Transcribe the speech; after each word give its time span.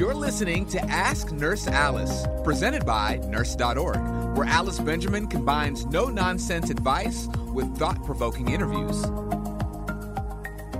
You're 0.00 0.14
listening 0.14 0.64
to 0.68 0.80
Ask 0.86 1.30
Nurse 1.30 1.66
Alice, 1.66 2.24
presented 2.42 2.86
by 2.86 3.20
Nurse.org, 3.28 4.00
where 4.34 4.48
Alice 4.48 4.78
Benjamin 4.80 5.26
combines 5.26 5.84
no 5.84 6.06
nonsense 6.06 6.70
advice 6.70 7.28
with 7.52 7.76
thought 7.76 8.02
provoking 8.06 8.48
interviews. 8.48 9.04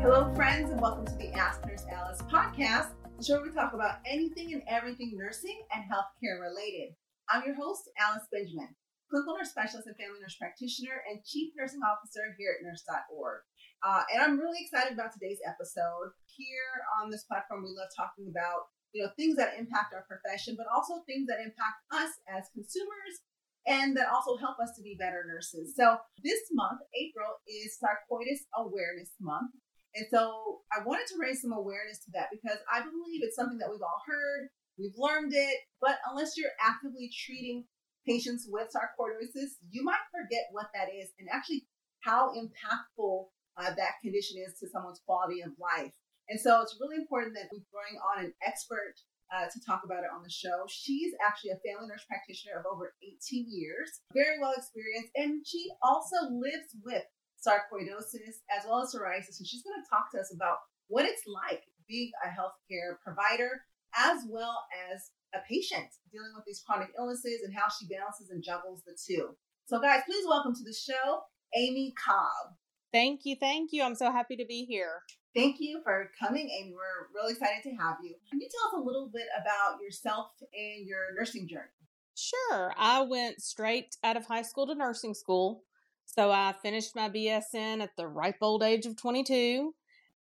Hello, 0.01 0.33
friends, 0.34 0.70
and 0.70 0.80
welcome 0.80 1.05
to 1.05 1.15
the 1.16 1.30
Ask 1.34 1.60
Nurse 1.66 1.84
Alice 1.93 2.23
podcast, 2.33 2.96
the 3.19 3.23
show 3.23 3.34
where 3.34 3.43
we 3.43 3.51
talk 3.51 3.74
about 3.74 3.98
anything 4.06 4.55
and 4.55 4.62
everything 4.66 5.12
nursing 5.12 5.66
and 5.71 5.84
healthcare 5.84 6.41
related. 6.41 6.96
I'm 7.29 7.45
your 7.45 7.57
host, 7.57 7.91
Alice 8.01 8.24
Benjamin, 8.32 8.74
clinical 9.10 9.37
nurse 9.37 9.51
specialist 9.51 9.87
and 9.87 10.01
family 10.01 10.16
nurse 10.23 10.37
practitioner 10.41 11.05
and 11.05 11.23
chief 11.27 11.52
nursing 11.59 11.84
officer 11.84 12.32
here 12.38 12.57
at 12.57 12.65
Nurse.org. 12.65 13.41
Uh, 13.84 14.02
and 14.15 14.23
I'm 14.23 14.41
really 14.41 14.65
excited 14.65 14.95
about 14.95 15.12
today's 15.12 15.45
episode. 15.45 16.16
Here 16.24 16.88
on 17.02 17.10
this 17.10 17.24
platform, 17.24 17.65
we 17.65 17.77
love 17.77 17.93
talking 17.95 18.24
about 18.32 18.73
you 18.93 19.02
know 19.02 19.10
things 19.16 19.37
that 19.37 19.59
impact 19.59 19.95
our 19.95 20.05
profession, 20.09 20.57
but 20.57 20.66
also 20.73 21.02
things 21.07 21.27
that 21.29 21.41
impact 21.41 21.79
us 21.93 22.10
as 22.29 22.51
consumers 22.55 23.23
and 23.66 23.96
that 23.96 24.09
also 24.09 24.37
help 24.37 24.59
us 24.59 24.73
to 24.77 24.83
be 24.83 24.96
better 24.99 25.24
nurses. 25.29 25.74
So 25.77 25.99
this 26.24 26.41
month, 26.52 26.80
April, 26.96 27.29
is 27.46 27.77
Sarcoidosis 27.77 28.49
Awareness 28.57 29.13
Month. 29.21 29.52
And 29.95 30.07
so 30.11 30.63
I 30.73 30.85
wanted 30.85 31.07
to 31.09 31.18
raise 31.21 31.43
some 31.43 31.52
awareness 31.52 31.99
to 32.07 32.11
that 32.15 32.30
because 32.30 32.59
I 32.73 32.80
believe 32.80 33.23
it's 33.23 33.37
something 33.37 33.59
that 33.59 33.68
we've 33.71 33.83
all 33.83 34.02
heard, 34.07 34.49
we've 34.79 34.96
learned 34.96 35.33
it, 35.35 35.59
but 35.80 35.99
unless 36.09 36.38
you're 36.38 36.55
actively 36.63 37.11
treating 37.11 37.65
patients 38.07 38.46
with 38.49 38.71
sarcoidosis, 38.71 39.59
you 39.68 39.83
might 39.83 40.02
forget 40.15 40.46
what 40.52 40.71
that 40.74 40.88
is 40.95 41.11
and 41.18 41.29
actually 41.30 41.66
how 42.01 42.33
impactful 42.33 43.27
uh, 43.59 43.74
that 43.74 44.01
condition 44.02 44.38
is 44.46 44.59
to 44.59 44.68
someone's 44.68 45.02
quality 45.05 45.43
of 45.43 45.51
life. 45.59 45.93
And 46.30 46.38
so 46.38 46.62
it's 46.62 46.78
really 46.78 46.96
important 46.96 47.34
that 47.34 47.50
we 47.50 47.59
bring 47.74 47.98
on 47.98 48.24
an 48.24 48.32
expert 48.46 48.95
uh, 49.34 49.50
to 49.50 49.59
talk 49.66 49.82
about 49.82 50.06
it 50.06 50.14
on 50.14 50.23
the 50.23 50.30
show. 50.30 50.62
She's 50.70 51.10
actually 51.18 51.50
a 51.50 51.62
family 51.66 51.90
nurse 51.90 52.06
practitioner 52.06 52.62
of 52.62 52.70
over 52.70 52.95
18 53.02 53.50
years, 53.50 54.06
very 54.14 54.38
well 54.38 54.54
experienced, 54.54 55.10
and 55.18 55.42
she 55.42 55.70
also 55.82 56.30
lives 56.30 56.70
with 56.87 57.02
sarcoidosis 57.42 58.46
as 58.46 58.62
well 58.62 58.82
as 58.82 58.95
psoriasis. 58.95 59.42
And 59.42 59.46
she's 59.46 59.66
going 59.66 59.82
to 59.82 59.90
talk 59.90 60.10
to 60.14 60.22
us 60.22 60.30
about 60.34 60.62
what 60.87 61.04
it's 61.04 61.26
like 61.26 61.66
being 61.88 62.10
a 62.22 62.30
healthcare 62.30 62.98
provider 63.02 63.66
as 63.98 64.22
well 64.31 64.66
as 64.94 65.10
a 65.34 65.42
patient 65.48 65.91
dealing 66.12 66.31
with 66.34 66.44
these 66.47 66.62
chronic 66.66 66.91
illnesses 66.98 67.42
and 67.42 67.54
how 67.54 67.66
she 67.66 67.87
balances 67.87 68.31
and 68.31 68.42
juggles 68.42 68.82
the 68.87 68.94
two. 68.94 69.34
So, 69.66 69.81
guys, 69.81 70.03
please 70.06 70.25
welcome 70.26 70.54
to 70.54 70.65
the 70.65 70.75
show 70.75 71.22
Amy 71.56 71.94
Cobb. 71.98 72.54
Thank 72.92 73.20
you. 73.25 73.37
Thank 73.38 73.70
you. 73.72 73.82
I'm 73.82 73.94
so 73.94 74.10
happy 74.10 74.37
to 74.37 74.44
be 74.47 74.65
here. 74.65 75.03
Thank 75.34 75.60
you 75.60 75.81
for 75.84 76.10
coming, 76.19 76.50
Amy. 76.50 76.72
We're 76.72 77.14
really 77.14 77.32
excited 77.32 77.62
to 77.64 77.70
have 77.76 77.98
you. 78.03 78.14
Can 78.28 78.41
you 78.41 78.48
tell 78.50 78.69
us 78.69 78.82
a 78.82 78.84
little 78.84 79.09
bit 79.12 79.27
about 79.41 79.81
yourself 79.81 80.31
and 80.53 80.87
your 80.87 81.15
nursing 81.16 81.47
journey? 81.47 81.69
Sure. 82.16 82.75
I 82.77 83.03
went 83.03 83.41
straight 83.41 83.97
out 84.03 84.16
of 84.16 84.27
high 84.27 84.43
school 84.43 84.66
to 84.66 84.75
nursing 84.75 85.15
school. 85.15 85.62
So 86.05 86.32
I 86.32 86.55
finished 86.60 86.97
my 86.97 87.09
BSN 87.09 87.81
at 87.81 87.97
the 87.97 88.09
ripe 88.09 88.38
old 88.41 88.65
age 88.65 88.87
of 88.87 88.97
22. 88.97 89.72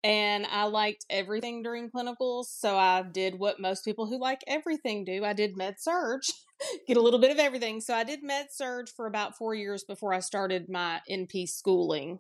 And 0.04 0.46
I 0.46 0.66
liked 0.66 1.06
everything 1.10 1.64
during 1.64 1.90
clinicals. 1.90 2.46
So 2.46 2.78
I 2.78 3.02
did 3.02 3.38
what 3.38 3.60
most 3.60 3.84
people 3.84 4.06
who 4.06 4.20
like 4.20 4.44
everything 4.48 5.04
do. 5.04 5.26
I 5.26 5.34
did 5.34 5.58
med 5.58 5.80
surg, 5.80 6.22
get 6.88 6.98
a 6.98 7.02
little 7.02 7.20
bit 7.20 7.32
of 7.32 7.40
everything. 7.40 7.82
So 7.82 7.96
I 7.96 8.04
did 8.04 8.24
med 8.24 8.48
surg 8.52 8.88
for 8.90 9.08
about 9.08 9.36
four 9.36 9.56
years 9.56 9.84
before 9.84 10.14
I 10.14 10.20
started 10.20 10.70
my 10.70 11.02
NP 11.10 11.50
schooling. 11.50 12.20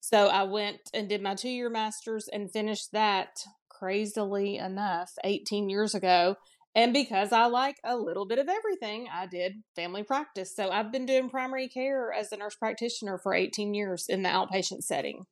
So 0.00 0.26
I 0.26 0.44
went 0.44 0.80
and 0.94 1.08
did 1.08 1.22
my 1.22 1.34
two 1.34 1.50
year 1.50 1.70
master's 1.70 2.28
and 2.28 2.50
finished 2.50 2.92
that 2.92 3.44
crazily 3.68 4.56
enough 4.56 5.12
18 5.24 5.68
years 5.68 5.94
ago. 5.94 6.36
And 6.74 6.92
because 6.92 7.32
I 7.32 7.46
like 7.46 7.76
a 7.84 7.96
little 7.96 8.26
bit 8.26 8.38
of 8.38 8.48
everything, 8.48 9.08
I 9.12 9.26
did 9.26 9.54
family 9.74 10.04
practice. 10.04 10.54
So 10.54 10.70
I've 10.70 10.92
been 10.92 11.06
doing 11.06 11.28
primary 11.28 11.68
care 11.68 12.12
as 12.12 12.30
a 12.30 12.36
nurse 12.36 12.54
practitioner 12.54 13.18
for 13.18 13.34
18 13.34 13.74
years 13.74 14.06
in 14.08 14.22
the 14.22 14.28
outpatient 14.28 14.82
setting. 14.82 15.24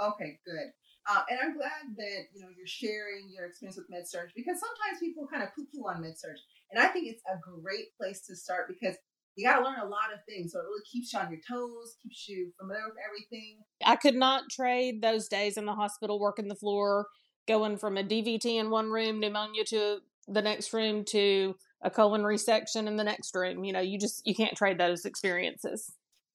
Okay, 0.00 0.38
good. 0.44 0.70
Uh, 1.08 1.22
and 1.30 1.38
I'm 1.42 1.56
glad 1.56 1.96
that 1.96 2.20
you 2.32 2.42
know 2.42 2.48
you're 2.56 2.66
sharing 2.66 3.26
your 3.34 3.46
experience 3.46 3.76
with 3.76 3.90
med 3.90 4.06
surg 4.06 4.30
because 4.36 4.60
sometimes 4.60 5.00
people 5.00 5.26
kind 5.26 5.42
of 5.42 5.50
poo-poo 5.54 5.82
on 5.88 6.00
med 6.00 6.16
surg, 6.16 6.36
and 6.70 6.80
I 6.80 6.86
think 6.88 7.08
it's 7.08 7.22
a 7.26 7.38
great 7.42 7.90
place 7.98 8.24
to 8.26 8.36
start 8.36 8.68
because 8.68 8.94
you 9.36 9.46
got 9.46 9.58
to 9.58 9.64
learn 9.64 9.80
a 9.80 9.88
lot 9.88 10.12
of 10.12 10.20
things. 10.28 10.52
So 10.52 10.60
it 10.60 10.64
really 10.64 10.84
keeps 10.90 11.12
you 11.12 11.18
on 11.18 11.30
your 11.30 11.40
toes, 11.48 11.96
keeps 12.02 12.28
you 12.28 12.52
familiar 12.58 12.84
with 12.86 12.98
everything. 13.06 13.58
I 13.84 13.96
could 13.96 14.14
not 14.14 14.50
trade 14.50 15.02
those 15.02 15.28
days 15.28 15.56
in 15.56 15.64
the 15.64 15.74
hospital 15.74 16.20
working 16.20 16.48
the 16.48 16.54
floor, 16.54 17.06
going 17.48 17.78
from 17.78 17.96
a 17.96 18.04
DVT 18.04 18.44
in 18.44 18.70
one 18.70 18.90
room, 18.90 19.20
pneumonia 19.20 19.64
to 19.64 19.98
the 20.28 20.42
next 20.42 20.72
room 20.72 21.04
to 21.06 21.54
a 21.82 21.90
colon 21.90 22.22
resection 22.22 22.86
in 22.86 22.96
the 22.96 23.04
next 23.04 23.34
room. 23.34 23.64
You 23.64 23.72
know, 23.72 23.80
you 23.80 23.98
just 23.98 24.26
you 24.26 24.34
can't 24.34 24.56
trade 24.56 24.78
those 24.78 25.04
experiences. 25.04 25.92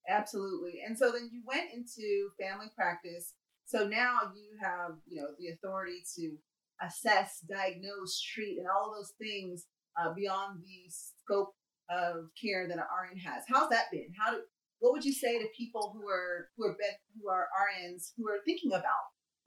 Absolutely. 0.10 0.82
And 0.86 0.98
so 0.98 1.12
then 1.12 1.30
you 1.32 1.42
went 1.46 1.72
into 1.74 2.30
family 2.40 2.68
practice. 2.76 3.34
So 3.66 3.86
now 3.88 4.20
you 4.34 4.58
have, 4.62 4.92
you 5.06 5.22
know, 5.22 5.28
the 5.38 5.50
authority 5.50 6.02
to 6.16 6.38
assess, 6.82 7.44
diagnose, 7.50 8.22
treat, 8.22 8.58
and 8.58 8.68
all 8.68 8.94
those 8.96 9.14
things 9.20 9.66
uh, 10.00 10.14
beyond 10.14 10.62
the 10.62 10.90
scope 10.90 11.54
of 11.90 12.30
care 12.40 12.68
that 12.68 12.78
an 12.78 12.84
RN 12.84 13.18
has. 13.20 13.44
How's 13.48 13.70
that 13.70 13.86
been? 13.92 14.08
How 14.18 14.32
do 14.32 14.42
what 14.80 14.94
would 14.94 15.06
you 15.06 15.14
say 15.14 15.40
to 15.40 15.48
people 15.58 15.96
who 15.96 16.08
are 16.08 16.50
who 16.56 16.66
are 16.66 16.76
who 17.20 17.30
are 17.30 17.48
RNs 17.60 18.12
who 18.18 18.28
are 18.28 18.40
thinking 18.46 18.74
about 18.74 18.84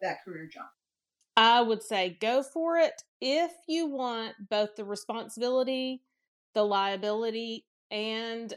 that 0.01 0.19
career 0.25 0.49
jump? 0.53 0.69
I 1.37 1.63
would 1.63 1.83
say 1.83 2.19
go 2.21 2.43
for 2.43 2.77
it 2.77 3.03
if 3.21 3.53
you 3.69 3.87
want 3.87 4.35
both 4.51 4.77
the 4.77 4.85
responsibility, 4.85 6.03
the 6.55 6.65
liability, 6.65 7.67
and 7.91 8.53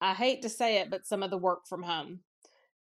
I 0.00 0.14
hate 0.14 0.42
to 0.42 0.48
say 0.48 0.78
it, 0.78 0.90
but 0.90 1.06
some 1.06 1.22
of 1.22 1.30
the 1.30 1.38
work 1.38 1.66
from 1.66 1.82
home. 1.82 2.20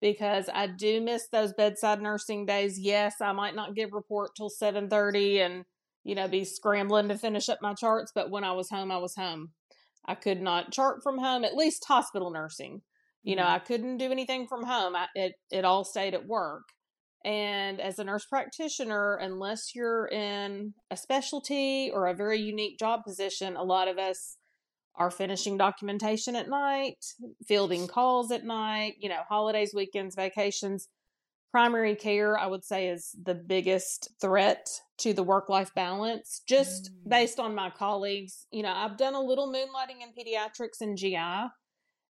Because 0.02 0.50
I 0.54 0.68
do 0.68 1.00
miss 1.00 1.28
those 1.32 1.54
bedside 1.54 2.02
nursing 2.02 2.46
days. 2.46 2.78
Yes, 2.78 3.16
I 3.22 3.32
might 3.32 3.56
not 3.56 3.76
give 3.76 3.94
report 3.94 4.32
till 4.36 4.50
seven 4.50 4.90
thirty 4.90 5.40
and 5.40 5.66
you 6.04 6.16
know 6.16 6.28
be 6.28 6.44
scrambling 6.44 7.08
to 7.10 7.18
finish 7.18 7.48
up 7.48 7.62
my 7.62 7.74
charts, 7.74 8.12
but 8.14 8.30
when 8.30 8.44
I 8.44 8.52
was 8.52 8.70
home, 8.70 8.92
I 8.92 8.98
was 8.98 9.16
home. 9.16 9.52
I 10.08 10.16
could 10.16 10.42
not 10.42 10.72
chart 10.72 11.02
from 11.04 11.18
home, 11.18 11.44
at 11.44 11.56
least 11.56 11.86
hospital 11.86 12.32
nursing. 12.32 12.82
You 13.24 13.36
know, 13.36 13.44
mm-hmm. 13.44 13.56
I 13.56 13.60
couldn't 13.60 13.98
do 13.98 14.12
anything 14.12 14.48
from 14.48 14.64
home. 14.64 14.96
I, 14.96 15.08
it 15.16 15.34
it 15.52 15.66
all 15.66 15.84
stayed 15.84 16.14
at 16.14 16.28
work. 16.28 16.64
And 17.24 17.82
as 17.82 17.98
a 17.98 18.04
nurse 18.04 18.26
practitioner, 18.26 19.16
unless 19.16 19.74
you're 19.74 20.08
in 20.08 20.76
a 20.92 20.98
specialty 20.98 21.90
or 21.92 22.06
a 22.06 22.14
very 22.14 22.40
unique 22.40 22.78
job 22.78 23.04
position, 23.04 23.56
a 23.56 23.64
lot 23.64 23.88
of 23.88 23.98
us 23.98 24.38
are 24.96 25.10
finishing 25.10 25.58
documentation 25.58 26.36
at 26.36 26.48
night, 26.48 27.04
fielding 27.48 27.88
calls 27.88 28.32
at 28.32 28.46
night, 28.46 28.94
you 29.00 29.10
know, 29.10 29.22
holidays, 29.28 29.74
weekends, 29.74 30.16
vacations 30.16 30.88
primary 31.56 31.96
care, 31.96 32.38
I 32.38 32.48
would 32.48 32.66
say, 32.66 32.90
is 32.90 33.16
the 33.24 33.34
biggest 33.34 34.10
threat 34.20 34.68
to 34.98 35.14
the 35.14 35.24
work 35.24 35.48
life 35.48 35.74
balance, 35.74 36.42
just 36.46 36.92
mm. 36.92 37.10
based 37.10 37.40
on 37.40 37.56
my 37.56 37.70
colleagues. 37.70 38.46
You 38.52 38.64
know, 38.64 38.74
I've 38.74 38.98
done 38.98 39.14
a 39.14 39.22
little 39.22 39.48
moonlighting 39.48 40.04
in 40.04 40.10
pediatrics 40.12 40.82
and 40.82 40.98
GI, 40.98 41.48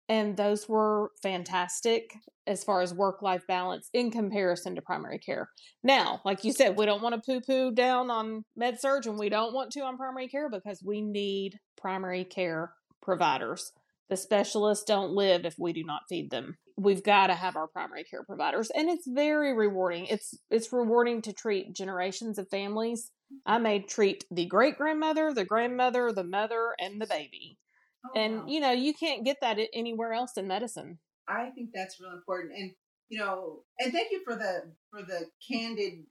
and 0.10 0.36
those 0.36 0.68
were 0.68 1.12
fantastic 1.24 2.14
as 2.48 2.66
far 2.66 2.82
as 2.82 2.94
work 2.94 3.22
life 3.22 3.44
balance 3.48 3.90
in 3.94 4.12
comparison 4.12 4.76
to 4.76 4.82
primary 4.82 5.20
care. 5.20 5.48
Now, 5.84 6.20
like 6.26 6.44
you 6.44 6.52
said, 6.52 6.76
we 6.76 6.86
don't 6.86 7.02
want 7.02 7.16
to 7.16 7.22
poo 7.22 7.40
poo 7.40 7.72
down 7.72 8.12
on 8.12 8.44
med 8.58 8.78
surg 8.78 9.06
and 9.06 9.18
we 9.18 9.30
don't 9.30 9.54
want 9.54 9.72
to 9.72 9.80
on 9.86 9.96
primary 9.96 10.28
care 10.28 10.50
because 10.50 10.84
we 10.84 11.00
need 11.00 11.58
primary 11.78 12.26
care 12.26 12.74
providers. 13.02 13.72
The 14.10 14.18
specialists 14.18 14.86
don't 14.86 15.14
live 15.14 15.46
if 15.46 15.56
we 15.60 15.72
do 15.72 15.84
not 15.84 16.02
feed 16.10 16.32
them. 16.32 16.58
We've 16.78 17.04
got 17.04 17.28
to 17.28 17.36
have 17.36 17.56
our 17.56 17.68
primary 17.68 18.04
care 18.04 18.24
providers 18.24 18.72
and 18.74 18.90
it's 18.90 19.08
very 19.08 19.54
rewarding. 19.54 20.06
It's 20.08 20.34
it's 20.50 20.74
rewarding 20.74 21.22
to 21.24 21.34
treat 21.34 21.76
generations 21.76 22.40
of 22.40 22.50
families. 22.50 23.12
I 23.46 23.60
may 23.60 23.82
treat 23.82 24.26
the 24.32 24.46
great 24.46 24.78
grandmother, 24.78 25.34
the 25.34 25.46
grandmother, 25.46 26.12
the 26.12 26.24
mother 26.24 26.74
and 26.80 27.00
the 27.00 27.06
baby. 27.06 27.58
Oh, 28.06 28.20
and 28.20 28.40
wow. 28.40 28.46
you 28.48 28.60
know, 28.60 28.72
you 28.72 28.94
can't 28.94 29.26
get 29.26 29.38
that 29.42 29.60
anywhere 29.74 30.14
else 30.14 30.32
in 30.38 30.48
medicine. 30.48 31.00
I 31.28 31.50
think 31.54 31.70
that's 31.74 32.00
real 32.00 32.14
important. 32.14 32.54
And 32.58 32.72
you 33.10 33.20
know, 33.20 33.64
and 33.80 33.92
thank 33.92 34.12
you 34.12 34.22
for 34.24 34.36
the 34.36 34.72
for 34.90 35.02
the 35.04 35.26
candid 35.52 36.06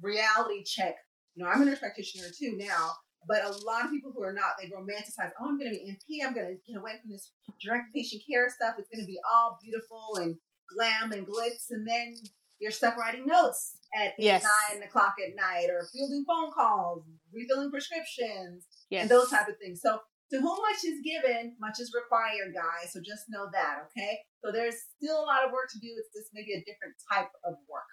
reality 0.00 0.64
check. 0.64 0.96
You 1.34 1.44
know, 1.44 1.50
I'm 1.50 1.62
a 1.62 1.64
nurse 1.64 1.80
practitioner 1.80 2.28
too 2.36 2.56
now, 2.56 2.92
but 3.28 3.44
a 3.44 3.50
lot 3.64 3.84
of 3.84 3.90
people 3.90 4.12
who 4.14 4.22
are 4.22 4.32
not, 4.32 4.56
they 4.60 4.68
romanticize, 4.68 5.30
oh, 5.40 5.48
I'm 5.48 5.58
going 5.58 5.72
to 5.72 5.78
be 5.78 5.90
NP. 5.90 6.26
I'm 6.26 6.34
going 6.34 6.46
to 6.46 6.72
get 6.72 6.78
away 6.78 6.92
from 7.00 7.10
this 7.10 7.30
direct 7.62 7.94
patient 7.94 8.22
care 8.28 8.48
stuff. 8.50 8.74
It's 8.78 8.88
going 8.88 9.04
to 9.04 9.06
be 9.06 9.18
all 9.32 9.58
beautiful 9.62 10.16
and 10.16 10.36
glam 10.74 11.12
and 11.12 11.26
glitz. 11.26 11.70
And 11.70 11.86
then 11.86 12.14
you're 12.60 12.70
stuck 12.70 12.96
writing 12.96 13.26
notes 13.26 13.76
at 13.94 14.14
yes. 14.18 14.44
nine 14.70 14.82
o'clock 14.82 15.14
at 15.24 15.36
night 15.36 15.68
or 15.70 15.86
fielding 15.92 16.24
phone 16.26 16.50
calls, 16.52 17.04
refilling 17.32 17.70
prescriptions, 17.70 18.66
yes. 18.90 19.02
and 19.02 19.10
those 19.10 19.30
type 19.30 19.48
of 19.48 19.56
things. 19.58 19.80
So 19.82 20.00
to 20.32 20.40
whom 20.40 20.58
much 20.62 20.84
is 20.84 21.00
given, 21.04 21.54
much 21.60 21.80
is 21.80 21.92
required, 21.94 22.54
guys. 22.54 22.92
So 22.92 23.00
just 23.00 23.24
know 23.28 23.48
that, 23.52 23.84
okay? 23.86 24.18
So 24.44 24.50
there's 24.52 24.76
still 24.96 25.20
a 25.20 25.26
lot 25.26 25.44
of 25.44 25.52
work 25.52 25.70
to 25.72 25.78
do. 25.78 25.88
It's 25.98 26.12
just 26.14 26.30
maybe 26.34 26.52
a 26.52 26.60
different 26.60 26.94
type 27.12 27.30
of 27.44 27.54
work. 27.68 27.88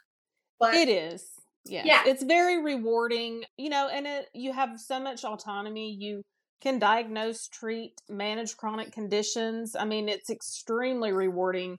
But 0.59 0.75
it 0.75 0.89
is. 0.89 1.40
Yes. 1.65 1.85
Yeah. 1.85 2.01
It's 2.05 2.23
very 2.23 2.61
rewarding, 2.61 3.43
you 3.57 3.69
know, 3.69 3.87
and 3.87 4.07
it, 4.07 4.29
you 4.33 4.51
have 4.53 4.79
so 4.79 4.99
much 4.99 5.23
autonomy. 5.23 5.95
You 5.99 6.23
can 6.61 6.79
diagnose, 6.79 7.47
treat, 7.47 7.93
manage 8.09 8.57
chronic 8.57 8.91
conditions. 8.91 9.75
I 9.75 9.85
mean, 9.85 10.09
it's 10.09 10.29
extremely 10.29 11.11
rewarding. 11.11 11.77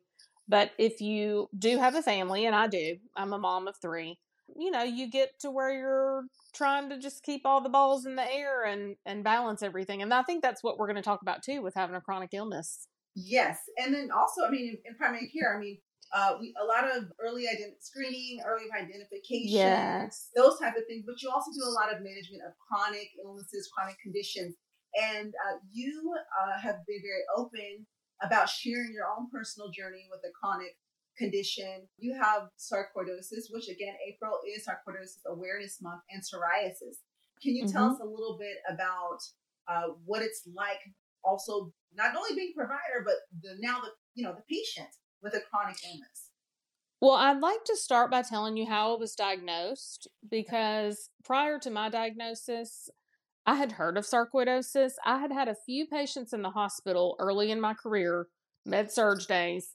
But 0.49 0.73
if 0.79 1.01
you 1.01 1.49
do 1.57 1.79
have 1.79 1.95
a 1.95 2.03
family, 2.03 2.47
and 2.47 2.55
I 2.55 2.67
do, 2.67 2.97
I'm 3.17 3.33
a 3.33 3.39
mom 3.39 3.69
of 3.69 3.77
three, 3.81 4.19
you 4.57 4.71
know, 4.71 4.83
you 4.83 5.09
get 5.09 5.31
to 5.41 5.51
where 5.51 5.73
you're 5.73 6.25
trying 6.55 6.91
to 6.91 6.99
just 6.99 7.23
keep 7.23 7.43
all 7.45 7.61
the 7.61 7.69
balls 7.69 8.05
in 8.07 8.17
the 8.17 8.35
air 8.35 8.65
and 8.65 8.97
and 9.07 9.25
balance 9.25 9.63
everything. 9.63 10.03
And 10.03 10.13
I 10.13 10.23
think 10.23 10.43
that's 10.43 10.63
what 10.63 10.79
we're 10.79 10.87
going 10.87 10.97
to 10.97 11.03
talk 11.03 11.23
about 11.23 11.43
too 11.43 11.63
with 11.63 11.75
having 11.75 11.97
a 11.97 12.01
chronic 12.01 12.31
illness. 12.33 12.87
Yes, 13.15 13.59
and 13.79 13.95
then 13.95 14.11
also, 14.11 14.45
I 14.47 14.51
mean, 14.51 14.69
in, 14.69 14.79
in 14.85 14.95
primary 14.97 15.29
care, 15.29 15.57
I 15.57 15.61
mean, 15.61 15.79
uh, 16.13 16.37
we 16.39 16.55
a 16.61 16.65
lot 16.65 16.85
of 16.85 17.09
early 17.21 17.45
ident- 17.45 17.81
screening, 17.81 18.41
early 18.45 18.69
identification, 18.77 19.57
yes. 19.57 20.29
those 20.37 20.59
type 20.59 20.77
of 20.77 20.85
things. 20.87 21.05
But 21.07 21.23
you 21.23 21.31
also 21.31 21.51
do 21.53 21.65
a 21.65 21.73
lot 21.73 21.89
of 21.89 22.05
management 22.05 22.45
of 22.47 22.53
chronic 22.61 23.09
illnesses, 23.25 23.71
chronic 23.73 23.97
conditions, 24.03 24.55
and 24.95 25.33
uh, 25.33 25.57
you 25.73 26.13
uh, 26.13 26.61
have 26.61 26.85
been 26.87 27.01
very 27.01 27.25
open 27.37 27.87
about 28.23 28.49
sharing 28.49 28.93
your 28.93 29.09
own 29.09 29.29
personal 29.33 29.71
journey 29.71 30.07
with 30.11 30.21
a 30.29 30.33
chronic 30.37 30.77
condition. 31.17 31.89
You 31.99 32.15
have 32.21 32.53
sarcoidosis, 32.61 33.49
which 33.51 33.69
again, 33.69 33.95
April 34.07 34.37
is 34.45 34.69
Sarcoidosis 34.69 35.25
Awareness 35.27 35.81
Month, 35.81 36.03
and 36.11 36.23
psoriasis. 36.23 37.01
Can 37.43 37.57
you 37.57 37.65
mm-hmm. 37.65 37.73
tell 37.73 37.91
us 37.91 38.01
a 38.01 38.07
little 38.07 38.37
bit 38.39 38.57
about 38.69 39.19
uh, 39.67 39.95
what 40.05 40.23
it's 40.23 40.43
like? 40.55 40.81
Also, 41.25 41.73
not 41.95 42.15
only 42.17 42.35
being 42.35 42.53
provider, 42.55 43.01
but 43.05 43.15
the 43.41 43.57
now 43.61 43.81
the 43.81 43.89
you 44.15 44.25
know 44.25 44.35
the 44.35 44.45
patient 44.51 44.93
with 45.23 45.35
a 45.35 45.41
chronic 45.41 45.77
illness? 45.85 46.31
Well, 47.01 47.13
I'd 47.13 47.41
like 47.41 47.65
to 47.65 47.77
start 47.77 48.11
by 48.11 48.23
telling 48.23 48.57
you 48.57 48.67
how 48.67 48.95
I 48.95 48.99
was 48.99 49.15
diagnosed 49.15 50.07
because 50.31 51.11
prior 51.25 51.59
to 51.59 51.71
my 51.71 51.89
diagnosis, 51.89 52.89
I 53.45 53.57
had 53.57 53.73
heard 53.73 53.97
of 53.99 54.05
sarcoidosis. 54.05 54.93
I 55.05 55.19
had 55.19 55.33
had 55.33 55.49
a 55.49 55.57
few 55.67 55.87
patients 55.87 56.33
in 56.33 56.43
the 56.43 56.51
hospital 56.51 57.17
early 57.19 57.51
in 57.51 57.61
my 57.61 57.75
career, 57.75 58.29
med 58.65 58.93
surg 58.93 59.27
days, 59.27 59.75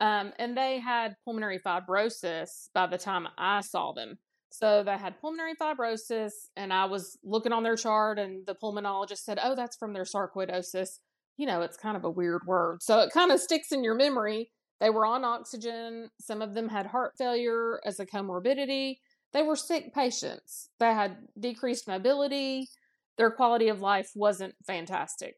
um, 0.00 0.32
and 0.38 0.56
they 0.56 0.80
had 0.80 1.14
pulmonary 1.24 1.60
fibrosis 1.60 2.68
by 2.74 2.88
the 2.88 2.98
time 2.98 3.28
I 3.38 3.60
saw 3.60 3.92
them. 3.92 4.18
So 4.50 4.82
they 4.82 4.98
had 4.98 5.20
pulmonary 5.20 5.54
fibrosis, 5.54 6.32
and 6.56 6.72
I 6.72 6.86
was 6.86 7.18
looking 7.22 7.52
on 7.52 7.62
their 7.62 7.76
chart, 7.76 8.18
and 8.18 8.44
the 8.46 8.54
pulmonologist 8.54 9.18
said, 9.18 9.38
Oh, 9.42 9.54
that's 9.54 9.76
from 9.76 9.92
their 9.92 10.04
sarcoidosis. 10.04 10.98
You 11.36 11.46
know, 11.46 11.62
it's 11.62 11.76
kind 11.76 11.96
of 11.96 12.04
a 12.04 12.10
weird 12.10 12.42
word. 12.46 12.82
So 12.82 13.00
it 13.00 13.12
kind 13.12 13.30
of 13.32 13.40
sticks 13.40 13.72
in 13.72 13.82
your 13.84 13.94
memory 13.94 14.50
they 14.80 14.90
were 14.90 15.06
on 15.06 15.24
oxygen. 15.24 16.10
Some 16.20 16.42
of 16.42 16.54
them 16.54 16.68
had 16.68 16.86
heart 16.86 17.12
failure 17.16 17.80
as 17.84 18.00
a 18.00 18.06
comorbidity. 18.06 18.98
They 19.32 19.42
were 19.42 19.56
sick 19.56 19.92
patients. 19.94 20.68
They 20.78 20.92
had 20.92 21.16
decreased 21.38 21.88
mobility. 21.88 22.68
Their 23.16 23.30
quality 23.30 23.68
of 23.68 23.80
life 23.80 24.10
wasn't 24.14 24.54
fantastic. 24.66 25.36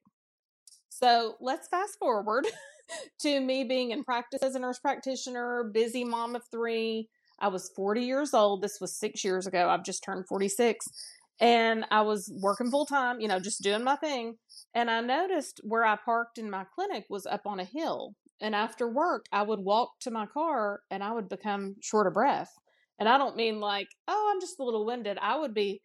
So 0.88 1.36
let's 1.40 1.68
fast 1.68 1.98
forward 1.98 2.46
to 3.20 3.40
me 3.40 3.64
being 3.64 3.90
in 3.90 4.04
practice 4.04 4.42
as 4.42 4.54
a 4.54 4.58
nurse 4.58 4.78
practitioner, 4.78 5.70
busy 5.72 6.04
mom 6.04 6.34
of 6.34 6.42
three. 6.50 7.08
I 7.38 7.48
was 7.48 7.70
40 7.76 8.02
years 8.02 8.32
old. 8.32 8.62
This 8.62 8.78
was 8.80 8.98
six 8.98 9.22
years 9.22 9.46
ago. 9.46 9.68
I've 9.68 9.84
just 9.84 10.02
turned 10.02 10.26
46. 10.26 10.86
And 11.38 11.84
I 11.90 12.00
was 12.00 12.32
working 12.40 12.70
full 12.70 12.86
time, 12.86 13.20
you 13.20 13.28
know, 13.28 13.38
just 13.38 13.62
doing 13.62 13.84
my 13.84 13.96
thing. 13.96 14.36
And 14.74 14.90
I 14.90 15.02
noticed 15.02 15.60
where 15.62 15.84
I 15.84 15.96
parked 15.96 16.38
in 16.38 16.50
my 16.50 16.64
clinic 16.74 17.04
was 17.10 17.26
up 17.26 17.42
on 17.46 17.60
a 17.60 17.64
hill. 17.64 18.14
And 18.40 18.54
after 18.54 18.88
work, 18.88 19.26
I 19.32 19.42
would 19.42 19.60
walk 19.60 19.92
to 20.00 20.10
my 20.10 20.26
car 20.26 20.80
and 20.90 21.02
I 21.02 21.12
would 21.12 21.28
become 21.28 21.76
short 21.80 22.06
of 22.06 22.14
breath. 22.14 22.50
And 22.98 23.08
I 23.08 23.18
don't 23.18 23.36
mean 23.36 23.60
like, 23.60 23.88
oh, 24.08 24.32
I'm 24.32 24.40
just 24.40 24.58
a 24.58 24.64
little 24.64 24.84
winded. 24.84 25.18
I 25.20 25.38
would 25.38 25.54
be, 25.54 25.80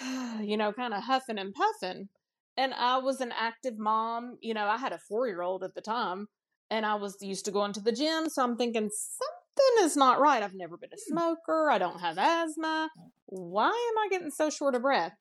you 0.40 0.56
know, 0.56 0.72
kind 0.72 0.94
of 0.94 1.04
huffing 1.04 1.38
and 1.38 1.54
puffing. 1.54 2.08
And 2.56 2.72
I 2.74 2.98
was 2.98 3.20
an 3.20 3.32
active 3.38 3.78
mom. 3.78 4.38
You 4.40 4.54
know, 4.54 4.66
I 4.66 4.76
had 4.76 4.92
a 4.92 4.98
four 4.98 5.26
year 5.26 5.42
old 5.42 5.62
at 5.62 5.74
the 5.74 5.80
time 5.80 6.28
and 6.70 6.84
I 6.86 6.94
was 6.94 7.16
used 7.20 7.44
to 7.44 7.50
going 7.50 7.72
to 7.74 7.80
the 7.80 7.92
gym. 7.92 8.28
So 8.28 8.42
I'm 8.42 8.56
thinking 8.56 8.90
something 8.90 9.84
is 9.84 9.96
not 9.96 10.20
right. 10.20 10.42
I've 10.42 10.54
never 10.54 10.76
been 10.76 10.90
a 10.92 10.96
hmm. 10.96 11.12
smoker. 11.12 11.70
I 11.70 11.78
don't 11.78 12.00
have 12.00 12.18
asthma. 12.18 12.90
Why 13.26 13.68
am 13.68 13.98
I 13.98 14.08
getting 14.10 14.30
so 14.30 14.50
short 14.50 14.74
of 14.74 14.82
breath? 14.82 15.16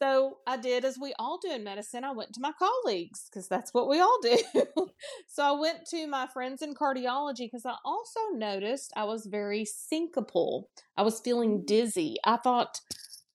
So 0.00 0.38
I 0.46 0.56
did 0.56 0.84
as 0.84 0.96
we 1.00 1.12
all 1.18 1.38
do 1.38 1.50
in 1.50 1.64
medicine. 1.64 2.04
I 2.04 2.12
went 2.12 2.32
to 2.34 2.40
my 2.40 2.52
colleagues 2.52 3.28
because 3.28 3.48
that's 3.48 3.74
what 3.74 3.88
we 3.88 4.00
all 4.00 4.18
do. 4.22 4.38
so 5.26 5.42
I 5.42 5.58
went 5.58 5.86
to 5.90 6.06
my 6.06 6.28
friends 6.28 6.62
in 6.62 6.74
cardiology 6.74 7.46
because 7.46 7.66
I 7.66 7.74
also 7.84 8.20
noticed 8.32 8.92
I 8.96 9.04
was 9.04 9.26
very 9.26 9.64
syncopal. 9.66 10.64
I 10.96 11.02
was 11.02 11.20
feeling 11.20 11.60
mm. 11.60 11.66
dizzy. 11.66 12.16
I 12.24 12.36
thought 12.36 12.80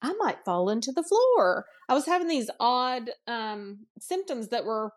I 0.01 0.13
might 0.19 0.45
fall 0.45 0.69
into 0.69 0.91
the 0.91 1.03
floor. 1.03 1.65
I 1.89 1.93
was 1.93 2.05
having 2.05 2.27
these 2.27 2.49
odd 2.59 3.09
um, 3.27 3.79
symptoms 3.99 4.49
that 4.49 4.65
were, 4.65 4.91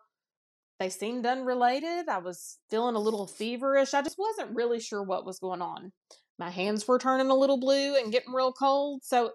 they 0.79 0.89
seemed 0.89 1.25
unrelated. 1.25 2.07
I 2.07 2.19
was 2.19 2.59
feeling 2.69 2.95
a 2.95 2.99
little 2.99 3.27
feverish. 3.27 3.93
I 3.93 4.01
just 4.01 4.17
wasn't 4.17 4.55
really 4.55 4.79
sure 4.79 5.03
what 5.03 5.25
was 5.25 5.39
going 5.39 5.61
on. 5.61 5.91
My 6.39 6.49
hands 6.49 6.87
were 6.87 6.99
turning 6.99 7.29
a 7.29 7.35
little 7.35 7.59
blue 7.59 7.95
and 7.95 8.11
getting 8.11 8.33
real 8.33 8.53
cold. 8.53 9.03
So 9.03 9.31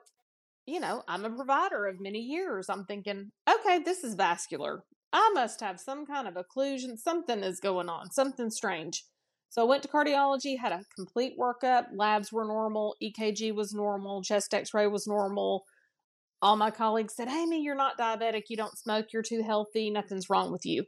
you 0.67 0.81
know, 0.81 1.03
I'm 1.09 1.25
a 1.25 1.31
provider 1.31 1.87
of 1.87 2.00
many 2.00 2.20
years. 2.20 2.69
I'm 2.69 2.85
thinking, 2.85 3.31
okay, 3.50 3.81
this 3.81 4.05
is 4.05 4.14
vascular. 4.14 4.85
I 5.12 5.31
must 5.35 5.61
have 5.61 5.81
some 5.81 6.06
kind 6.06 6.26
of 6.26 6.35
occlusion. 6.35 6.99
Something 6.99 7.43
is 7.43 7.61
going 7.61 7.88
on, 7.88 8.11
something 8.11 8.50
strange. 8.50 9.05
So 9.50 9.62
I 9.62 9.67
went 9.67 9.82
to 9.82 9.88
cardiology, 9.88 10.59
had 10.59 10.73
a 10.73 10.85
complete 10.97 11.35
workup. 11.38 11.87
Labs 11.94 12.33
were 12.33 12.47
normal, 12.47 12.97
EKG 13.02 13.54
was 13.54 13.75
normal, 13.75 14.23
chest 14.23 14.54
x 14.54 14.73
ray 14.73 14.87
was 14.87 15.07
normal. 15.07 15.64
All 16.40 16.57
my 16.57 16.71
colleagues 16.71 17.14
said, 17.14 17.28
Amy, 17.28 17.62
you're 17.62 17.76
not 17.76 17.99
diabetic. 17.99 18.45
You 18.49 18.57
don't 18.57 18.76
smoke. 18.76 19.12
You're 19.12 19.23
too 19.23 19.42
healthy. 19.42 19.90
Nothing's 19.90 20.28
wrong 20.28 20.50
with 20.50 20.66
you. 20.66 20.85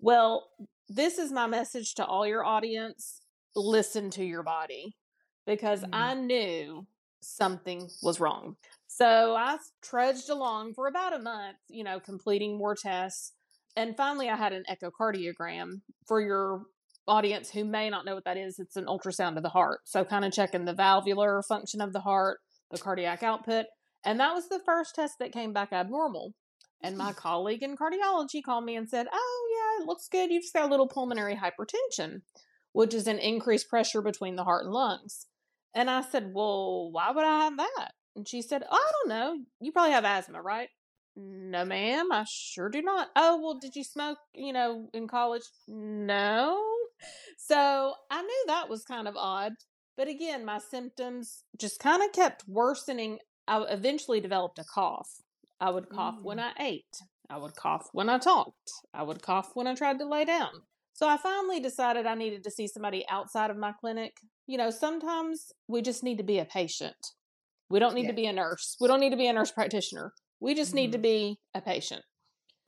Well, 0.00 0.48
this 0.88 1.18
is 1.18 1.30
my 1.30 1.46
message 1.46 1.94
to 1.94 2.04
all 2.04 2.26
your 2.26 2.44
audience 2.44 3.20
listen 3.56 4.10
to 4.10 4.24
your 4.24 4.42
body 4.42 4.96
because 5.46 5.82
mm. 5.82 5.88
I 5.92 6.14
knew 6.14 6.86
something 7.20 7.88
was 8.02 8.20
wrong. 8.20 8.56
So 8.96 9.36
I 9.36 9.58
trudged 9.82 10.30
along 10.30 10.72
for 10.72 10.86
about 10.86 11.12
a 11.12 11.18
month, 11.18 11.58
you 11.68 11.84
know, 11.84 12.00
completing 12.00 12.56
more 12.56 12.74
tests. 12.74 13.34
And 13.76 13.94
finally, 13.94 14.30
I 14.30 14.36
had 14.36 14.54
an 14.54 14.64
echocardiogram 14.70 15.82
for 16.06 16.18
your 16.22 16.62
audience 17.06 17.50
who 17.50 17.66
may 17.66 17.90
not 17.90 18.06
know 18.06 18.14
what 18.14 18.24
that 18.24 18.38
is. 18.38 18.58
It's 18.58 18.76
an 18.76 18.86
ultrasound 18.86 19.36
of 19.36 19.42
the 19.42 19.50
heart. 19.50 19.80
So, 19.84 20.02
kind 20.02 20.24
of 20.24 20.32
checking 20.32 20.64
the 20.64 20.72
valvular 20.72 21.42
function 21.42 21.82
of 21.82 21.92
the 21.92 22.00
heart, 22.00 22.38
the 22.70 22.78
cardiac 22.78 23.22
output. 23.22 23.66
And 24.02 24.18
that 24.18 24.32
was 24.32 24.48
the 24.48 24.62
first 24.64 24.94
test 24.94 25.16
that 25.20 25.30
came 25.30 25.52
back 25.52 25.74
abnormal. 25.74 26.32
And 26.82 26.96
my 26.96 27.12
colleague 27.16 27.62
in 27.62 27.76
cardiology 27.76 28.42
called 28.42 28.64
me 28.64 28.76
and 28.76 28.88
said, 28.88 29.08
Oh, 29.12 29.76
yeah, 29.78 29.82
it 29.82 29.86
looks 29.86 30.08
good. 30.08 30.30
You've 30.30 30.44
just 30.44 30.54
got 30.54 30.66
a 30.66 30.70
little 30.70 30.88
pulmonary 30.88 31.36
hypertension, 31.36 32.22
which 32.72 32.94
is 32.94 33.06
an 33.06 33.18
increased 33.18 33.68
pressure 33.68 34.00
between 34.00 34.36
the 34.36 34.44
heart 34.44 34.64
and 34.64 34.72
lungs. 34.72 35.26
And 35.74 35.90
I 35.90 36.00
said, 36.00 36.30
Well, 36.32 36.88
why 36.92 37.10
would 37.10 37.26
I 37.26 37.44
have 37.44 37.58
that? 37.58 37.90
And 38.16 38.26
she 38.26 38.42
said, 38.42 38.64
oh, 38.68 38.74
I 38.74 38.92
don't 38.92 39.08
know. 39.08 39.44
You 39.60 39.72
probably 39.72 39.92
have 39.92 40.04
asthma, 40.04 40.42
right? 40.42 40.68
No, 41.14 41.64
ma'am, 41.64 42.10
I 42.12 42.24
sure 42.28 42.68
do 42.68 42.82
not. 42.82 43.08
Oh, 43.14 43.40
well, 43.40 43.58
did 43.58 43.76
you 43.76 43.84
smoke, 43.84 44.18
you 44.34 44.52
know, 44.52 44.88
in 44.92 45.06
college? 45.06 45.44
No. 45.68 46.62
So 47.38 47.94
I 48.10 48.22
knew 48.22 48.44
that 48.48 48.68
was 48.68 48.84
kind 48.84 49.06
of 49.06 49.16
odd. 49.16 49.52
But 49.96 50.08
again, 50.08 50.44
my 50.44 50.58
symptoms 50.58 51.44
just 51.58 51.78
kind 51.78 52.02
of 52.02 52.12
kept 52.12 52.44
worsening. 52.46 53.18
I 53.48 53.64
eventually 53.68 54.20
developed 54.20 54.58
a 54.58 54.64
cough. 54.64 55.08
I 55.60 55.70
would 55.70 55.88
cough 55.88 56.16
mm. 56.16 56.22
when 56.22 56.38
I 56.38 56.52
ate. 56.60 56.96
I 57.30 57.38
would 57.38 57.56
cough 57.56 57.88
when 57.92 58.08
I 58.08 58.18
talked. 58.18 58.70
I 58.92 59.02
would 59.02 59.22
cough 59.22 59.50
when 59.54 59.66
I 59.66 59.74
tried 59.74 59.98
to 59.98 60.08
lay 60.08 60.24
down. 60.24 60.50
So 60.92 61.08
I 61.08 61.16
finally 61.16 61.60
decided 61.60 62.06
I 62.06 62.14
needed 62.14 62.44
to 62.44 62.50
see 62.50 62.66
somebody 62.66 63.04
outside 63.08 63.50
of 63.50 63.56
my 63.56 63.72
clinic. 63.72 64.12
You 64.46 64.58
know, 64.58 64.70
sometimes 64.70 65.52
we 65.66 65.82
just 65.82 66.04
need 66.04 66.18
to 66.18 66.24
be 66.24 66.38
a 66.38 66.44
patient. 66.44 66.96
We 67.68 67.78
don't 67.78 67.94
need 67.94 68.02
yeah. 68.02 68.10
to 68.10 68.16
be 68.16 68.26
a 68.26 68.32
nurse. 68.32 68.76
We 68.80 68.88
don't 68.88 69.00
need 69.00 69.10
to 69.10 69.16
be 69.16 69.26
a 69.26 69.32
nurse 69.32 69.50
practitioner. 69.50 70.12
We 70.40 70.54
just 70.54 70.70
mm-hmm. 70.70 70.76
need 70.76 70.92
to 70.92 70.98
mm-hmm. 70.98 71.02
be 71.02 71.40
a 71.54 71.60
patient. 71.60 72.02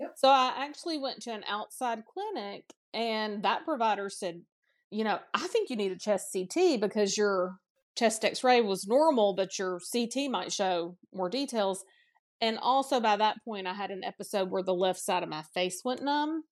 Yep. 0.00 0.12
So 0.16 0.28
I 0.28 0.54
actually 0.56 0.98
went 0.98 1.22
to 1.22 1.32
an 1.32 1.44
outside 1.48 2.04
clinic 2.04 2.64
and 2.94 3.42
that 3.42 3.64
provider 3.64 4.08
said, 4.08 4.42
you 4.90 5.04
know, 5.04 5.18
I 5.34 5.46
think 5.48 5.70
you 5.70 5.76
need 5.76 5.92
a 5.92 5.98
chest 5.98 6.32
CT 6.32 6.80
because 6.80 7.16
your 7.16 7.56
chest 7.96 8.24
x 8.24 8.42
ray 8.42 8.60
was 8.60 8.86
normal, 8.86 9.34
but 9.34 9.58
your 9.58 9.80
CT 9.92 10.30
might 10.30 10.52
show 10.52 10.96
more 11.12 11.28
details. 11.28 11.84
And 12.40 12.58
also 12.58 13.00
by 13.00 13.16
that 13.16 13.44
point, 13.44 13.66
I 13.66 13.74
had 13.74 13.90
an 13.90 14.04
episode 14.04 14.50
where 14.50 14.62
the 14.62 14.74
left 14.74 15.00
side 15.00 15.22
of 15.22 15.28
my 15.28 15.42
face 15.54 15.82
went 15.84 16.02
numb. 16.02 16.44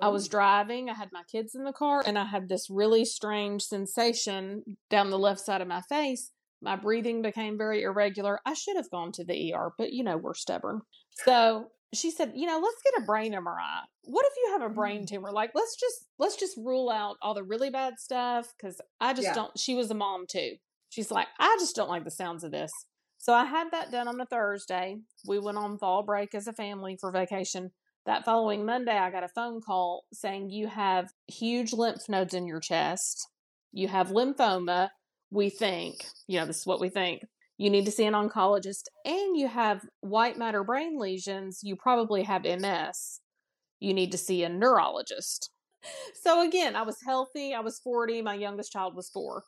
I 0.00 0.08
was 0.08 0.26
driving, 0.26 0.90
I 0.90 0.94
had 0.94 1.10
my 1.12 1.22
kids 1.30 1.54
in 1.54 1.62
the 1.62 1.72
car, 1.72 2.02
and 2.04 2.18
I 2.18 2.24
had 2.24 2.48
this 2.48 2.68
really 2.68 3.04
strange 3.04 3.62
sensation 3.62 4.64
down 4.90 5.10
the 5.10 5.18
left 5.18 5.38
side 5.38 5.60
of 5.60 5.68
my 5.68 5.82
face. 5.82 6.32
My 6.64 6.76
breathing 6.76 7.22
became 7.22 7.58
very 7.58 7.82
irregular. 7.82 8.40
I 8.46 8.54
should 8.54 8.76
have 8.76 8.90
gone 8.90 9.12
to 9.12 9.24
the 9.24 9.52
ER, 9.54 9.72
but 9.78 9.92
you 9.92 10.02
know, 10.02 10.16
we're 10.16 10.34
stubborn. 10.34 10.80
So 11.24 11.68
she 11.92 12.10
said, 12.10 12.32
you 12.34 12.46
know, 12.46 12.58
let's 12.58 12.82
get 12.82 13.02
a 13.02 13.06
brain 13.06 13.32
MRI. 13.34 13.82
What 14.04 14.26
if 14.26 14.32
you 14.36 14.52
have 14.52 14.62
a 14.62 14.74
brain 14.74 15.02
Mm. 15.02 15.06
tumor? 15.08 15.30
Like, 15.30 15.50
let's 15.54 15.76
just 15.76 16.06
let's 16.18 16.36
just 16.36 16.56
rule 16.56 16.90
out 16.90 17.16
all 17.22 17.34
the 17.34 17.44
really 17.44 17.70
bad 17.70 17.94
stuff 17.98 18.52
because 18.56 18.80
I 19.00 19.12
just 19.12 19.28
Yeah. 19.28 19.34
don't. 19.34 19.58
She 19.58 19.74
was 19.74 19.90
a 19.90 19.94
mom 19.94 20.26
too. 20.26 20.56
She's 20.88 21.10
like, 21.10 21.28
I 21.38 21.56
just 21.60 21.76
don't 21.76 21.88
like 21.90 22.04
the 22.04 22.10
sounds 22.10 22.42
of 22.44 22.50
this. 22.50 22.72
So 23.18 23.32
I 23.32 23.44
had 23.44 23.70
that 23.72 23.90
done 23.90 24.08
on 24.08 24.20
a 24.20 24.26
Thursday. 24.26 24.96
We 25.26 25.38
went 25.38 25.58
on 25.58 25.78
fall 25.78 26.02
break 26.02 26.34
as 26.34 26.46
a 26.46 26.52
family 26.52 26.96
for 27.00 27.10
vacation. 27.12 27.72
That 28.06 28.24
following 28.24 28.66
Monday, 28.66 28.96
I 28.98 29.10
got 29.10 29.24
a 29.24 29.28
phone 29.28 29.60
call 29.62 30.04
saying 30.12 30.50
you 30.50 30.66
have 30.68 31.10
huge 31.26 31.72
lymph 31.72 32.08
nodes 32.08 32.34
in 32.34 32.46
your 32.46 32.60
chest. 32.60 33.28
You 33.72 33.88
have 33.88 34.08
lymphoma. 34.08 34.90
We 35.34 35.50
think, 35.50 36.06
you 36.28 36.38
know, 36.38 36.46
this 36.46 36.60
is 36.60 36.66
what 36.66 36.80
we 36.80 36.88
think. 36.88 37.24
You 37.58 37.68
need 37.68 37.86
to 37.86 37.90
see 37.90 38.04
an 38.04 38.14
oncologist, 38.14 38.84
and 39.04 39.36
you 39.36 39.48
have 39.48 39.84
white 40.00 40.38
matter 40.38 40.62
brain 40.62 40.96
lesions. 40.96 41.58
You 41.60 41.74
probably 41.74 42.22
have 42.22 42.44
MS. 42.44 43.20
You 43.80 43.94
need 43.94 44.12
to 44.12 44.18
see 44.18 44.44
a 44.44 44.48
neurologist. 44.48 45.50
So, 46.14 46.46
again, 46.46 46.76
I 46.76 46.82
was 46.82 46.98
healthy. 47.04 47.52
I 47.52 47.60
was 47.60 47.80
40. 47.80 48.22
My 48.22 48.34
youngest 48.34 48.70
child 48.70 48.94
was 48.94 49.10
four. 49.10 49.42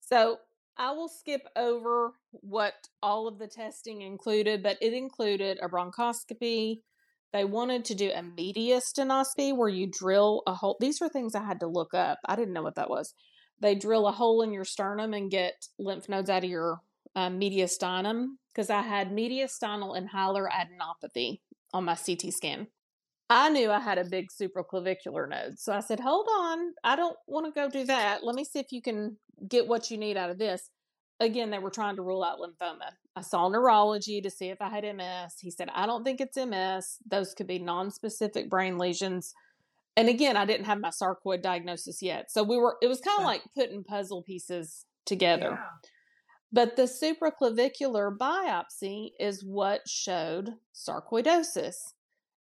So, 0.00 0.38
I 0.76 0.90
will 0.90 1.08
skip 1.08 1.42
over 1.54 2.14
what 2.32 2.74
all 3.00 3.28
of 3.28 3.38
the 3.38 3.46
testing 3.46 4.02
included, 4.02 4.62
but 4.62 4.76
it 4.82 4.92
included 4.92 5.58
a 5.62 5.68
bronchoscopy. 5.68 6.80
They 7.32 7.44
wanted 7.44 7.84
to 7.86 7.94
do 7.94 8.10
a 8.10 8.22
mediastinoscopy 8.22 9.56
where 9.56 9.68
you 9.68 9.86
drill 9.86 10.42
a 10.48 10.54
hole. 10.54 10.76
These 10.80 11.00
are 11.00 11.08
things 11.08 11.36
I 11.36 11.44
had 11.44 11.60
to 11.60 11.68
look 11.68 11.94
up. 11.94 12.18
I 12.26 12.34
didn't 12.34 12.54
know 12.54 12.62
what 12.62 12.74
that 12.74 12.90
was. 12.90 13.14
They 13.60 13.74
drill 13.74 14.06
a 14.06 14.12
hole 14.12 14.42
in 14.42 14.52
your 14.52 14.64
sternum 14.64 15.14
and 15.14 15.30
get 15.30 15.66
lymph 15.78 16.08
nodes 16.08 16.30
out 16.30 16.44
of 16.44 16.50
your 16.50 16.80
um, 17.16 17.40
mediastinum 17.40 18.36
because 18.54 18.70
I 18.70 18.82
had 18.82 19.10
mediastinal 19.10 19.96
and 19.96 20.08
hilar 20.08 20.48
adenopathy 20.48 21.40
on 21.72 21.84
my 21.84 21.94
CT 21.94 22.32
scan. 22.32 22.68
I 23.30 23.50
knew 23.50 23.70
I 23.70 23.80
had 23.80 23.98
a 23.98 24.04
big 24.04 24.28
supraclavicular 24.30 25.28
node. 25.28 25.58
So 25.58 25.72
I 25.72 25.80
said, 25.80 26.00
hold 26.00 26.26
on, 26.30 26.72
I 26.82 26.96
don't 26.96 27.16
want 27.26 27.46
to 27.46 27.52
go 27.52 27.68
do 27.68 27.84
that. 27.84 28.24
Let 28.24 28.34
me 28.34 28.44
see 28.44 28.58
if 28.58 28.72
you 28.72 28.80
can 28.80 29.18
get 29.46 29.68
what 29.68 29.90
you 29.90 29.98
need 29.98 30.16
out 30.16 30.30
of 30.30 30.38
this. 30.38 30.70
Again, 31.20 31.50
they 31.50 31.58
were 31.58 31.70
trying 31.70 31.96
to 31.96 32.02
rule 32.02 32.24
out 32.24 32.38
lymphoma. 32.38 32.92
I 33.16 33.22
saw 33.22 33.48
neurology 33.48 34.20
to 34.20 34.30
see 34.30 34.48
if 34.48 34.62
I 34.62 34.68
had 34.68 34.84
MS. 34.84 35.34
He 35.40 35.50
said, 35.50 35.68
I 35.74 35.84
don't 35.84 36.04
think 36.04 36.20
it's 36.20 36.36
MS. 36.36 36.98
Those 37.10 37.34
could 37.34 37.48
be 37.48 37.58
non-specific 37.58 38.48
brain 38.48 38.78
lesions. 38.78 39.34
And 39.98 40.08
again, 40.08 40.36
I 40.36 40.44
didn't 40.44 40.66
have 40.66 40.78
my 40.78 40.90
sarcoid 40.90 41.42
diagnosis 41.42 42.00
yet. 42.02 42.30
So 42.30 42.44
we 42.44 42.56
were 42.56 42.76
it 42.80 42.86
was 42.86 43.00
kind 43.00 43.18
of 43.18 43.24
like 43.24 43.42
putting 43.56 43.82
puzzle 43.82 44.22
pieces 44.22 44.86
together. 45.04 45.58
Yeah. 45.58 45.90
But 46.52 46.76
the 46.76 46.84
supraclavicular 46.84 48.16
biopsy 48.16 49.08
is 49.18 49.44
what 49.44 49.80
showed 49.88 50.50
sarcoidosis. 50.72 51.74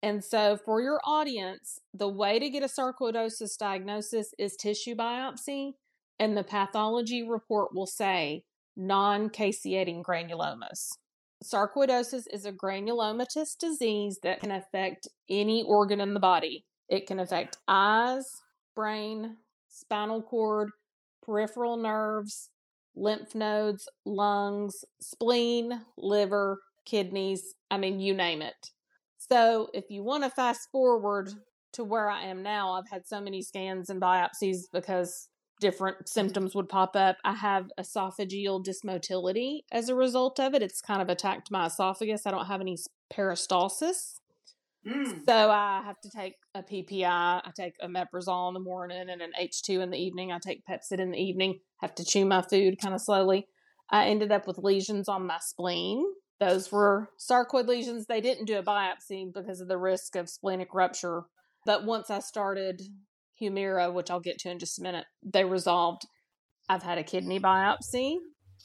And 0.03 0.23
so, 0.23 0.59
for 0.63 0.79
your 0.79 1.01
audience, 1.03 1.79
the 1.91 2.07
way 2.07 2.37
to 2.37 2.51
get 2.51 2.61
a 2.61 2.67
sarcoidosis 2.67 3.57
diagnosis 3.57 4.31
is 4.37 4.55
tissue 4.55 4.95
biopsy, 4.95 5.71
and 6.19 6.37
the 6.37 6.43
pathology 6.43 7.27
report 7.27 7.73
will 7.73 7.87
say 7.87 8.43
non 8.77 9.29
caseating 9.29 10.03
granulomas. 10.03 10.91
Sarcoidosis 11.43 12.25
is 12.31 12.45
a 12.45 12.53
granulomatous 12.53 13.57
disease 13.57 14.19
that 14.21 14.39
can 14.39 14.51
affect 14.51 15.07
any 15.27 15.63
organ 15.63 15.99
in 15.99 16.13
the 16.13 16.19
body. 16.19 16.63
It 16.89 17.07
can 17.07 17.19
affect 17.19 17.57
eyes, 17.67 18.25
brain, 18.75 19.37
spinal 19.67 20.21
cord, 20.21 20.71
peripheral 21.23 21.77
nerves, 21.77 22.49
lymph 22.95 23.35
nodes, 23.35 23.87
lungs, 24.05 24.83
spleen, 24.99 25.81
liver, 25.97 26.59
kidneys. 26.85 27.55
I 27.69 27.77
mean, 27.77 27.99
you 27.99 28.13
name 28.13 28.41
it. 28.41 28.71
So, 29.17 29.69
if 29.73 29.85
you 29.89 30.03
want 30.03 30.23
to 30.23 30.29
fast 30.29 30.69
forward 30.71 31.29
to 31.73 31.83
where 31.83 32.09
I 32.09 32.23
am 32.23 32.41
now, 32.41 32.73
I've 32.73 32.89
had 32.89 33.05
so 33.05 33.21
many 33.21 33.41
scans 33.43 33.89
and 33.89 34.01
biopsies 34.01 34.63
because 34.73 35.27
different 35.59 36.07
symptoms 36.07 36.55
would 36.55 36.69
pop 36.69 36.95
up. 36.95 37.17
I 37.23 37.33
have 37.33 37.69
esophageal 37.79 38.65
dysmotility 38.65 39.59
as 39.71 39.89
a 39.89 39.95
result 39.95 40.39
of 40.39 40.53
it. 40.53 40.63
It's 40.63 40.81
kind 40.81 41.01
of 41.01 41.09
attacked 41.09 41.51
my 41.51 41.67
esophagus. 41.67 42.25
I 42.25 42.31
don't 42.31 42.45
have 42.45 42.61
any 42.61 42.77
peristalsis. 43.13 44.19
Mm. 44.87 45.25
So 45.25 45.51
I 45.51 45.81
have 45.85 45.99
to 46.01 46.09
take 46.09 46.35
a 46.55 46.63
PPI. 46.63 47.03
I 47.05 47.51
take 47.55 47.73
omeprazole 47.79 48.47
in 48.49 48.53
the 48.53 48.59
morning 48.59 49.09
and 49.09 49.21
an 49.21 49.31
H2 49.39 49.81
in 49.81 49.89
the 49.89 49.97
evening. 49.97 50.31
I 50.31 50.39
take 50.39 50.63
Pepcid 50.65 50.99
in 50.99 51.11
the 51.11 51.17
evening. 51.17 51.59
Have 51.81 51.95
to 51.95 52.05
chew 52.05 52.25
my 52.25 52.41
food 52.41 52.79
kind 52.81 52.93
of 52.93 53.01
slowly. 53.01 53.47
I 53.91 54.07
ended 54.07 54.31
up 54.31 54.47
with 54.47 54.57
lesions 54.57 55.09
on 55.09 55.25
my 55.25 55.39
spleen. 55.41 56.05
Those 56.39 56.71
were 56.71 57.09
sarcoid 57.19 57.67
lesions. 57.67 58.05
They 58.05 58.21
didn't 58.21 58.45
do 58.45 58.57
a 58.57 58.63
biopsy 58.63 59.33
because 59.33 59.59
of 59.59 59.67
the 59.67 59.77
risk 59.77 60.15
of 60.15 60.29
splenic 60.29 60.73
rupture. 60.73 61.23
But 61.65 61.85
once 61.85 62.09
I 62.09 62.19
started 62.19 62.81
Humira, 63.41 63.93
which 63.93 64.09
I'll 64.09 64.21
get 64.21 64.39
to 64.39 64.49
in 64.49 64.59
just 64.59 64.79
a 64.79 64.83
minute, 64.83 65.05
they 65.23 65.43
resolved. 65.43 66.03
I've 66.69 66.83
had 66.83 66.97
a 66.97 67.03
kidney 67.03 67.39
biopsy 67.39 68.17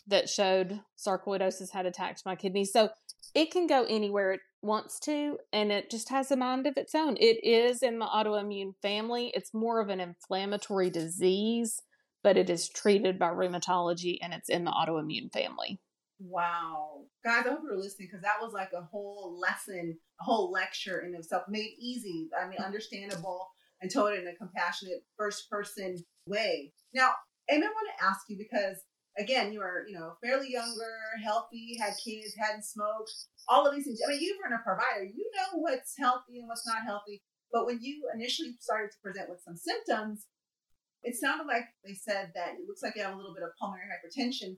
that 0.06 0.28
showed 0.28 0.80
sarcoidosis 0.96 1.72
had 1.72 1.86
attacked 1.86 2.22
my 2.24 2.36
kidney. 2.36 2.64
So 2.64 2.90
it 3.34 3.50
can 3.50 3.66
go 3.66 3.84
anywhere 3.84 4.38
wants 4.64 4.98
to, 5.00 5.38
and 5.52 5.70
it 5.70 5.90
just 5.90 6.08
has 6.08 6.30
a 6.30 6.36
mind 6.36 6.66
of 6.66 6.76
its 6.76 6.94
own. 6.94 7.16
It 7.18 7.44
is 7.44 7.82
in 7.82 7.98
the 7.98 8.06
autoimmune 8.06 8.74
family. 8.82 9.30
It's 9.34 9.54
more 9.54 9.80
of 9.80 9.88
an 9.88 10.00
inflammatory 10.00 10.90
disease, 10.90 11.82
but 12.22 12.36
it 12.36 12.50
is 12.50 12.68
treated 12.68 13.18
by 13.18 13.28
rheumatology 13.28 14.18
and 14.22 14.32
it's 14.32 14.48
in 14.48 14.64
the 14.64 14.70
autoimmune 14.70 15.32
family. 15.32 15.80
Wow. 16.18 17.02
Guys, 17.24 17.44
I 17.46 17.50
hope 17.50 17.60
you're 17.64 17.76
listening 17.76 18.08
because 18.10 18.22
that 18.22 18.40
was 18.40 18.52
like 18.52 18.70
a 18.72 18.82
whole 18.82 19.38
lesson, 19.38 19.98
a 20.20 20.24
whole 20.24 20.50
lecture 20.50 21.00
in 21.00 21.14
itself, 21.14 21.44
made 21.48 21.72
easy. 21.78 22.28
I 22.40 22.48
mean, 22.48 22.58
understandable 22.64 23.48
and 23.82 23.92
told 23.92 24.14
in 24.14 24.26
a 24.26 24.34
compassionate 24.34 25.04
first 25.18 25.50
person 25.50 26.02
way. 26.26 26.72
Now, 26.94 27.10
Amy, 27.50 27.66
I 27.66 27.68
want 27.68 27.88
to 27.98 28.04
ask 28.04 28.20
you 28.28 28.38
because, 28.38 28.78
again, 29.18 29.52
you 29.52 29.60
are, 29.60 29.84
you 29.88 29.98
know, 29.98 30.14
fairly 30.22 30.50
younger, 30.50 30.94
healthy, 31.22 31.76
had 31.80 31.94
kids, 32.02 32.34
hadn't 32.38 32.64
smoked, 32.64 33.12
all 33.48 33.66
of 33.66 33.74
these 33.74 33.84
things. 33.84 34.00
I 34.06 34.10
mean, 34.10 34.20
you 34.20 34.38
were 34.38 34.54
a 34.54 34.62
provider, 34.62 35.04
you 35.04 35.30
know 35.36 35.58
what's 35.60 35.94
healthy 35.98 36.38
and 36.40 36.48
what's 36.48 36.66
not 36.66 36.84
healthy. 36.84 37.22
But 37.52 37.66
when 37.66 37.78
you 37.80 38.02
initially 38.14 38.54
started 38.60 38.90
to 38.90 38.98
present 39.02 39.30
with 39.30 39.40
some 39.44 39.56
symptoms, 39.56 40.26
it 41.02 41.14
sounded 41.16 41.46
like 41.46 41.64
they 41.84 41.94
said 41.94 42.32
that 42.34 42.54
it 42.58 42.66
looks 42.66 42.82
like 42.82 42.96
you 42.96 43.02
have 43.02 43.14
a 43.14 43.16
little 43.16 43.34
bit 43.34 43.44
of 43.44 43.50
pulmonary 43.60 43.86
hypertension 43.92 44.56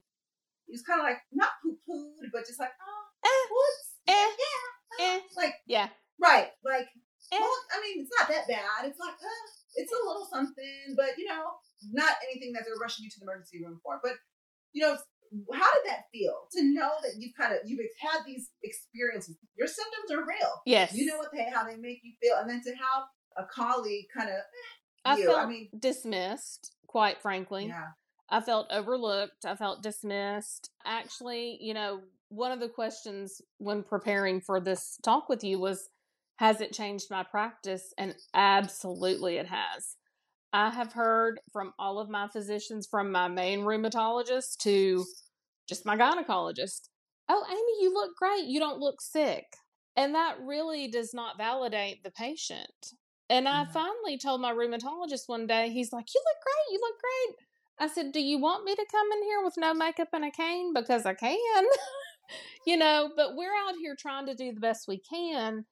it 0.67 0.75
was 0.75 0.83
kind 0.83 1.01
of 1.01 1.07
like 1.07 1.23
not 1.31 1.55
poo 1.63 1.79
pooed, 1.87 2.31
but 2.35 2.47
just 2.47 2.59
like, 2.59 2.75
oh, 2.75 3.03
Eh, 3.23 3.45
what's 3.51 3.87
eh, 4.07 4.31
yeah, 4.35 5.07
eh. 5.07 5.19
uh, 5.19 5.21
like 5.37 5.55
Yeah. 5.67 5.89
right, 6.19 6.51
like, 6.65 6.89
Eh. 7.33 7.39
well, 7.39 7.59
I 7.75 7.81
mean, 7.83 8.03
it's 8.03 8.11
not 8.19 8.29
that 8.29 8.47
bad. 8.47 8.87
It's 8.87 8.99
like, 8.99 9.15
uh, 9.15 9.47
it's 9.75 9.91
a 9.93 10.07
little 10.07 10.27
something, 10.31 10.95
but 10.97 11.19
you 11.19 11.27
know, 11.27 11.59
not 11.93 12.15
anything 12.31 12.53
that 12.55 12.63
they're 12.67 12.79
rushing 12.83 13.05
you 13.05 13.11
to 13.11 13.19
the 13.21 13.27
emergency 13.27 13.63
room 13.65 13.81
for. 13.83 13.99
But 14.03 14.15
you 14.77 14.83
know, 14.83 14.97
how 15.55 15.73
did 15.75 15.91
that 15.91 16.03
feel 16.13 16.35
to 16.53 16.63
know 16.63 16.91
that 17.03 17.15
you've 17.19 17.35
kind 17.35 17.53
of 17.53 17.61
you've 17.65 17.81
had 17.99 18.21
these 18.27 18.51
experiences? 18.63 19.37
Your 19.57 19.67
symptoms 19.67 20.11
are 20.13 20.21
real. 20.27 20.53
Yes. 20.67 20.93
You 20.95 21.07
know 21.07 21.17
what 21.17 21.31
they 21.33 21.49
how 21.51 21.65
they 21.65 21.77
make 21.77 22.01
you 22.03 22.13
feel, 22.23 22.37
and 22.39 22.49
then 22.49 22.63
to 22.63 22.71
have 22.73 23.05
a 23.39 23.45
colleague 23.45 24.05
kind 24.15 24.29
of 24.29 24.37
eh, 24.37 25.07
I 25.07 25.17
you. 25.17 25.25
felt 25.27 25.39
I 25.39 25.47
mean, 25.47 25.69
dismissed, 25.79 26.75
quite 26.87 27.23
frankly. 27.23 27.67
yeah, 27.69 27.89
I 28.29 28.43
felt 28.43 28.67
overlooked. 28.71 29.47
I 29.47 29.57
felt 29.57 29.83
dismissed. 29.83 30.71
Actually, 30.85 31.57
you 31.63 31.73
know, 31.73 32.03
one 32.29 32.53
of 32.53 32.61
the 32.61 32.69
questions 32.69 33.41
when 33.57 33.83
preparing 33.83 34.43
for 34.43 34.61
this 34.61 34.99
talk 35.03 35.31
with 35.31 35.43
you 35.43 35.59
was 35.59 35.89
Has 36.37 36.61
it 36.61 36.75
changed 36.75 37.07
my 37.11 37.23
practice? 37.23 37.95
And 37.97 38.15
absolutely 38.35 39.39
it 39.39 39.47
has. 39.47 39.97
I 40.57 40.71
have 40.71 40.95
heard 40.95 41.39
from 41.53 41.75
all 41.79 41.99
of 41.99 42.09
my 42.09 42.29
physicians, 42.29 42.87
from 42.91 43.13
my 43.13 43.29
main 43.29 43.61
rheumatologist 43.61 44.57
to 44.61 45.05
just 45.69 45.85
my 45.85 45.99
gynecologist, 45.99 46.89
Oh, 47.29 47.45
Amy, 47.47 47.83
you 47.85 47.93
look 47.93 48.17
great. 48.17 48.45
You 48.45 48.59
don't 48.59 48.79
look 48.79 49.03
sick. 49.03 49.45
And 49.97 50.15
that 50.15 50.37
really 50.41 50.89
does 50.89 51.13
not 51.13 51.37
validate 51.37 52.03
the 52.05 52.11
patient. 52.11 52.93
And 53.29 53.47
I 53.47 53.65
Mhm. 53.65 53.73
finally 53.73 54.17
told 54.17 54.41
my 54.41 54.53
rheumatologist 54.53 55.29
one 55.29 55.47
day, 55.47 55.69
he's 55.69 55.93
like, 55.93 56.07
You 56.15 56.21
look 56.25 56.43
great. 56.43 56.73
You 56.73 56.81
look 56.81 57.01
great. 57.01 57.37
I 57.79 57.89
said, 57.89 58.13
Do 58.13 58.21
you 58.21 58.39
want 58.39 58.65
me 58.65 58.75
to 58.75 58.87
come 58.91 59.13
in 59.13 59.23
here 59.25 59.43
with 59.43 59.59
no 59.59 59.75
makeup 59.75 60.09
and 60.15 60.25
a 60.25 60.31
cane? 60.31 60.73
Because 60.73 61.05
I 61.05 61.13
can. 61.13 61.67
you 62.67 62.79
know, 62.79 63.13
but 63.15 63.37
we're 63.37 63.55
out 63.55 63.75
here 63.77 63.95
trying 63.95 64.25
to 64.27 64.35
do 64.35 64.55
the 64.55 64.61
best 64.61 64.89
we 64.89 65.01
can. 65.01 65.67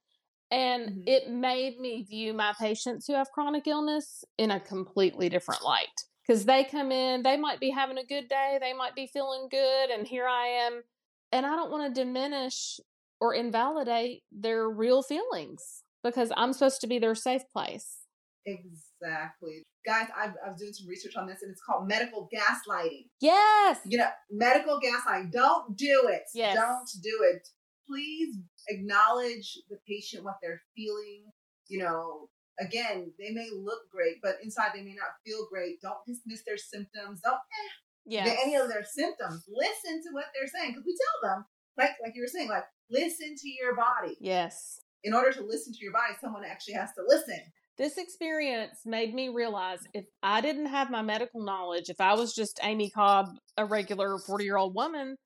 And 0.54 0.88
Mhm. 0.88 1.02
it 1.08 1.28
made 1.28 1.80
me 1.80 2.04
view 2.04 2.32
my 2.32 2.52
patients 2.52 3.08
who 3.08 3.14
have 3.14 3.32
chronic 3.32 3.66
illness 3.66 4.24
in 4.38 4.52
a 4.52 4.60
completely 4.60 5.28
different 5.28 5.62
light. 5.62 6.04
Because 6.22 6.44
they 6.44 6.62
come 6.62 6.92
in, 6.92 7.24
they 7.24 7.36
might 7.36 7.58
be 7.58 7.70
having 7.70 7.98
a 7.98 8.04
good 8.04 8.28
day, 8.28 8.58
they 8.60 8.72
might 8.72 8.94
be 8.94 9.08
feeling 9.08 9.48
good, 9.50 9.90
and 9.90 10.06
here 10.06 10.28
I 10.28 10.46
am. 10.46 10.84
And 11.32 11.44
I 11.44 11.56
don't 11.56 11.72
want 11.72 11.92
to 11.92 12.00
diminish 12.00 12.78
or 13.20 13.34
invalidate 13.34 14.22
their 14.30 14.70
real 14.70 15.02
feelings 15.02 15.82
because 16.04 16.30
I'm 16.36 16.52
supposed 16.52 16.80
to 16.82 16.86
be 16.86 17.00
their 17.00 17.16
safe 17.16 17.42
place. 17.52 18.06
Exactly. 18.46 19.64
Guys, 19.84 20.08
I've, 20.16 20.34
I 20.44 20.50
was 20.50 20.60
doing 20.60 20.72
some 20.72 20.86
research 20.86 21.16
on 21.16 21.26
this 21.26 21.42
and 21.42 21.50
it's 21.50 21.62
called 21.62 21.88
medical 21.88 22.28
gaslighting. 22.32 23.08
Yes. 23.20 23.80
You 23.84 23.98
know, 23.98 24.10
medical 24.30 24.80
gaslighting. 24.80 25.32
Don't 25.32 25.76
do 25.76 26.08
it. 26.08 26.22
Yes. 26.32 26.54
Don't 26.54 26.88
do 27.02 27.22
it. 27.22 27.48
Please 27.88 28.36
acknowledge 28.68 29.58
the 29.68 29.78
patient, 29.86 30.24
what 30.24 30.36
they're 30.42 30.62
feeling. 30.76 31.24
You 31.68 31.80
know, 31.80 32.28
again, 32.60 33.12
they 33.18 33.30
may 33.30 33.48
look 33.52 33.90
great, 33.90 34.16
but 34.22 34.36
inside 34.42 34.70
they 34.74 34.82
may 34.82 34.94
not 34.94 35.16
feel 35.24 35.46
great. 35.50 35.80
Don't 35.82 36.04
dismiss 36.06 36.42
their 36.44 36.56
symptoms. 36.58 37.20
Don't 37.22 37.34
eh, 37.34 37.70
Yes. 38.06 38.38
any 38.44 38.54
of 38.56 38.68
their 38.68 38.84
symptoms. 38.84 39.44
Listen 39.48 40.02
to 40.02 40.08
what 40.12 40.26
they're 40.34 40.48
saying 40.48 40.72
because 40.72 40.84
we 40.84 40.94
tell 40.96 41.30
them, 41.30 41.44
like 41.78 41.92
like 42.02 42.12
you 42.14 42.22
were 42.22 42.28
saying, 42.28 42.48
like 42.48 42.64
listen 42.90 43.34
to 43.36 43.48
your 43.48 43.74
body. 43.74 44.16
Yes. 44.20 44.80
In 45.02 45.14
order 45.14 45.32
to 45.32 45.42
listen 45.42 45.72
to 45.72 45.78
your 45.82 45.92
body, 45.92 46.14
someone 46.20 46.44
actually 46.44 46.74
has 46.74 46.90
to 46.94 47.02
listen. 47.06 47.40
This 47.76 47.98
experience 47.98 48.80
made 48.84 49.14
me 49.14 49.30
realize 49.30 49.80
if 49.94 50.04
I 50.22 50.40
didn't 50.40 50.66
have 50.66 50.90
my 50.90 51.02
medical 51.02 51.42
knowledge, 51.42 51.88
if 51.88 52.00
I 52.00 52.14
was 52.14 52.34
just 52.34 52.60
Amy 52.62 52.88
Cobb, 52.90 53.30
a 53.56 53.64
regular 53.64 54.18
40 54.18 54.44
year 54.44 54.56
old 54.56 54.74
woman, 54.74 55.16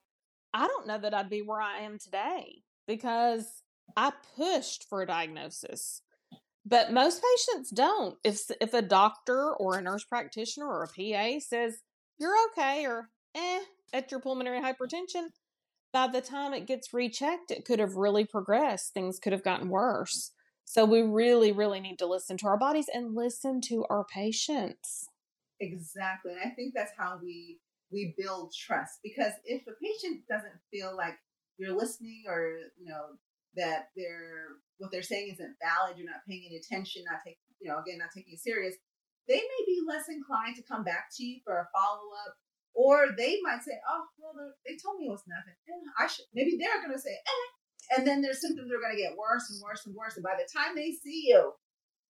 I 0.59 0.67
don't 0.67 0.89
know 0.89 0.99
that 0.99 1.15
I'd 1.15 1.31
be 1.31 1.41
where 1.41 1.61
I 1.61 1.83
am 1.83 1.99
today 2.01 2.63
because 2.89 3.63
I 3.97 4.13
pushed 4.37 4.89
for 4.89 5.03
a 5.03 5.07
diagnosis. 5.07 6.03
But 6.67 6.93
most 6.93 7.23
patients 7.23 7.71
don't. 7.71 8.17
If 8.25 8.51
if 8.61 8.75
a 8.75 8.83
doctor 8.83 9.55
or 9.55 9.79
a 9.79 9.83
nurse 9.83 10.03
practitioner 10.03 10.67
or 10.67 10.83
a 10.83 10.89
PA 10.89 11.39
says 11.39 11.79
you're 12.19 12.35
okay 12.51 12.85
or 12.87 13.09
eh 13.37 13.61
at 13.93 14.11
your 14.11 14.19
pulmonary 14.19 14.61
hypertension, 14.61 15.29
by 15.93 16.09
the 16.09 16.21
time 16.21 16.53
it 16.53 16.67
gets 16.67 16.93
rechecked, 16.93 17.53
it 17.53 17.65
could 17.65 17.79
have 17.79 17.95
really 17.95 18.25
progressed. 18.25 18.93
Things 18.93 19.21
could 19.21 19.33
have 19.33 19.45
gotten 19.45 19.69
worse. 19.69 20.33
So 20.65 20.85
we 20.85 21.03
really, 21.03 21.53
really 21.53 21.79
need 21.79 22.01
to 22.01 22.07
listen 22.07 22.37
to 22.39 22.49
our 22.49 22.59
bodies 22.59 22.91
and 22.93 23.15
listen 23.15 23.61
to 23.69 23.87
our 23.89 24.05
patients. 24.05 25.07
Exactly. 25.61 26.33
And 26.33 26.41
I 26.41 26.53
think 26.55 26.75
that's 26.75 26.93
how 26.99 27.21
we 27.23 27.61
we 27.91 28.15
build 28.19 28.53
trust 28.53 29.01
because 29.03 29.33
if 29.45 29.63
a 29.67 29.77
patient 29.81 30.23
doesn't 30.29 30.61
feel 30.71 30.97
like 30.97 31.17
you're 31.59 31.77
listening 31.77 32.25
or 32.29 32.59
you 32.79 32.87
know 32.87 33.17
that 33.57 33.89
they're 33.97 34.61
what 34.79 34.91
they're 34.93 35.03
saying 35.03 35.35
isn't 35.35 35.57
valid, 35.59 35.97
you're 35.97 36.07
not 36.07 36.23
paying 36.29 36.45
any 36.47 36.57
attention, 36.57 37.03
not 37.05 37.21
taking 37.25 37.43
you 37.61 37.69
know 37.69 37.81
again 37.81 37.99
not 37.99 38.15
taking 38.15 38.35
it 38.35 38.41
serious, 38.41 38.75
they 39.27 39.41
may 39.41 39.63
be 39.67 39.81
less 39.87 40.09
inclined 40.09 40.57
to 40.57 40.69
come 40.69 40.85
back 40.85 41.13
to 41.17 41.25
you 41.25 41.41
for 41.45 41.59
a 41.59 41.69
follow 41.73 42.09
up, 42.27 42.35
or 42.75 43.13
they 43.17 43.41
might 43.43 43.63
say, 43.63 43.77
"Oh, 43.89 44.05
well, 44.19 44.35
they 44.65 44.77
told 44.77 44.99
me 44.99 45.07
it 45.07 45.17
was 45.17 45.27
nothing. 45.29 45.57
I 45.99 46.07
should." 46.07 46.27
Maybe 46.33 46.57
they're 46.57 46.81
going 46.81 46.97
to 46.97 47.03
say, 47.03 47.13
"Eh," 47.13 47.97
and 47.97 48.07
then 48.07 48.23
their 48.23 48.35
symptoms 48.35 48.71
are 48.73 48.81
going 48.81 48.97
to 48.97 49.03
get 49.03 49.17
worse 49.17 49.51
and 49.51 49.61
worse 49.63 49.85
and 49.87 49.95
worse, 49.95 50.17
and 50.17 50.25
by 50.25 50.37
the 50.37 50.49
time 50.49 50.77
they 50.77 50.93
see 50.93 51.29
you, 51.29 51.53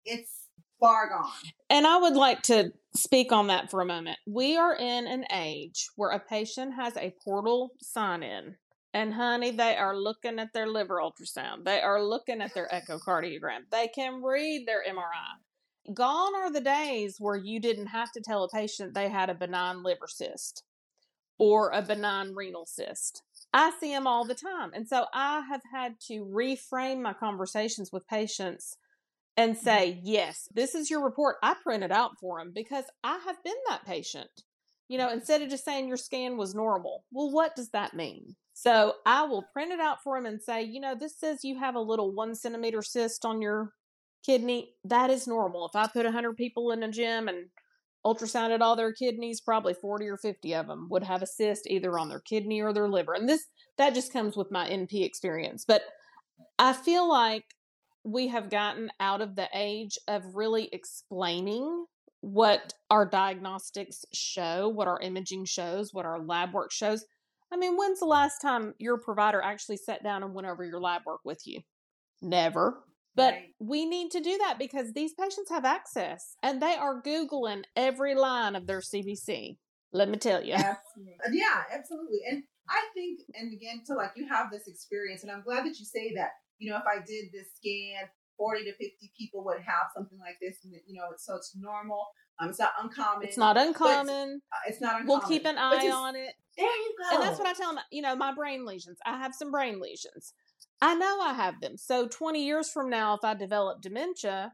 it's 0.04 0.46
far 0.80 1.08
gone. 1.08 1.30
And 1.70 1.86
I 1.86 1.98
would 1.98 2.14
like 2.14 2.42
to 2.42 2.72
speak 2.94 3.32
on 3.32 3.48
that 3.48 3.70
for 3.70 3.80
a 3.80 3.86
moment. 3.86 4.18
We 4.26 4.56
are 4.56 4.74
in 4.74 5.06
an 5.06 5.24
age 5.32 5.88
where 5.96 6.10
a 6.10 6.20
patient 6.20 6.74
has 6.74 6.96
a 6.96 7.14
portal 7.24 7.72
sign 7.82 8.22
in. 8.22 8.56
And 8.94 9.12
honey, 9.14 9.50
they 9.50 9.76
are 9.76 9.96
looking 9.96 10.38
at 10.38 10.52
their 10.54 10.66
liver 10.66 10.98
ultrasound. 10.98 11.64
They 11.64 11.80
are 11.80 12.02
looking 12.02 12.40
at 12.40 12.54
their 12.54 12.68
echocardiogram. 12.72 13.70
They 13.70 13.88
can 13.88 14.22
read 14.22 14.66
their 14.66 14.82
MRI. 14.82 15.94
Gone 15.94 16.34
are 16.34 16.52
the 16.52 16.60
days 16.60 17.16
where 17.18 17.36
you 17.36 17.60
didn't 17.60 17.86
have 17.86 18.10
to 18.12 18.20
tell 18.20 18.44
a 18.44 18.48
patient 18.48 18.94
they 18.94 19.08
had 19.08 19.30
a 19.30 19.34
benign 19.34 19.82
liver 19.82 20.08
cyst 20.08 20.62
or 21.38 21.70
a 21.70 21.82
benign 21.82 22.34
renal 22.34 22.66
cyst. 22.66 23.22
I 23.52 23.72
see 23.80 23.92
them 23.92 24.06
all 24.06 24.24
the 24.24 24.34
time. 24.34 24.72
And 24.74 24.86
so 24.86 25.06
I 25.14 25.42
have 25.48 25.62
had 25.72 26.00
to 26.08 26.24
reframe 26.24 27.00
my 27.00 27.14
conversations 27.14 27.90
with 27.92 28.06
patients 28.06 28.76
and 29.38 29.54
mm-hmm. 29.54 29.64
say, 29.64 30.00
yes, 30.02 30.48
this 30.52 30.74
is 30.74 30.90
your 30.90 31.02
report. 31.02 31.36
I 31.42 31.54
printed 31.62 31.92
out 31.92 32.18
for 32.20 32.38
them 32.38 32.52
because 32.54 32.84
I 33.04 33.18
have 33.24 33.42
been 33.44 33.54
that 33.68 33.86
patient. 33.86 34.28
You 34.88 34.98
know, 34.98 35.10
instead 35.10 35.42
of 35.42 35.48
just 35.48 35.64
saying 35.64 35.86
your 35.86 35.96
scan 35.96 36.36
was 36.36 36.54
normal, 36.54 37.04
well, 37.12 37.30
what 37.30 37.54
does 37.54 37.70
that 37.70 37.94
mean? 37.94 38.34
So 38.54 38.94
I 39.06 39.22
will 39.22 39.44
print 39.52 39.70
it 39.70 39.80
out 39.80 40.02
for 40.02 40.18
them 40.18 40.26
and 40.26 40.42
say, 40.42 40.62
you 40.62 40.80
know, 40.80 40.94
this 40.98 41.18
says 41.18 41.44
you 41.44 41.58
have 41.58 41.76
a 41.76 41.80
little 41.80 42.12
one 42.12 42.34
centimeter 42.34 42.82
cyst 42.82 43.24
on 43.24 43.40
your 43.40 43.72
kidney. 44.26 44.74
That 44.84 45.10
is 45.10 45.28
normal. 45.28 45.66
If 45.66 45.76
I 45.76 45.86
put 45.86 46.04
100 46.04 46.36
people 46.36 46.72
in 46.72 46.82
a 46.82 46.90
gym 46.90 47.28
and 47.28 47.46
ultrasounded 48.04 48.60
all 48.60 48.74
their 48.74 48.92
kidneys, 48.92 49.40
probably 49.40 49.74
40 49.74 50.08
or 50.08 50.16
50 50.16 50.54
of 50.54 50.66
them 50.66 50.88
would 50.90 51.04
have 51.04 51.22
a 51.22 51.26
cyst 51.26 51.68
either 51.68 51.96
on 51.98 52.08
their 52.08 52.20
kidney 52.20 52.60
or 52.60 52.72
their 52.72 52.88
liver. 52.88 53.12
And 53.12 53.28
this, 53.28 53.44
that 53.76 53.94
just 53.94 54.12
comes 54.12 54.36
with 54.36 54.50
my 54.50 54.68
NP 54.68 55.04
experience. 55.04 55.64
But 55.68 55.82
I 56.58 56.72
feel 56.72 57.08
like 57.08 57.44
we 58.04 58.28
have 58.28 58.50
gotten 58.50 58.90
out 59.00 59.20
of 59.20 59.36
the 59.36 59.48
age 59.54 59.98
of 60.08 60.34
really 60.34 60.68
explaining 60.72 61.86
what 62.20 62.74
our 62.90 63.06
diagnostics 63.06 64.04
show, 64.12 64.68
what 64.68 64.88
our 64.88 65.00
imaging 65.00 65.44
shows, 65.44 65.92
what 65.92 66.06
our 66.06 66.20
lab 66.20 66.52
work 66.52 66.72
shows. 66.72 67.04
I 67.52 67.56
mean, 67.56 67.76
when's 67.76 68.00
the 68.00 68.06
last 68.06 68.40
time 68.40 68.74
your 68.78 68.98
provider 68.98 69.40
actually 69.40 69.76
sat 69.78 70.02
down 70.02 70.22
and 70.22 70.34
went 70.34 70.48
over 70.48 70.64
your 70.64 70.80
lab 70.80 71.02
work 71.06 71.20
with 71.24 71.46
you? 71.46 71.60
Never. 72.20 72.82
But 73.14 73.34
Right. 73.34 73.54
we 73.58 73.84
need 73.84 74.10
to 74.12 74.20
do 74.20 74.38
that 74.38 74.58
because 74.58 74.92
these 74.92 75.14
patients 75.14 75.50
have 75.50 75.64
access 75.64 76.36
and 76.42 76.62
they 76.62 76.74
are 76.74 77.02
Googling 77.02 77.64
every 77.74 78.14
line 78.14 78.54
of 78.54 78.66
their 78.66 78.80
CBC. 78.80 79.58
Let 79.92 80.08
me 80.08 80.18
tell 80.18 80.44
you. 80.44 80.54
Absolutely. 80.54 81.16
Yeah, 81.32 81.62
absolutely. 81.72 82.20
And 82.30 82.42
I 82.68 82.80
think, 82.94 83.20
and 83.34 83.52
again, 83.52 83.80
so 83.84 83.94
like 83.94 84.12
you 84.14 84.28
have 84.28 84.50
this 84.50 84.68
experience, 84.68 85.22
and 85.22 85.32
I'm 85.32 85.42
glad 85.42 85.64
that 85.64 85.78
you 85.78 85.84
say 85.84 86.12
that. 86.14 86.32
You 86.58 86.70
know, 86.70 86.76
if 86.78 86.84
I 86.86 86.96
did 87.04 87.26
this 87.32 87.48
scan, 87.56 88.08
40 88.36 88.64
to 88.64 88.72
50 88.72 89.12
people 89.18 89.44
would 89.44 89.60
have 89.60 89.90
something 89.94 90.18
like 90.18 90.36
this, 90.40 90.58
and 90.64 90.72
you 90.86 90.98
know, 91.00 91.06
so 91.16 91.36
it's 91.36 91.56
normal. 91.56 92.06
Um, 92.40 92.50
it's 92.50 92.58
not 92.58 92.70
uncommon. 92.80 93.26
It's 93.26 93.36
not 93.36 93.56
uncommon. 93.56 94.40
Uh, 94.52 94.56
It's 94.68 94.80
not 94.80 95.00
uncommon. 95.00 95.06
We'll 95.08 95.28
keep 95.28 95.44
an 95.44 95.58
eye 95.58 95.82
just- 95.82 95.96
on 95.96 96.14
it. 96.16 96.34
There 96.56 96.66
you 96.66 96.94
go. 96.98 97.14
And 97.16 97.22
that's 97.22 97.38
what 97.38 97.46
I 97.48 97.52
tell 97.52 97.74
them. 97.74 97.84
You 97.92 98.02
know, 98.02 98.16
my 98.16 98.32
brain 98.34 98.64
lesions. 98.64 98.98
I 99.04 99.16
have 99.18 99.34
some 99.34 99.50
brain 99.52 99.80
lesions. 99.80 100.34
I 100.80 100.94
know 100.94 101.20
I 101.20 101.32
have 101.32 101.60
them. 101.60 101.76
So 101.76 102.06
20 102.08 102.44
years 102.44 102.70
from 102.70 102.88
now, 102.90 103.14
if 103.14 103.24
I 103.24 103.34
develop 103.34 103.80
dementia, 103.80 104.52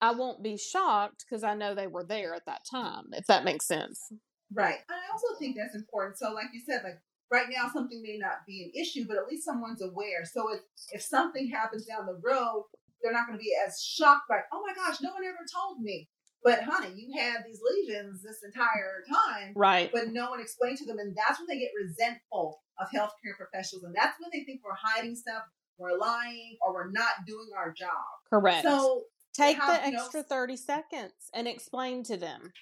I 0.00 0.12
won't 0.12 0.42
be 0.42 0.56
shocked 0.58 1.24
because 1.28 1.42
I 1.42 1.54
know 1.54 1.74
they 1.74 1.86
were 1.86 2.04
there 2.04 2.34
at 2.34 2.44
that 2.46 2.62
time, 2.70 3.06
if 3.12 3.26
that 3.26 3.44
makes 3.44 3.66
sense. 3.66 4.12
Right. 4.52 4.78
And 4.88 4.98
I 4.98 5.12
also 5.12 5.38
think 5.38 5.56
that's 5.56 5.74
important. 5.74 6.18
So, 6.18 6.32
like 6.32 6.46
you 6.52 6.60
said, 6.60 6.82
like 6.84 7.00
right 7.30 7.46
now, 7.50 7.68
something 7.72 8.02
may 8.02 8.18
not 8.18 8.46
be 8.46 8.64
an 8.64 8.80
issue, 8.80 9.04
but 9.06 9.16
at 9.16 9.26
least 9.28 9.44
someone's 9.44 9.82
aware. 9.82 10.24
So, 10.24 10.52
if 10.52 10.60
if 10.92 11.02
something 11.02 11.48
happens 11.48 11.86
down 11.86 12.06
the 12.06 12.20
road, 12.22 12.64
they're 13.02 13.12
not 13.12 13.26
going 13.26 13.38
to 13.38 13.42
be 13.42 13.52
as 13.66 13.82
shocked 13.82 14.28
by, 14.28 14.40
oh 14.52 14.62
my 14.66 14.74
gosh, 14.74 15.00
no 15.02 15.12
one 15.12 15.24
ever 15.24 15.44
told 15.54 15.80
me. 15.80 16.08
But 16.42 16.62
honey, 16.62 16.92
you 16.94 17.18
had 17.18 17.42
these 17.44 17.60
lesions 17.62 18.22
this 18.22 18.38
entire 18.44 19.02
time, 19.12 19.52
Right. 19.56 19.90
but 19.92 20.08
no 20.08 20.30
one 20.30 20.40
explained 20.40 20.78
to 20.78 20.86
them, 20.86 20.98
and 20.98 21.16
that's 21.16 21.38
when 21.40 21.48
they 21.48 21.58
get 21.58 21.70
resentful 21.80 22.60
of 22.78 22.88
healthcare 22.90 23.36
professionals, 23.36 23.84
and 23.84 23.94
that's 23.94 24.16
when 24.20 24.30
they 24.32 24.44
think 24.44 24.60
we're 24.64 24.76
hiding 24.80 25.16
stuff, 25.16 25.42
we're 25.78 25.98
lying, 25.98 26.56
or 26.62 26.72
we're 26.72 26.90
not 26.90 27.26
doing 27.26 27.48
our 27.56 27.72
job. 27.72 27.90
Correct. 28.30 28.62
So, 28.62 29.04
Take 29.34 29.58
the 29.58 29.84
extra 29.84 30.22
30 30.22 30.56
seconds 30.56 31.12
and 31.34 31.46
explain 31.46 32.02
to 32.04 32.16
them. 32.16 32.52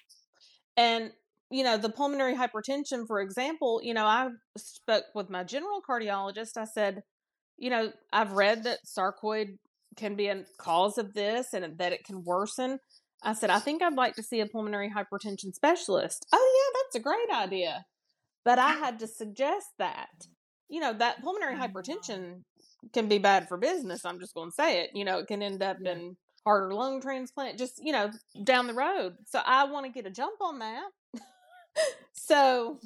And, 0.75 1.13
you 1.51 1.63
know, 1.63 1.77
the 1.77 1.89
pulmonary 1.89 2.35
hypertension, 2.35 3.05
for 3.07 3.21
example, 3.21 3.79
you 3.83 3.93
know, 3.93 4.05
I 4.05 4.29
spoke 4.57 5.05
with 5.13 5.29
my 5.29 5.43
general 5.43 5.81
cardiologist. 5.87 6.57
I 6.57 6.65
said, 6.65 7.03
you 7.57 7.69
know, 7.69 7.91
I've 8.11 8.33
read 8.33 8.63
that 8.63 8.79
sarcoid 8.85 9.57
can 9.95 10.15
be 10.15 10.27
a 10.27 10.43
cause 10.57 10.97
of 10.97 11.13
this 11.13 11.53
and 11.53 11.77
that 11.77 11.93
it 11.93 12.03
can 12.03 12.23
worsen. 12.23 12.79
I 13.23 13.33
said, 13.33 13.49
I 13.49 13.59
think 13.59 13.81
I'd 13.81 13.93
like 13.93 14.15
to 14.15 14.23
see 14.23 14.39
a 14.41 14.45
pulmonary 14.45 14.89
hypertension 14.89 15.53
specialist. 15.53 16.25
Oh, 16.33 16.73
yeah, 16.73 16.79
that's 16.81 16.95
a 16.95 17.07
great 17.07 17.29
idea. 17.31 17.85
But 18.43 18.59
I 18.59 18.73
had 18.73 18.99
to 18.99 19.07
suggest 19.07 19.67
that. 19.79 20.27
You 20.69 20.79
know, 20.79 20.93
that 20.93 21.23
pulmonary 21.23 21.55
oh, 21.55 21.67
hypertension 21.67 22.41
can 22.93 23.07
be 23.07 23.17
bad 23.17 23.47
for 23.47 23.57
business. 23.57 24.05
I'm 24.05 24.19
just 24.19 24.33
going 24.33 24.49
to 24.49 24.55
say 24.55 24.81
it. 24.81 24.91
You 24.93 25.05
know, 25.05 25.19
it 25.19 25.27
can 25.27 25.41
end 25.41 25.63
up 25.63 25.77
in 25.83 26.17
heart 26.45 26.63
or 26.63 26.73
lung 26.73 27.01
transplant, 27.01 27.57
just, 27.57 27.79
you 27.83 27.91
know, 27.91 28.11
down 28.43 28.67
the 28.67 28.73
road. 28.73 29.13
So 29.25 29.39
I 29.43 29.65
want 29.65 29.85
to 29.85 29.91
get 29.91 30.05
a 30.05 30.11
jump 30.11 30.39
on 30.41 30.59
that. 30.59 30.83
So, 32.13 32.79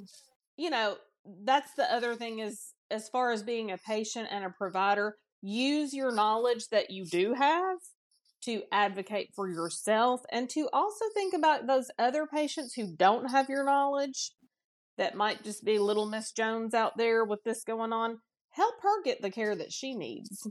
you 0.58 0.70
know, 0.70 0.98
that's 1.44 1.74
the 1.76 1.92
other 1.92 2.16
thing 2.16 2.40
is 2.40 2.74
as 2.92 3.10
far 3.10 3.32
as 3.32 3.44
being 3.44 3.72
a 3.72 3.78
patient 3.78 4.28
and 4.32 4.46
a 4.46 4.50
provider, 4.50 5.16
use 5.42 5.94
your 5.94 6.14
knowledge 6.14 6.68
that 6.72 6.90
you 6.90 7.06
do 7.06 7.34
have 7.34 7.78
to 8.42 8.64
advocate 8.72 9.30
for 9.36 9.50
yourself 9.50 10.22
and 10.32 10.50
to 10.50 10.70
also 10.72 11.06
think 11.14 11.34
about 11.34 11.68
those 11.68 11.92
other 12.00 12.26
patients 12.26 12.74
who 12.74 12.96
don't 12.96 13.30
have 13.30 13.50
your 13.50 13.66
knowledge 13.66 14.32
that 14.98 15.16
might 15.16 15.44
just 15.44 15.64
be 15.64 15.78
little 15.78 16.06
Miss 16.06 16.32
Jones 16.32 16.74
out 16.74 16.98
there 16.98 17.24
with 17.24 17.44
this 17.44 17.64
going 17.64 17.94
on. 17.94 18.18
Help 18.52 18.76
her 18.82 19.04
get 19.04 19.22
the 19.22 19.32
care 19.32 19.56
that 19.56 19.72
she 19.72 19.94
needs. 19.94 20.48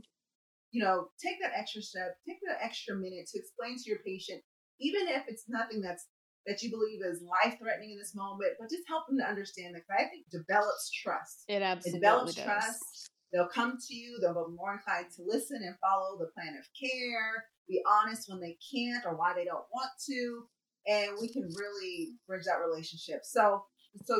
you 0.71 0.83
know, 0.83 1.07
take 1.23 1.39
that 1.41 1.51
extra 1.57 1.81
step, 1.81 2.15
take 2.27 2.37
that 2.47 2.63
extra 2.63 2.95
minute 2.95 3.27
to 3.31 3.39
explain 3.39 3.75
to 3.77 3.89
your 3.89 3.99
patient, 4.05 4.41
even 4.79 5.07
if 5.07 5.23
it's 5.27 5.45
nothing 5.47 5.81
that's 5.81 6.07
that 6.49 6.63
you 6.63 6.71
believe 6.73 7.05
is 7.05 7.21
life 7.21 7.61
threatening 7.61 7.91
in 7.91 7.99
this 8.01 8.15
moment, 8.15 8.57
but 8.59 8.69
just 8.73 8.89
help 8.89 9.05
them 9.05 9.21
to 9.21 9.29
understand 9.29 9.75
that 9.75 9.85
I 9.93 10.09
think 10.09 10.25
develops 10.33 10.89
trust. 10.89 11.45
It 11.47 11.61
absolutely 11.61 11.97
it 11.97 12.01
develops 12.01 12.33
does. 12.33 12.43
trust. 12.43 13.09
They'll 13.31 13.53
come 13.53 13.77
to 13.77 13.93
you. 13.93 14.17
They'll 14.19 14.33
be 14.33 14.57
more 14.57 14.73
inclined 14.73 15.13
to 15.17 15.21
listen 15.21 15.61
and 15.61 15.77
follow 15.77 16.17
the 16.17 16.33
plan 16.33 16.57
of 16.57 16.65
care. 16.73 17.45
Be 17.69 17.81
honest 17.85 18.25
when 18.27 18.41
they 18.41 18.57
can't 18.65 19.05
or 19.05 19.15
why 19.15 19.33
they 19.37 19.45
don't 19.45 19.69
want 19.69 19.93
to, 20.09 20.49
and 20.87 21.11
we 21.21 21.31
can 21.31 21.45
really 21.53 22.17
bridge 22.25 22.45
that 22.45 22.65
relationship. 22.65 23.21
So, 23.21 23.63
so 24.05 24.15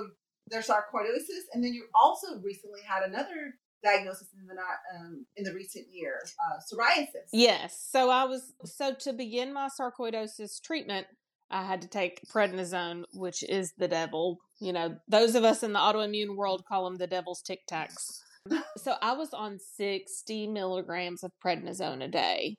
there's 0.47 0.67
sarcoidosis, 0.67 1.49
and 1.53 1.63
then 1.63 1.73
you 1.73 1.85
also 1.95 2.37
recently 2.43 2.81
had 2.85 3.01
another 3.01 3.57
diagnosis 3.83 4.27
in 4.39 4.45
the 4.45 4.53
not 4.53 4.77
um, 4.95 5.25
in 5.35 5.45
the 5.45 5.53
recent 5.53 5.87
year, 5.91 6.19
uh, 6.23 6.59
psoriasis. 6.61 7.29
Yes. 7.33 7.87
So 7.89 8.11
I 8.11 8.25
was 8.25 8.53
so 8.65 8.93
to 8.93 9.13
begin 9.13 9.51
my 9.51 9.69
sarcoidosis 9.79 10.61
treatment, 10.61 11.07
I 11.51 11.63
had 11.63 11.81
to 11.81 11.87
take 11.87 12.21
prednisone, 12.33 13.03
which 13.13 13.43
is 13.43 13.73
the 13.77 13.87
devil. 13.87 14.37
You 14.59 14.73
know, 14.73 14.97
those 15.07 15.35
of 15.35 15.43
us 15.43 15.63
in 15.63 15.73
the 15.73 15.79
autoimmune 15.79 16.35
world 16.35 16.63
call 16.67 16.85
them 16.85 16.97
the 16.97 17.07
devil's 17.07 17.41
tic 17.41 17.61
tacs. 17.69 18.21
so 18.77 18.95
I 19.01 19.13
was 19.13 19.33
on 19.33 19.59
60 19.59 20.47
milligrams 20.47 21.23
of 21.23 21.31
prednisone 21.43 22.03
a 22.03 22.07
day. 22.07 22.57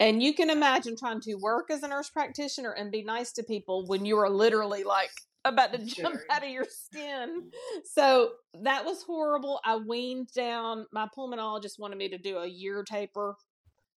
And 0.00 0.22
you 0.22 0.34
can 0.34 0.50
imagine 0.50 0.96
trying 0.96 1.20
to 1.22 1.34
work 1.36 1.70
as 1.70 1.82
a 1.82 1.88
nurse 1.88 2.10
practitioner 2.10 2.72
and 2.72 2.90
be 2.90 3.04
nice 3.04 3.32
to 3.32 3.42
people 3.42 3.86
when 3.86 4.04
you 4.04 4.18
are 4.18 4.30
literally 4.30 4.82
like 4.82 5.10
about 5.44 5.72
to 5.72 5.78
jump 5.78 6.14
Sure. 6.14 6.24
out 6.30 6.42
of 6.42 6.50
your 6.50 6.66
skin. 6.68 7.50
So 7.84 8.32
that 8.62 8.84
was 8.84 9.02
horrible. 9.02 9.60
I 9.64 9.76
weaned 9.76 10.28
down. 10.34 10.86
My 10.92 11.08
pulmonologist 11.16 11.78
wanted 11.78 11.98
me 11.98 12.08
to 12.08 12.18
do 12.18 12.38
a 12.38 12.46
year 12.46 12.82
taper 12.84 13.36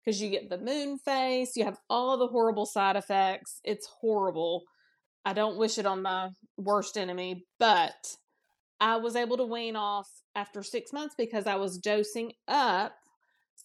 because 0.05 0.21
you 0.21 0.31
get 0.31 0.51
the 0.51 0.59
moon 0.59 0.99
face, 0.99 1.57
you 1.57 1.65
have 1.65 1.79
all 1.89 2.17
the 2.17 2.27
horrible 2.27 2.67
side 2.67 2.97
effects. 2.97 3.61
It's 3.65 3.87
horrible. 3.87 4.65
I 5.25 5.33
don't 5.33 5.59
wish 5.59 5.79
it 5.79 5.87
on 5.87 6.03
my 6.03 6.31
worst 6.57 6.99
enemy, 6.99 7.47
but 7.59 8.17
I 8.81 8.97
was 8.97 9.15
able 9.15 9.37
to 9.37 9.45
wean 9.45 9.77
off 9.77 10.09
after 10.35 10.63
six 10.63 10.93
months 10.93 11.15
because 11.17 11.47
I 11.47 11.57
was 11.57 11.79
dosing 11.79 12.33
up. 12.49 12.95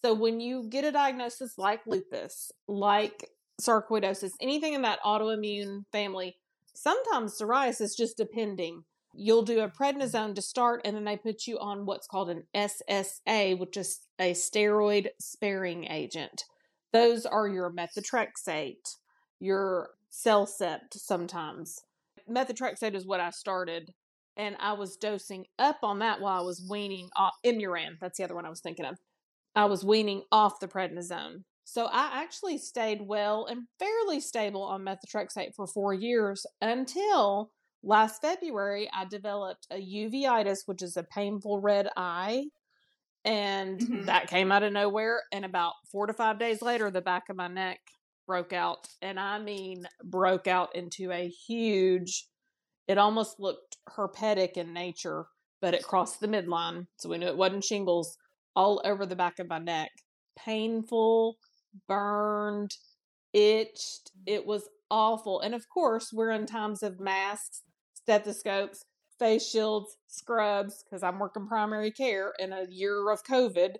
So 0.04 0.14
when 0.14 0.38
you 0.38 0.68
get 0.68 0.84
a 0.84 0.92
diagnosis 0.92 1.54
like 1.58 1.80
lupus, 1.86 2.52
like 2.68 3.28
sarcoidosis, 3.60 4.30
anything 4.40 4.74
in 4.74 4.82
that 4.82 5.02
autoimmune 5.04 5.82
family, 5.90 6.36
sometimes 6.74 7.36
psoriasis, 7.36 7.96
just 7.96 8.16
depending, 8.16 8.84
you'll 9.18 9.42
do 9.42 9.60
a 9.60 9.68
prednisone 9.68 10.34
to 10.34 10.42
start, 10.42 10.80
and 10.84 10.94
then 10.96 11.04
they 11.04 11.16
put 11.16 11.46
you 11.46 11.58
on 11.58 11.86
what's 11.86 12.06
called 12.06 12.30
an 12.30 12.44
SSA, 12.54 13.58
which 13.58 13.76
is 13.76 14.00
a 14.18 14.32
steroid 14.32 15.08
sparing 15.20 15.84
agent. 15.86 16.44
Those 16.92 17.26
are 17.26 17.48
your 17.48 17.70
methotrexate, 17.70 18.96
your 19.40 19.90
Cellcept 20.12 20.94
sometimes. 20.94 21.80
Methotrexate 22.30 22.94
is 22.94 23.06
what 23.06 23.20
I 23.20 23.30
started, 23.30 23.92
and 24.36 24.56
I 24.60 24.72
was 24.74 24.96
dosing 24.96 25.46
up 25.58 25.78
on 25.82 25.98
that 25.98 26.20
while 26.20 26.40
I 26.40 26.44
was 26.44 26.64
weaning 26.68 27.08
off 27.16 27.34
Imuran. 27.44 27.98
That's 28.00 28.18
the 28.18 28.24
other 28.24 28.36
one 28.36 28.46
I 28.46 28.50
was 28.50 28.60
thinking 28.60 28.86
of. 28.86 28.98
I 29.54 29.64
was 29.64 29.84
weaning 29.84 30.22
off 30.30 30.60
the 30.60 30.68
prednisone. 30.68 31.42
So 31.64 31.86
I 31.86 32.22
actually 32.22 32.56
stayed 32.56 33.02
well 33.02 33.46
and 33.46 33.66
fairly 33.78 34.20
stable 34.20 34.62
on 34.62 34.84
methotrexate 34.84 35.54
for 35.54 35.66
four 35.66 35.92
years 35.92 36.46
until 36.62 37.50
last 37.82 38.20
February 38.20 38.88
I 38.92 39.04
developed 39.04 39.66
a 39.70 39.76
uveitis, 39.76 40.60
which 40.66 40.82
is 40.82 40.96
a 40.96 41.04
painful 41.04 41.60
red 41.60 41.88
eye. 41.96 42.46
And 43.24 43.80
Mhm. 43.80 44.06
that 44.06 44.28
came 44.28 44.52
out 44.52 44.62
of 44.62 44.72
nowhere. 44.72 45.22
And 45.32 45.44
about 45.44 45.74
four 45.90 46.06
to 46.06 46.12
five 46.12 46.38
days 46.38 46.62
later, 46.62 46.90
the 46.90 47.00
back 47.00 47.28
of 47.28 47.36
my 47.36 47.48
neck 47.48 47.80
broke 48.26 48.52
out. 48.52 48.88
And 49.02 49.18
I 49.18 49.38
mean, 49.38 49.86
broke 50.04 50.46
out 50.46 50.74
into 50.74 51.10
a 51.10 51.28
huge, 51.28 52.28
it 52.86 52.98
almost 52.98 53.40
looked 53.40 53.76
herpetic 53.88 54.52
in 54.52 54.72
nature, 54.72 55.26
but 55.60 55.74
it 55.74 55.82
crossed 55.82 56.20
the 56.20 56.28
midline. 56.28 56.86
So 56.98 57.08
we 57.08 57.18
knew 57.18 57.26
it 57.26 57.36
wasn't 57.36 57.64
shingles 57.64 58.16
all 58.54 58.80
over 58.84 59.06
the 59.06 59.16
back 59.16 59.38
of 59.38 59.48
my 59.48 59.58
neck. 59.58 59.90
Painful, 60.36 61.38
burned, 61.86 62.76
itched. 63.32 64.12
It 64.26 64.46
was 64.46 64.68
awful. 64.90 65.40
And 65.40 65.54
of 65.54 65.68
course, 65.68 66.12
we're 66.12 66.30
in 66.30 66.46
times 66.46 66.82
of 66.82 67.00
masks, 67.00 67.62
stethoscopes, 68.08 68.86
face 69.18 69.46
shields, 69.46 69.98
scrubs, 70.06 70.82
because 70.82 71.02
I'm 71.02 71.18
working 71.18 71.46
primary 71.46 71.90
care 71.90 72.32
in 72.38 72.54
a 72.54 72.64
year 72.70 73.10
of 73.10 73.22
COVID. 73.22 73.74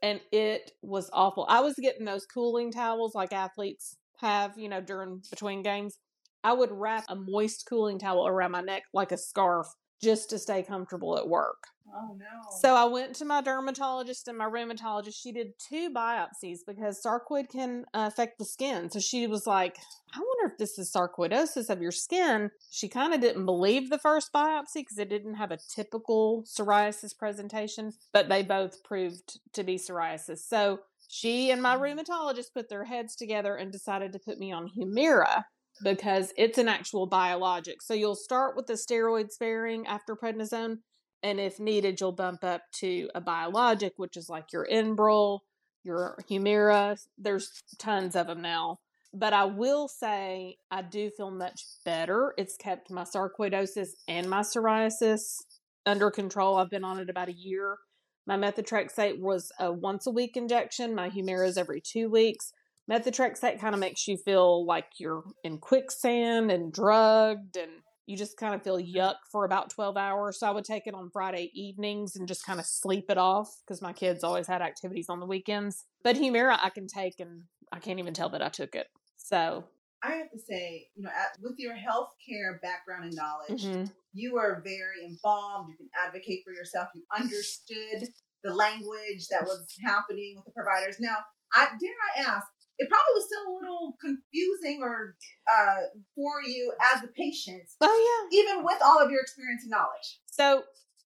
And 0.00 0.20
it 0.30 0.70
was 0.80 1.10
awful. 1.12 1.44
I 1.48 1.60
was 1.60 1.74
getting 1.74 2.04
those 2.04 2.24
cooling 2.24 2.70
towels 2.70 3.16
like 3.16 3.32
athletes 3.32 3.96
have, 4.20 4.56
you 4.56 4.68
know, 4.68 4.80
during 4.80 5.22
between 5.28 5.62
games. 5.62 5.98
I 6.44 6.52
would 6.52 6.70
wrap 6.70 7.04
a 7.08 7.16
moist 7.16 7.66
cooling 7.68 7.98
towel 7.98 8.28
around 8.28 8.52
my 8.52 8.60
neck 8.60 8.84
like 8.94 9.10
a 9.10 9.18
scarf 9.18 9.66
just 10.02 10.30
to 10.30 10.38
stay 10.38 10.62
comfortable 10.62 11.16
at 11.18 11.28
work. 11.28 11.68
Oh 11.94 12.14
no. 12.18 12.26
So 12.60 12.74
I 12.74 12.84
went 12.84 13.14
to 13.16 13.24
my 13.24 13.40
dermatologist 13.40 14.28
and 14.28 14.36
my 14.36 14.44
rheumatologist. 14.44 15.14
She 15.20 15.32
did 15.32 15.52
two 15.58 15.90
biopsies 15.90 16.58
because 16.66 17.02
sarcoid 17.02 17.48
can 17.48 17.84
uh, 17.94 18.10
affect 18.12 18.38
the 18.38 18.44
skin. 18.44 18.90
So 18.90 19.00
she 19.00 19.26
was 19.26 19.46
like, 19.46 19.78
I 20.14 20.18
wonder 20.18 20.52
if 20.52 20.58
this 20.58 20.78
is 20.78 20.92
sarcoidosis 20.92 21.70
of 21.70 21.80
your 21.80 21.92
skin. 21.92 22.50
She 22.70 22.88
kind 22.88 23.14
of 23.14 23.20
didn't 23.20 23.46
believe 23.46 23.90
the 23.90 23.98
first 23.98 24.32
biopsy 24.32 24.76
because 24.76 24.98
it 24.98 25.08
didn't 25.08 25.34
have 25.34 25.50
a 25.50 25.58
typical 25.74 26.44
psoriasis 26.44 27.16
presentation, 27.16 27.92
but 28.12 28.28
they 28.28 28.42
both 28.42 28.84
proved 28.84 29.40
to 29.54 29.64
be 29.64 29.76
psoriasis. 29.76 30.40
So 30.40 30.80
she 31.08 31.50
and 31.50 31.62
my 31.62 31.76
rheumatologist 31.76 32.52
put 32.52 32.68
their 32.68 32.84
heads 32.84 33.16
together 33.16 33.56
and 33.56 33.72
decided 33.72 34.12
to 34.12 34.18
put 34.18 34.38
me 34.38 34.52
on 34.52 34.70
Humira 34.76 35.44
because 35.82 36.32
it's 36.36 36.58
an 36.58 36.68
actual 36.68 37.06
biologic. 37.06 37.82
So 37.82 37.94
you'll 37.94 38.16
start 38.16 38.56
with 38.56 38.66
the 38.66 38.74
steroid 38.74 39.30
sparing 39.30 39.86
after 39.86 40.16
prednisone 40.16 40.78
and 41.22 41.40
if 41.40 41.58
needed, 41.58 42.00
you'll 42.00 42.12
bump 42.12 42.44
up 42.44 42.62
to 42.74 43.08
a 43.14 43.20
biologic, 43.20 43.94
which 43.96 44.16
is 44.16 44.28
like 44.28 44.52
your 44.52 44.66
Enbrel, 44.70 45.40
your 45.82 46.16
Humira. 46.30 46.98
There's 47.16 47.62
tons 47.78 48.14
of 48.14 48.28
them 48.28 48.40
now. 48.40 48.78
But 49.12 49.32
I 49.32 49.44
will 49.44 49.88
say 49.88 50.58
I 50.70 50.82
do 50.82 51.10
feel 51.10 51.30
much 51.30 51.64
better. 51.84 52.34
It's 52.36 52.56
kept 52.56 52.90
my 52.90 53.04
sarcoidosis 53.04 53.90
and 54.06 54.28
my 54.28 54.40
psoriasis 54.40 55.38
under 55.86 56.10
control. 56.10 56.58
I've 56.58 56.70
been 56.70 56.84
on 56.84 57.00
it 57.00 57.10
about 57.10 57.28
a 57.28 57.32
year. 57.32 57.78
My 58.26 58.36
methotrexate 58.36 59.18
was 59.18 59.50
a 59.58 59.72
once 59.72 60.06
a 60.06 60.10
week 60.10 60.36
injection. 60.36 60.94
My 60.94 61.08
Humira 61.08 61.48
is 61.48 61.56
every 61.56 61.80
two 61.80 62.10
weeks. 62.10 62.52
Methotrexate 62.90 63.60
kind 63.60 63.74
of 63.74 63.80
makes 63.80 64.08
you 64.08 64.16
feel 64.16 64.64
like 64.64 64.86
you're 64.98 65.22
in 65.44 65.58
quicksand 65.58 66.50
and 66.50 66.72
drugged 66.72 67.56
and 67.56 67.70
you 68.06 68.16
just 68.16 68.38
kind 68.38 68.54
of 68.54 68.62
feel 68.62 68.78
yuck 68.78 69.16
for 69.30 69.44
about 69.44 69.68
12 69.68 69.98
hours. 69.98 70.40
So 70.40 70.46
I 70.46 70.50
would 70.50 70.64
take 70.64 70.86
it 70.86 70.94
on 70.94 71.10
Friday 71.12 71.50
evenings 71.54 72.16
and 72.16 72.26
just 72.26 72.46
kind 72.46 72.58
of 72.58 72.64
sleep 72.64 73.04
it 73.10 73.18
off 73.18 73.50
because 73.66 73.82
my 73.82 73.92
kids 73.92 74.24
always 74.24 74.46
had 74.46 74.62
activities 74.62 75.10
on 75.10 75.20
the 75.20 75.26
weekends. 75.26 75.84
But 76.02 76.16
Humira 76.16 76.58
I 76.62 76.70
can 76.70 76.86
take 76.86 77.20
and 77.20 77.42
I 77.70 77.78
can't 77.78 77.98
even 77.98 78.14
tell 78.14 78.30
that 78.30 78.42
I 78.42 78.48
took 78.48 78.74
it. 78.74 78.86
So, 79.18 79.64
I 80.02 80.12
have 80.12 80.30
to 80.30 80.38
say, 80.38 80.86
you 80.94 81.02
know, 81.02 81.10
at, 81.10 81.38
with 81.42 81.56
your 81.58 81.74
healthcare 81.74 82.60
background 82.62 83.04
and 83.04 83.14
knowledge, 83.14 83.64
mhm. 83.64 83.92
you 84.14 84.38
are 84.38 84.62
very 84.64 85.04
involved. 85.04 85.70
You 85.70 85.76
can 85.76 85.88
advocate 86.06 86.42
for 86.46 86.52
yourself. 86.52 86.88
You 86.94 87.02
understood 87.14 88.08
the 88.44 88.54
language 88.54 89.26
that 89.30 89.42
was 89.42 89.66
happening 89.84 90.34
with 90.36 90.46
the 90.46 90.52
providers. 90.52 90.96
Now, 91.00 91.16
I 91.52 91.66
dare 91.66 91.90
I 92.16 92.20
ask, 92.30 92.46
it 92.78 92.88
probably 92.88 93.14
was 93.14 93.26
still 93.26 93.52
a 93.52 93.54
little 93.60 93.96
confusing 94.00 94.80
or 94.82 95.16
uh, 95.52 95.80
for 96.14 96.42
you 96.46 96.72
as 96.94 97.02
the 97.02 97.08
patient, 97.08 97.62
oh, 97.80 98.28
yeah. 98.32 98.38
even 98.38 98.64
with 98.64 98.78
all 98.84 99.02
of 99.02 99.10
your 99.10 99.20
experience 99.20 99.62
and 99.64 99.70
knowledge. 99.70 100.20
So 100.26 100.62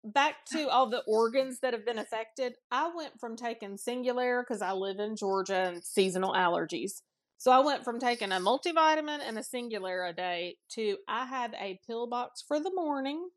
back 0.04 0.44
to 0.52 0.68
all 0.68 0.88
the 0.88 1.02
organs 1.06 1.60
that 1.60 1.72
have 1.72 1.84
been 1.84 1.98
affected. 1.98 2.54
I 2.70 2.90
went 2.94 3.20
from 3.20 3.36
taking 3.36 3.76
Singulair 3.76 4.42
because 4.42 4.62
I 4.62 4.72
live 4.72 4.98
in 4.98 5.16
Georgia 5.16 5.68
and 5.68 5.84
seasonal 5.84 6.32
allergies. 6.32 7.02
So 7.38 7.50
I 7.50 7.60
went 7.60 7.84
from 7.84 7.98
taking 7.98 8.32
a 8.32 8.36
multivitamin 8.36 9.20
and 9.26 9.38
a 9.38 9.42
Singulair 9.42 10.10
a 10.10 10.12
day 10.12 10.56
to 10.72 10.96
I 11.08 11.26
have 11.26 11.54
a 11.54 11.80
pill 11.86 12.06
box 12.06 12.42
for 12.46 12.60
the 12.60 12.72
morning 12.74 13.28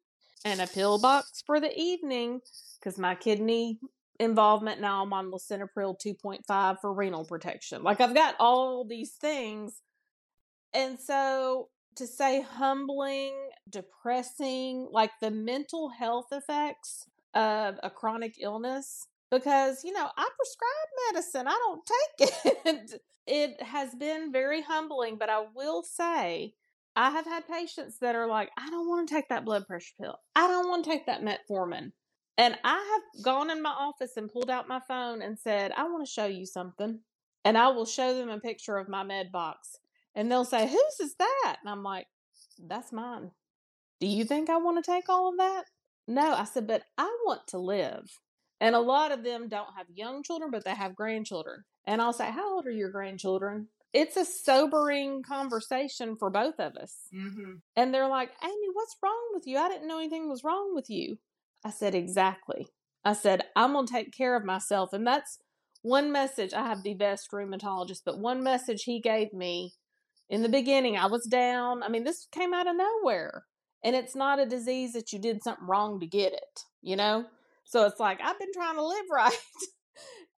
and 0.44 0.60
a 0.60 0.68
pill 0.68 1.00
box 1.00 1.42
for 1.46 1.60
the 1.60 1.72
evening 1.78 2.42
because 2.80 2.98
my 2.98 3.16
kidney 3.16 3.80
involvement 4.20 4.80
now 4.80 5.04
I'm 5.04 5.14
on 5.14 5.32
lisinopril 5.32 5.96
2.5 6.00 6.78
for 6.80 6.94
renal 6.94 7.26
protection. 7.26 7.84
Like 7.84 8.02
I've 8.02 8.16
got 8.16 8.36
all 8.40 8.86
these 8.86 9.14
things. 9.14 9.82
And 10.74 11.00
so 11.00 11.70
to 11.96 12.08
say 12.08 12.42
humbling, 12.42 13.34
depressing, 13.70 14.88
like 14.92 15.12
the 15.22 15.32
mental 15.32 15.90
health 15.90 16.28
effects 16.32 17.06
of 17.34 17.76
a 17.84 17.90
chronic 17.90 18.36
illness, 18.40 19.08
because, 19.32 19.84
you 19.84 19.94
know, 19.94 20.08
I 20.18 20.30
prescribe 20.38 21.14
medicine, 21.14 21.48
I 21.48 21.60
don't 21.66 21.82
take 21.86 22.56
it. 22.66 23.02
it 23.26 23.64
has 23.64 23.96
been 23.96 24.32
very 24.32 24.62
humbling, 24.62 25.18
but 25.18 25.30
I 25.30 25.46
will 25.56 25.84
say, 25.84 26.54
I 26.96 27.10
have 27.10 27.26
had 27.26 27.48
patients 27.48 27.98
that 28.02 28.16
are 28.16 28.28
like, 28.28 28.52
I 28.58 28.70
don't 28.70 28.88
want 28.88 29.08
to 29.08 29.16
take 29.16 29.30
that 29.30 29.46
blood 29.46 29.66
pressure 29.66 29.94
pill. 30.00 30.20
I 30.36 30.48
don't 30.48 30.70
want 30.70 30.86
to 30.86 30.92
take 30.92 31.08
that 31.08 31.24
metformin. 31.24 31.92
And 32.38 32.58
I 32.64 32.74
have 32.74 33.24
gone 33.24 33.52
in 33.52 33.62
my 33.62 33.70
office 33.70 34.18
and 34.18 34.32
pulled 34.32 34.50
out 34.50 34.68
my 34.68 34.80
phone 34.88 35.22
and 35.22 35.38
said, 35.38 35.72
I 35.78 35.84
want 35.84 36.06
to 36.06 36.12
show 36.12 36.26
you 36.26 36.46
something. 36.46 37.00
And 37.46 37.58
I 37.58 37.68
will 37.70 37.86
show 37.86 38.16
them 38.16 38.30
a 38.30 38.40
picture 38.40 38.78
of 38.78 38.90
my 38.90 39.04
med 39.04 39.32
box. 39.32 39.78
And 40.16 40.32
they'll 40.32 40.46
say, 40.46 40.68
Whose 40.68 41.00
is 41.00 41.16
that? 41.16 41.58
And 41.62 41.70
I'm 41.70 41.84
like, 41.84 42.08
That's 42.60 42.92
mine. 42.92 43.32
Do 44.00 44.08
you 44.08 44.26
think 44.26 44.50
I 44.50 44.58
want 44.58 44.84
to 44.84 44.92
take 44.92 45.10
all 45.10 45.30
of 45.30 45.38
that? 45.38 45.66
No. 46.08 46.34
I 46.34 46.46
said, 46.46 46.68
But 46.68 46.84
I 46.98 47.06
want 47.26 47.48
to 47.48 47.58
live. 47.58 48.20
And 48.60 48.76
a 48.76 48.80
lot 48.80 49.12
of 49.12 49.24
them 49.24 49.50
don't 49.50 49.76
have 49.78 49.88
young 49.94 50.24
children, 50.24 50.50
but 50.50 50.64
they 50.64 50.74
have 50.74 50.96
grandchildren. 50.96 51.64
And 51.86 52.02
I'll 52.02 52.14
say, 52.14 52.32
How 52.32 52.56
old 52.56 52.66
are 52.66 52.72
your 52.72 52.90
grandchildren? 52.90 53.68
It's 53.94 54.18
a 54.18 54.26
sobering 54.26 55.22
conversation 55.22 56.16
for 56.16 56.32
both 56.32 56.60
of 56.60 56.76
us. 56.78 56.96
Mm-hmm. 57.14 57.58
And 57.76 57.94
they're 57.94 58.08
like, 58.08 58.32
Amy, 58.44 58.68
what's 58.74 58.96
wrong 59.04 59.30
with 59.36 59.46
you? 59.46 59.60
I 59.60 59.70
didn't 59.70 59.88
know 59.88 60.00
anything 60.00 60.30
was 60.30 60.44
wrong 60.44 60.74
with 60.74 60.90
you. 60.90 61.20
I 61.64 61.72
said, 61.72 61.96
Exactly. 61.96 62.68
I 63.06 63.14
said, 63.14 63.44
I'm 63.56 63.74
going 63.74 63.86
to 63.86 63.94
take 63.94 64.16
care 64.16 64.36
of 64.36 64.46
myself. 64.46 64.94
And 64.94 65.06
that's 65.06 65.40
one 65.82 66.12
message. 66.12 66.54
I 66.54 66.66
have 66.66 66.84
the 66.84 66.94
best 66.94 67.30
rheumatologist, 67.32 68.04
but 68.06 68.20
one 68.20 68.42
message 68.44 68.84
he 68.84 69.02
gave 69.02 69.34
me 69.34 69.74
in 70.30 70.42
the 70.42 70.50
beginning, 70.50 70.98
I 70.98 71.08
was 71.08 71.26
down. 71.26 71.84
I 71.84 71.90
mean, 71.90 72.06
this 72.06 72.28
came 72.32 72.54
out 72.54 72.68
of 72.68 72.76
nowhere. 72.76 73.46
And 73.84 73.96
it's 73.96 74.16
not 74.16 74.40
a 74.40 74.46
disease 74.46 74.94
that 74.94 75.12
you 75.12 75.20
did 75.20 75.44
something 75.44 75.68
wrong 75.68 76.00
to 76.00 76.08
get 76.08 76.32
it, 76.32 76.62
you 76.82 76.96
know? 76.96 77.26
So 77.66 77.86
it's 77.86 78.00
like, 78.00 78.20
I've 78.24 78.40
been 78.40 78.54
trying 78.54 78.76
to 78.76 78.86
live 78.86 79.06
right. 79.12 79.38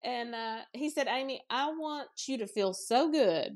and 0.04 0.34
uh, 0.34 0.58
he 0.74 0.90
said, 0.90 1.08
Amy, 1.08 1.42
I 1.50 1.70
want 1.70 2.08
you 2.28 2.40
to 2.40 2.48
feel 2.48 2.74
so 2.74 3.12
good 3.12 3.56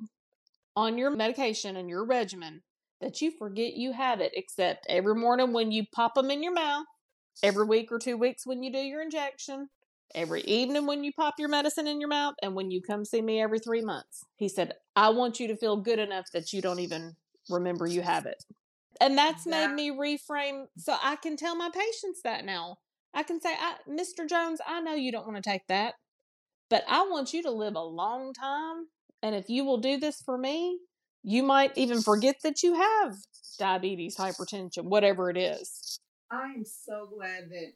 on 0.76 0.98
your 0.98 1.10
medication 1.10 1.76
and 1.76 1.90
your 1.90 2.06
regimen 2.06 2.62
that 3.02 3.22
you 3.22 3.32
forget 3.32 3.74
you 3.74 3.94
have 3.94 4.22
it, 4.22 4.32
except 4.36 4.86
every 4.88 5.16
morning 5.16 5.54
when 5.54 5.72
you 5.72 5.84
pop 5.92 6.14
them 6.14 6.30
in 6.30 6.44
your 6.44 6.54
mouth, 6.54 6.86
every 7.44 7.66
week 7.66 7.92
or 7.92 8.00
two 8.00 8.18
weeks 8.18 8.46
when 8.46 8.64
you 8.64 8.72
do 8.72 8.80
your 8.80 9.02
injection, 9.02 9.70
every 10.16 10.42
evening 10.42 10.86
when 10.86 11.04
you 11.04 11.12
pop 11.14 11.36
your 11.38 11.50
medicine 11.50 11.88
in 11.88 12.00
your 12.00 12.10
mouth, 12.10 12.36
and 12.42 12.56
when 12.56 12.72
you 12.72 12.82
come 12.82 13.06
see 13.06 13.22
me 13.22 13.42
every 13.42 13.60
three 13.60 13.82
months. 13.82 14.24
He 14.36 14.50
said, 14.50 14.74
I 14.96 15.10
want 15.10 15.40
you 15.40 15.48
to 15.48 15.56
feel 15.56 15.78
good 15.78 16.00
enough 16.00 16.28
that 16.34 16.54
you 16.54 16.62
don't 16.62 16.80
even 16.80 17.16
remember 17.50 17.86
you 17.86 18.02
have 18.02 18.26
it. 18.26 18.44
And 19.02 19.18
that's 19.18 19.46
That- 19.46 19.72
made 19.72 19.92
me 19.92 19.98
reframe 19.98 20.66
so 20.78 20.98
I 21.02 21.16
can 21.16 21.38
tell 21.38 21.56
my 21.56 21.70
patients 21.70 22.22
that 22.24 22.46
now. 22.46 22.78
I 23.14 23.24
can 23.24 23.42
say, 23.42 23.54
I, 23.54 23.76
Mr. 23.90 24.28
Jones, 24.28 24.60
I 24.68 24.82
know 24.82 24.94
you 24.94 25.12
don't 25.12 25.26
want 25.26 25.44
to 25.44 25.50
take 25.50 25.66
that, 25.68 25.96
but 26.70 26.84
I 26.88 27.08
want 27.10 27.34
you 27.34 27.42
to 27.44 27.52
live 27.52 27.76
a 27.76 27.82
long 27.82 28.34
time. 28.34 28.88
And 29.24 29.36
if 29.36 29.50
you 29.50 29.66
will 29.66 29.80
do 29.80 29.98
this 29.98 30.22
for 30.22 30.38
me, 30.38 30.80
you 31.24 31.44
might 31.44 31.78
even 31.78 32.02
forget 32.02 32.38
that 32.44 32.64
you 32.64 32.76
have 32.76 33.16
diabetes, 33.58 34.16
hypertension, 34.16 34.84
whatever 34.84 35.30
it 35.30 35.38
is. 35.38 36.00
I 36.32 36.54
am 36.56 36.64
so 36.66 37.08
glad 37.16 37.50
that 37.50 37.74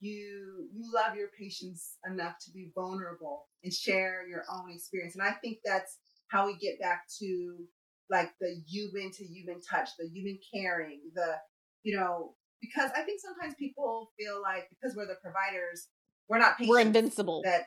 you 0.00 0.68
you 0.72 0.90
love 0.94 1.16
your 1.16 1.28
patients 1.38 1.96
enough 2.10 2.34
to 2.46 2.50
be 2.52 2.72
vulnerable 2.74 3.46
and 3.62 3.72
share 3.72 4.26
your 4.26 4.44
own 4.52 4.72
experience. 4.72 5.14
And 5.14 5.22
I 5.22 5.32
think 5.32 5.58
that's 5.64 5.98
how 6.28 6.46
we 6.46 6.56
get 6.56 6.80
back 6.80 7.02
to 7.20 7.56
like 8.08 8.30
the 8.40 8.62
human 8.66 9.10
to 9.12 9.24
human 9.24 9.60
touch, 9.60 9.90
the 9.98 10.08
human 10.08 10.38
caring, 10.54 11.00
the 11.14 11.34
you 11.82 11.96
know, 11.96 12.34
because 12.60 12.90
I 12.96 13.02
think 13.02 13.20
sometimes 13.20 13.54
people 13.58 14.10
feel 14.18 14.40
like 14.42 14.68
because 14.70 14.96
we're 14.96 15.06
the 15.06 15.16
providers, 15.22 15.88
we're 16.28 16.38
not 16.38 16.56
patients. 16.56 16.70
We're 16.70 16.80
invincible. 16.80 17.42
That 17.44 17.66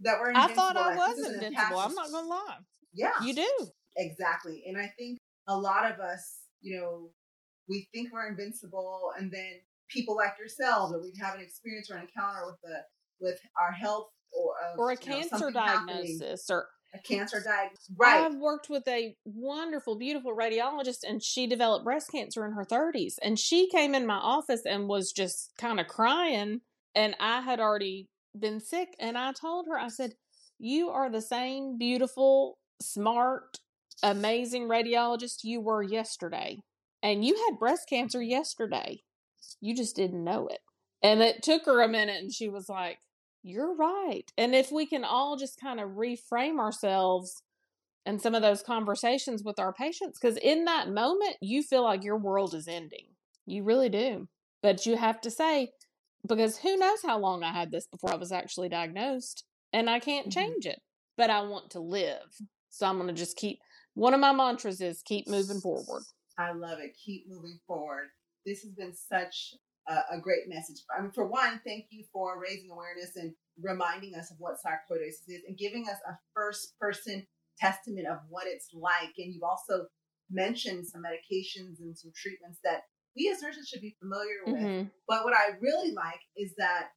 that 0.00 0.20
we're 0.20 0.32
I 0.34 0.52
thought 0.54 0.76
I 0.76 0.90
that 0.90 0.96
was 0.96 1.16
this 1.16 1.26
is 1.26 1.32
an 1.36 1.44
invincible. 1.44 1.78
I'm 1.78 1.94
not 1.94 2.10
going 2.10 2.24
to 2.24 2.30
lie. 2.30 2.56
Yeah. 2.94 3.12
You 3.22 3.34
do. 3.34 3.68
Exactly. 3.96 4.64
And 4.66 4.78
I 4.78 4.92
think 4.98 5.18
a 5.48 5.56
lot 5.56 5.90
of 5.90 5.98
us, 5.98 6.38
you 6.60 6.78
know, 6.78 7.10
we 7.68 7.88
think 7.92 8.12
we're 8.12 8.28
invincible 8.28 9.12
and 9.18 9.30
then 9.32 9.60
people 9.88 10.16
like 10.16 10.34
yourselves 10.38 10.92
or 10.94 11.00
we 11.00 11.12
have 11.20 11.34
an 11.34 11.40
experience 11.40 11.90
or 11.90 11.96
an 11.96 12.02
encounter 12.02 12.46
with 12.46 12.60
the 12.62 12.78
with 13.20 13.40
our 13.60 13.72
health 13.72 14.06
or 14.32 14.52
of, 14.72 14.78
Or 14.78 14.90
a 14.90 14.96
you 15.02 15.10
know, 15.10 15.16
cancer 15.16 15.50
diagnosis 15.50 16.50
or 16.50 16.68
a 16.94 16.98
cancer 16.98 17.42
diagnosis. 17.44 17.90
Right. 17.96 18.24
I've 18.24 18.36
worked 18.36 18.70
with 18.70 18.86
a 18.88 19.14
wonderful, 19.24 19.98
beautiful 19.98 20.34
radiologist, 20.34 21.00
and 21.06 21.22
she 21.22 21.46
developed 21.46 21.84
breast 21.84 22.10
cancer 22.10 22.46
in 22.46 22.52
her 22.52 22.64
30s. 22.64 23.14
And 23.22 23.38
she 23.38 23.68
came 23.68 23.94
in 23.94 24.06
my 24.06 24.16
office 24.16 24.62
and 24.64 24.88
was 24.88 25.12
just 25.12 25.52
kind 25.58 25.80
of 25.80 25.88
crying. 25.88 26.60
And 26.94 27.14
I 27.20 27.42
had 27.42 27.60
already 27.60 28.08
been 28.38 28.60
sick. 28.60 28.88
And 28.98 29.18
I 29.18 29.32
told 29.32 29.66
her, 29.68 29.78
I 29.78 29.88
said, 29.88 30.12
You 30.58 30.88
are 30.90 31.10
the 31.10 31.22
same 31.22 31.76
beautiful, 31.78 32.58
smart, 32.80 33.58
amazing 34.02 34.68
radiologist 34.68 35.44
you 35.44 35.60
were 35.60 35.82
yesterday. 35.82 36.60
And 37.02 37.24
you 37.24 37.36
had 37.48 37.58
breast 37.58 37.88
cancer 37.88 38.22
yesterday. 38.22 39.02
You 39.60 39.74
just 39.74 39.96
didn't 39.96 40.24
know 40.24 40.48
it. 40.48 40.60
And 41.02 41.20
it 41.22 41.42
took 41.42 41.66
her 41.66 41.80
a 41.80 41.88
minute, 41.88 42.20
and 42.20 42.32
she 42.32 42.48
was 42.48 42.68
like, 42.68 42.98
You're 43.42 43.74
right. 43.74 44.24
And 44.36 44.54
if 44.54 44.72
we 44.72 44.86
can 44.86 45.04
all 45.04 45.36
just 45.36 45.60
kind 45.60 45.80
of 45.80 45.90
reframe 45.90 46.58
ourselves 46.58 47.42
and 48.04 48.20
some 48.20 48.34
of 48.34 48.42
those 48.42 48.62
conversations 48.62 49.44
with 49.44 49.58
our 49.58 49.72
patients, 49.72 50.18
because 50.18 50.36
in 50.38 50.64
that 50.64 50.88
moment, 50.88 51.36
you 51.40 51.62
feel 51.62 51.84
like 51.84 52.02
your 52.02 52.16
world 52.16 52.54
is 52.54 52.66
ending. 52.66 53.06
You 53.46 53.62
really 53.62 53.88
do. 53.88 54.28
But 54.62 54.86
you 54.86 54.96
have 54.96 55.20
to 55.20 55.30
say, 55.30 55.70
because 56.26 56.58
who 56.58 56.76
knows 56.76 57.02
how 57.02 57.18
long 57.18 57.44
I 57.44 57.52
had 57.52 57.70
this 57.70 57.86
before 57.86 58.12
I 58.12 58.16
was 58.16 58.32
actually 58.32 58.68
diagnosed, 58.68 59.44
and 59.72 59.88
I 59.88 60.00
can't 60.00 60.28
Mhm. 60.28 60.32
change 60.32 60.66
it, 60.66 60.82
but 61.16 61.30
I 61.30 61.42
want 61.42 61.70
to 61.70 61.80
live. 61.80 62.40
So 62.70 62.86
I'm 62.86 62.96
going 62.96 63.08
to 63.08 63.14
just 63.14 63.36
keep, 63.36 63.60
one 63.94 64.14
of 64.14 64.20
my 64.20 64.32
mantras 64.32 64.80
is 64.80 65.02
keep 65.02 65.28
moving 65.28 65.60
forward. 65.60 66.02
I 66.38 66.52
love 66.52 66.78
it. 66.78 66.96
Keep 67.04 67.28
moving 67.28 67.58
forward. 67.66 68.08
This 68.46 68.62
has 68.62 68.72
been 68.72 68.94
such 68.94 69.54
a, 69.88 70.16
a 70.16 70.20
great 70.20 70.48
message. 70.48 70.76
I 70.96 71.02
mean, 71.02 71.10
for 71.10 71.26
one, 71.26 71.60
thank 71.66 71.86
you 71.90 72.04
for 72.12 72.40
raising 72.40 72.70
awareness 72.70 73.16
and 73.16 73.34
reminding 73.60 74.14
us 74.14 74.30
of 74.30 74.36
what 74.38 74.54
sarcoidosis 74.64 75.26
is 75.28 75.42
and 75.48 75.58
giving 75.58 75.88
us 75.88 75.98
a 76.08 76.16
first 76.34 76.78
person 76.78 77.26
testament 77.58 78.06
of 78.06 78.18
what 78.28 78.46
it's 78.46 78.68
like. 78.72 79.12
And 79.18 79.34
you've 79.34 79.42
also 79.42 79.86
mentioned 80.30 80.86
some 80.86 81.02
medications 81.02 81.80
and 81.80 81.96
some 81.98 82.12
treatments 82.14 82.60
that 82.62 82.82
we 83.16 83.30
as 83.34 83.42
nurses 83.42 83.66
should 83.68 83.80
be 83.80 83.96
familiar 83.98 84.44
with. 84.46 84.62
Mhm. 84.62 84.90
But 85.08 85.24
what 85.24 85.34
I 85.34 85.56
really 85.60 85.92
like 85.92 86.20
is 86.36 86.54
that 86.56 86.92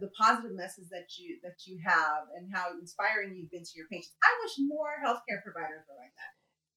the 0.00 0.10
positive 0.18 0.52
message 0.52 0.88
that 0.90 1.16
you 1.18 1.38
that 1.42 1.64
you 1.66 1.78
have 1.84 2.28
and 2.36 2.52
how 2.52 2.72
inspiring 2.78 3.36
you've 3.36 3.50
been 3.50 3.64
to 3.64 3.76
your 3.76 3.86
patients. 3.88 4.16
I 4.22 4.32
wish 4.42 4.56
more 4.58 4.96
healthcare 5.04 5.42
providers 5.42 5.84
were 5.88 5.96
like 5.96 6.12
that. 6.16 6.32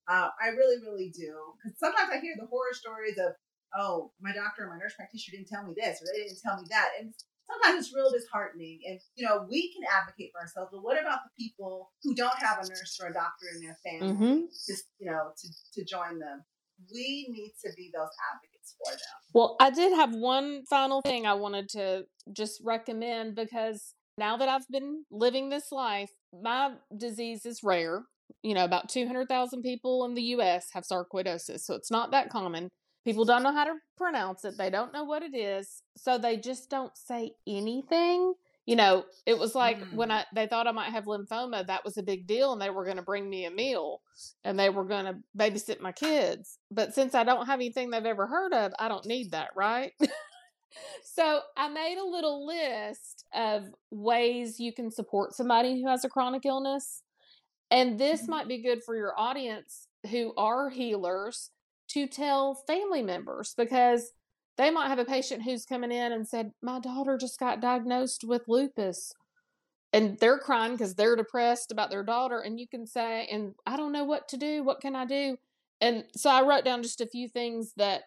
Uh, 0.08 0.30
I 0.42 0.50
really, 0.50 0.78
really 0.82 1.10
do. 1.10 1.36
Because 1.58 1.78
sometimes 1.80 2.10
I 2.14 2.20
hear 2.20 2.36
the 2.38 2.48
horror 2.48 2.74
stories 2.74 3.18
of, 3.18 3.34
oh, 3.78 4.12
my 4.22 4.32
doctor 4.34 4.66
or 4.66 4.70
my 4.70 4.78
nurse 4.78 4.94
practitioner 4.96 5.38
didn't 5.38 5.50
tell 5.50 5.66
me 5.66 5.74
this 5.76 6.02
or 6.02 6.06
they 6.14 6.24
didn't 6.24 6.42
tell 6.42 6.58
me 6.58 6.68
that, 6.70 6.90
and 7.00 7.14
sometimes 7.50 7.86
it's 7.86 7.96
real 7.96 8.12
disheartening. 8.12 8.80
And 8.88 9.00
you 9.16 9.26
know, 9.26 9.46
we 9.50 9.74
can 9.74 9.84
advocate 9.90 10.32
for 10.34 10.42
ourselves, 10.42 10.70
but 10.72 10.84
what 10.84 11.00
about 11.00 11.20
the 11.26 11.44
people 11.44 11.92
who 12.04 12.16
don't 12.16 12.38
have 12.38 12.60
a 12.60 12.68
nurse 12.68 13.00
or 13.02 13.08
a 13.08 13.14
doctor 13.14 13.48
in 13.54 13.62
their 13.62 13.78
family? 13.84 14.16
Mhm. 14.16 14.48
Just 14.68 14.86
you 15.00 15.10
know, 15.10 15.32
to 15.38 15.48
to 15.74 15.86
join 15.86 16.20
them. 16.20 16.44
We 16.94 17.28
need 17.30 17.54
to 17.64 17.72
be 17.76 17.90
those 17.94 18.10
advocates 18.34 18.76
for 18.78 18.92
them. 18.92 19.00
Well, 19.34 19.56
I 19.62 19.70
did 19.70 19.94
have 19.94 20.14
one 20.14 20.66
final 20.70 21.02
thing 21.02 21.26
I 21.26 21.34
wanted 21.34 21.70
to 21.70 22.06
just 22.34 22.62
recommend 22.64 23.36
because 23.36 23.94
now 24.18 24.38
that 24.38 24.50
I've 24.50 24.68
been 24.70 25.06
living 25.10 25.50
this 25.50 25.72
life, 25.72 26.12
my 26.34 26.74
disease 26.96 27.46
is 27.46 27.64
rare. 27.64 28.04
You 28.44 28.54
know, 28.54 28.66
about 28.66 28.90
200,000 28.90 29.62
people 29.62 30.06
in 30.06 30.14
the 30.14 30.22
US 30.38 30.68
have 30.74 30.84
sarcoidosis, 30.84 31.62
so 31.62 31.76
it's 31.76 31.92
not 31.92 32.12
that 32.12 32.30
common. 32.30 32.70
People 33.04 33.26
don't 33.26 33.44
know 33.44 33.54
how 33.54 33.66
to 33.66 33.76
pronounce 33.98 34.46
it, 34.46 34.58
they 34.58 34.70
don't 34.70 34.94
know 34.94 35.04
what 35.04 35.22
it 35.24 35.36
is, 35.36 35.84
so 35.96 36.18
they 36.18 36.38
just 36.38 36.70
don't 36.70 36.96
say 36.98 37.32
anything. 37.48 38.34
You 38.66 38.76
know, 38.76 39.06
it 39.28 39.38
was 39.38 39.54
like 39.54 39.78
Mm. 39.80 39.94
when 39.94 40.12
I 40.12 40.26
they 40.34 40.48
thought 40.48 40.66
I 40.66 40.72
might 40.72 40.90
have 40.92 41.06
lymphoma, 41.06 41.68
that 41.68 41.86
was 41.86 41.98
a 41.98 42.04
big 42.04 42.26
deal 42.26 42.52
and 42.52 42.60
they 42.60 42.72
were 42.72 42.84
going 42.84 42.98
to 42.98 43.04
bring 43.04 43.30
me 43.30 43.46
a 43.46 43.52
meal 43.52 44.02
and 44.44 44.58
they 44.58 44.72
were 44.72 44.86
going 44.86 45.06
to 45.06 45.18
babysit 45.38 45.82
my 45.82 45.92
kids. 45.92 46.58
But 46.72 46.96
since 46.96 47.14
I 47.14 47.24
don't 47.24 47.46
have 47.46 47.60
anything 47.60 47.92
they've 47.92 48.04
ever 48.04 48.26
heard 48.26 48.54
of, 48.54 48.74
I 48.80 48.88
don't 48.88 49.06
need 49.06 49.32
that, 49.32 49.50
right? 49.56 49.92
so 51.04 51.42
I 51.56 51.70
made 51.70 51.98
a 52.00 52.06
little 52.06 52.46
list 52.46 53.26
of 53.36 53.66
ways 53.92 54.60
you 54.60 54.74
can 54.74 54.90
support 54.92 55.36
somebody 55.36 55.80
who 55.82 55.88
has 55.88 56.04
a 56.04 56.10
chronic 56.10 56.46
illness. 56.46 57.04
And 57.76 58.00
this 58.00 58.24
Mhm. 58.24 58.30
might 58.30 58.48
be 58.48 58.60
good 58.62 58.84
for 58.84 58.96
your 58.96 59.20
audience 59.20 59.88
who 60.10 60.34
are 60.38 60.70
healers 60.70 61.52
to 61.90 62.08
tell 62.08 62.56
family 62.56 63.02
members 63.02 63.54
because 63.56 64.14
they 64.58 64.72
might 64.72 64.88
have 64.88 65.00
a 65.00 65.06
patient 65.06 65.44
who's 65.44 65.66
coming 65.66 65.92
in 65.92 66.14
and 66.14 66.26
said, 66.26 66.54
My 66.62 66.80
daughter 66.80 67.18
just 67.18 67.38
got 67.38 67.60
diagnosed 67.60 68.24
with 68.24 68.48
lupus 68.48 69.14
and 69.92 70.18
they're 70.20 70.40
crying 70.40 70.72
because 70.74 70.96
they're 70.96 71.18
depressed 71.18 71.72
about 71.72 71.90
their 71.90 72.04
daughter 72.04 72.40
and 72.40 72.60
you 72.60 72.68
can 72.68 72.86
say 72.86 73.28
and 73.32 73.54
i 73.66 73.78
don't 73.78 73.92
know 73.92 74.04
what 74.04 74.28
to 74.28 74.38
do 74.38 74.64
what 74.64 74.82
can 74.82 74.96
i 74.96 75.06
do 75.06 75.38
and 75.80 76.04
so 76.16 76.30
i 76.30 76.42
wrote 76.42 76.66
down 76.66 76.84
just 76.84 77.02
a 77.02 77.06
few 77.08 77.28
things 77.30 77.74
that 77.78 78.04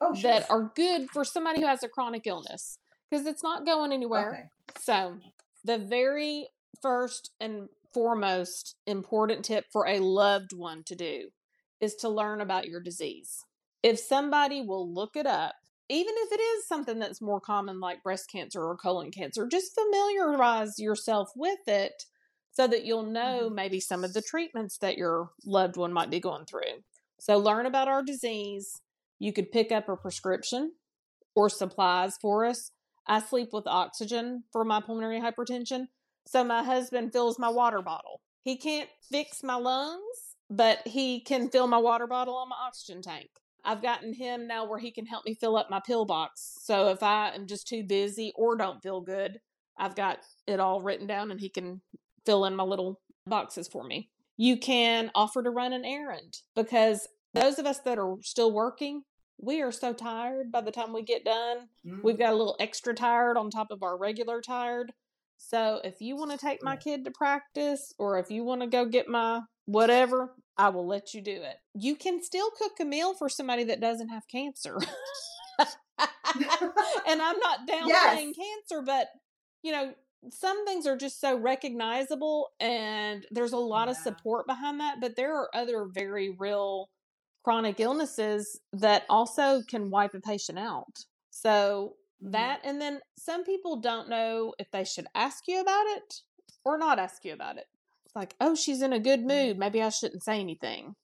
Oh, 0.00 0.14
sure. 0.14 0.30
that 0.32 0.50
are 0.50 0.72
good 0.74 1.10
for 1.10 1.24
somebody 1.24 1.60
who 1.60 1.66
has 1.66 1.82
a 1.82 1.88
chronic 1.88 2.26
illness 2.26 2.78
because 3.08 3.26
it's 3.26 3.42
not 3.42 3.64
going 3.66 3.92
anywhere 3.92 4.32
Okay. 4.32 4.44
so 4.80 5.16
the 5.64 5.78
very 5.78 6.48
first 6.80 7.30
and 7.40 7.68
foremost 7.94 8.76
important 8.86 9.44
tip 9.44 9.66
for 9.72 9.86
a 9.86 9.98
loved 10.00 10.52
one 10.52 10.82
to 10.84 10.94
do 10.94 11.28
is 11.80 11.94
to 11.96 12.08
learn 12.08 12.40
about 12.40 12.68
your 12.68 12.80
disease 12.80 13.44
if 13.82 13.98
somebody 13.98 14.62
will 14.62 14.92
look 14.92 15.16
it 15.16 15.26
up 15.26 15.54
even 15.88 16.14
if 16.16 16.32
it 16.32 16.40
is 16.40 16.66
something 16.66 16.98
that's 16.98 17.20
more 17.20 17.40
common 17.40 17.80
like 17.80 18.02
breast 18.02 18.30
cancer 18.30 18.62
or 18.64 18.76
colon 18.76 19.10
cancer, 19.10 19.46
just 19.46 19.74
familiarize 19.78 20.78
yourself 20.78 21.30
with 21.36 21.58
it 21.66 22.04
so 22.52 22.66
that 22.66 22.84
you'll 22.84 23.02
know 23.02 23.50
Mhm. 23.50 23.54
maybe 23.54 23.80
some 23.80 24.02
of 24.04 24.14
the 24.14 24.22
treatments 24.22 24.78
that 24.78 24.96
your 24.96 25.32
loved 25.44 25.76
one 25.76 25.92
might 25.92 26.10
be 26.10 26.20
going 26.20 26.46
through. 26.46 26.82
So 27.20 27.36
learn 27.36 27.66
about 27.66 27.88
our 27.88 28.02
disease 28.02 28.80
You 29.18 29.32
could 29.32 29.52
pick 29.52 29.70
up 29.70 29.88
a 29.88 29.96
prescription 29.96 30.72
or 31.34 31.48
supplies 31.48 32.16
for 32.18 32.44
us. 32.44 32.72
I 33.06 33.20
sleep 33.20 33.52
with 33.52 33.66
oxygen 33.66 34.44
for 34.52 34.64
my 34.64 34.80
pulmonary 34.80 35.20
hypertension. 35.20 35.88
So 36.26 36.44
my 36.44 36.62
husband 36.62 37.12
fills 37.12 37.38
my 37.38 37.48
water 37.48 37.82
bottle. 37.82 38.20
He 38.42 38.56
can't 38.56 38.88
fix 39.10 39.42
my 39.42 39.56
lungs, 39.56 40.36
but 40.50 40.78
he 40.86 41.20
can 41.20 41.48
fill 41.48 41.66
my 41.66 41.78
water 41.78 42.06
bottle 42.06 42.34
on 42.36 42.48
my 42.48 42.56
oxygen 42.66 43.02
tank. 43.02 43.28
I've 43.64 43.82
gotten 43.82 44.12
him 44.12 44.46
now 44.46 44.68
where 44.68 44.78
he 44.78 44.90
can 44.90 45.06
help 45.06 45.24
me 45.24 45.34
fill 45.34 45.56
up 45.56 45.70
my 45.70 45.80
pill 45.86 46.04
box. 46.04 46.56
So 46.62 46.88
if 46.88 47.02
I 47.02 47.30
am 47.34 47.46
just 47.46 47.68
too 47.68 47.84
busy 47.84 48.32
or 48.34 48.56
don't 48.56 48.82
feel 48.82 49.00
good, 49.00 49.38
I've 49.78 49.94
got 49.94 50.18
it 50.46 50.60
all 50.60 50.80
written 50.80 51.06
down 51.06 51.30
and 51.30 51.40
he 51.40 51.48
can 51.48 51.80
fill 52.26 52.44
in 52.44 52.56
my 52.56 52.64
little 52.64 53.00
boxes 53.26 53.68
for 53.68 53.84
me. 53.84 54.10
You 54.36 54.56
can 54.56 55.10
offer 55.14 55.42
to 55.42 55.50
run 55.50 55.72
an 55.72 55.84
errand 55.84 56.38
because 56.56 57.06
those 57.34 57.58
of 57.58 57.66
us 57.66 57.78
that 57.80 57.98
are 57.98 58.16
still 58.22 58.52
working, 58.52 59.02
we 59.40 59.62
are 59.62 59.72
so 59.72 59.92
tired 59.92 60.50
by 60.50 60.60
the 60.60 60.70
time 60.70 60.92
we 60.92 61.02
get 61.02 61.24
done. 61.24 61.68
Mm-hmm. 61.86 62.00
We've 62.02 62.18
got 62.18 62.32
a 62.32 62.36
little 62.36 62.56
extra 62.58 62.94
tired 62.94 63.36
on 63.36 63.50
top 63.50 63.70
of 63.70 63.82
our 63.82 63.96
regular 63.96 64.40
tired. 64.40 64.92
So 65.36 65.80
if 65.84 66.00
you 66.00 66.16
want 66.16 66.30
to 66.30 66.38
take 66.38 66.62
my 66.62 66.76
kid 66.76 67.04
to 67.04 67.10
practice 67.10 67.92
or 67.98 68.18
if 68.18 68.30
you 68.30 68.44
want 68.44 68.62
to 68.62 68.66
go 68.66 68.86
get 68.86 69.08
my 69.08 69.40
whatever, 69.66 70.32
I 70.56 70.68
will 70.68 70.86
let 70.86 71.14
you 71.14 71.20
do 71.20 71.32
it. 71.32 71.56
You 71.74 71.96
can 71.96 72.22
still 72.22 72.50
cook 72.56 72.72
a 72.80 72.84
meal 72.84 73.14
for 73.14 73.28
somebody 73.28 73.64
that 73.64 73.80
doesn't 73.80 74.08
have 74.08 74.28
cancer. 74.28 74.78
and 75.58 77.22
I'm 77.22 77.38
not 77.38 77.60
downplaying 77.68 77.88
yes. 77.88 78.36
cancer, 78.36 78.82
but 78.84 79.08
you 79.62 79.72
know, 79.72 79.94
some 80.30 80.64
things 80.66 80.86
are 80.86 80.96
just 80.96 81.20
so 81.20 81.36
recognizable 81.36 82.50
and 82.60 83.26
there's 83.30 83.52
a 83.52 83.58
lot 83.58 83.88
yeah. 83.88 83.92
of 83.92 83.96
support 83.96 84.46
behind 84.46 84.80
that, 84.80 85.00
but 85.00 85.16
there 85.16 85.36
are 85.36 85.48
other 85.54 85.86
very 85.92 86.30
real 86.38 86.88
chronic 87.44 87.80
illnesses 87.80 88.60
that 88.72 89.02
also 89.08 89.62
can 89.68 89.90
wipe 89.90 90.14
a 90.14 90.20
patient 90.20 90.58
out. 90.58 91.04
So. 91.30 91.94
Mm-hmm. 92.22 92.32
that 92.32 92.60
and 92.62 92.80
then 92.80 93.00
some 93.18 93.42
people 93.42 93.80
don't 93.80 94.08
know 94.08 94.54
if 94.58 94.70
they 94.70 94.84
should 94.84 95.06
ask 95.14 95.48
you 95.48 95.60
about 95.60 95.86
it 95.86 96.20
or 96.64 96.78
not 96.78 97.00
ask 97.00 97.24
you 97.24 97.32
about 97.32 97.56
it. 97.56 97.66
It's 98.04 98.14
like, 98.14 98.36
"Oh, 98.40 98.54
she's 98.54 98.82
in 98.82 98.92
a 98.92 99.00
good 99.00 99.20
mm-hmm. 99.20 99.46
mood. 99.46 99.58
Maybe 99.58 99.82
I 99.82 99.88
shouldn't 99.88 100.22
say 100.22 100.38
anything." 100.38 100.94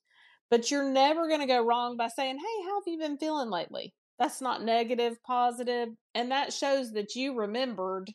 But 0.50 0.70
you're 0.70 0.88
never 0.88 1.26
going 1.28 1.40
to 1.40 1.46
go 1.46 1.64
wrong 1.64 1.96
by 1.96 2.08
saying, 2.08 2.36
"Hey, 2.38 2.64
how 2.64 2.80
have 2.80 2.86
you 2.86 2.98
been 2.98 3.18
feeling 3.18 3.50
lately?" 3.50 3.94
That's 4.18 4.40
not 4.40 4.62
negative, 4.62 5.22
positive, 5.24 5.90
and 6.14 6.30
that 6.30 6.52
shows 6.52 6.92
that 6.92 7.14
you 7.14 7.34
remembered 7.34 8.12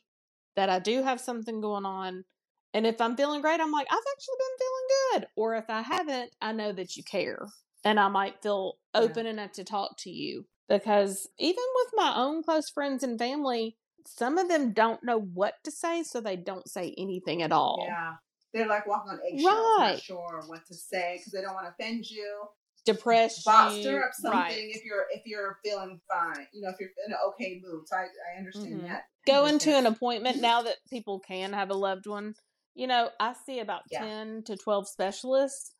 that 0.56 0.68
I 0.68 0.78
do 0.78 1.02
have 1.02 1.20
something 1.20 1.60
going 1.60 1.86
on. 1.86 2.24
And 2.72 2.86
if 2.86 3.00
I'm 3.00 3.16
feeling 3.16 3.40
great, 3.40 3.60
I'm 3.60 3.72
like, 3.72 3.86
I've 3.90 3.98
actually 3.98 4.34
been 4.38 4.58
feeling 4.58 4.88
good. 5.12 5.28
Or 5.36 5.54
if 5.54 5.70
I 5.70 5.80
haven't, 5.82 6.34
I 6.40 6.52
know 6.52 6.72
that 6.72 6.96
you 6.96 7.04
care 7.04 7.46
and 7.84 8.00
I 8.00 8.08
might 8.08 8.42
feel 8.42 8.78
open 8.94 9.26
yeah. 9.26 9.32
enough 9.32 9.52
to 9.52 9.64
talk 9.64 9.96
to 9.98 10.10
you. 10.10 10.46
Because 10.68 11.28
even 11.38 11.64
with 11.74 11.92
my 11.94 12.14
own 12.16 12.42
close 12.42 12.70
friends 12.70 13.02
and 13.02 13.18
family, 13.18 13.76
some 14.06 14.38
of 14.38 14.48
them 14.48 14.72
don't 14.72 15.02
know 15.04 15.18
what 15.18 15.54
to 15.64 15.70
say, 15.70 16.02
so 16.02 16.20
they 16.20 16.36
don't 16.36 16.68
say 16.68 16.94
anything 16.96 17.42
at 17.42 17.52
all. 17.52 17.84
Yeah. 17.86 18.14
They're 18.52 18.68
like 18.68 18.86
walking 18.86 19.12
on 19.12 19.18
eggshells, 19.26 19.46
right. 19.78 19.92
not 19.92 20.00
sure 20.00 20.42
what 20.46 20.64
to 20.66 20.74
say 20.74 21.16
because 21.18 21.32
they 21.32 21.40
don't 21.40 21.54
want 21.54 21.66
to 21.66 21.72
offend 21.72 22.08
you 22.08 22.48
depress 22.84 23.44
you. 23.46 23.82
Stir 23.82 24.02
up 24.04 24.10
something 24.12 24.40
right. 24.40 24.56
if 24.56 24.84
you're 24.84 25.06
if 25.10 25.22
you're 25.24 25.58
feeling 25.64 26.00
fine. 26.10 26.46
You 26.52 26.62
know, 26.62 26.70
if 26.70 26.76
you're 26.78 26.90
in 27.06 27.12
an 27.12 27.18
okay 27.28 27.60
mood. 27.64 27.86
So 27.86 27.96
I, 27.96 28.06
I 28.34 28.38
understand 28.38 28.76
mm-hmm. 28.76 28.86
that. 28.86 29.04
Go 29.26 29.46
into 29.46 29.76
an 29.76 29.86
appointment 29.86 30.36
now 30.40 30.62
that 30.62 30.76
people 30.90 31.20
can 31.20 31.52
have 31.52 31.70
a 31.70 31.74
loved 31.74 32.06
one. 32.06 32.34
You 32.74 32.86
know, 32.86 33.10
I 33.20 33.34
see 33.46 33.60
about 33.60 33.82
yeah. 33.90 34.00
ten 34.00 34.42
to 34.46 34.56
twelve 34.56 34.88
specialists. 34.88 35.73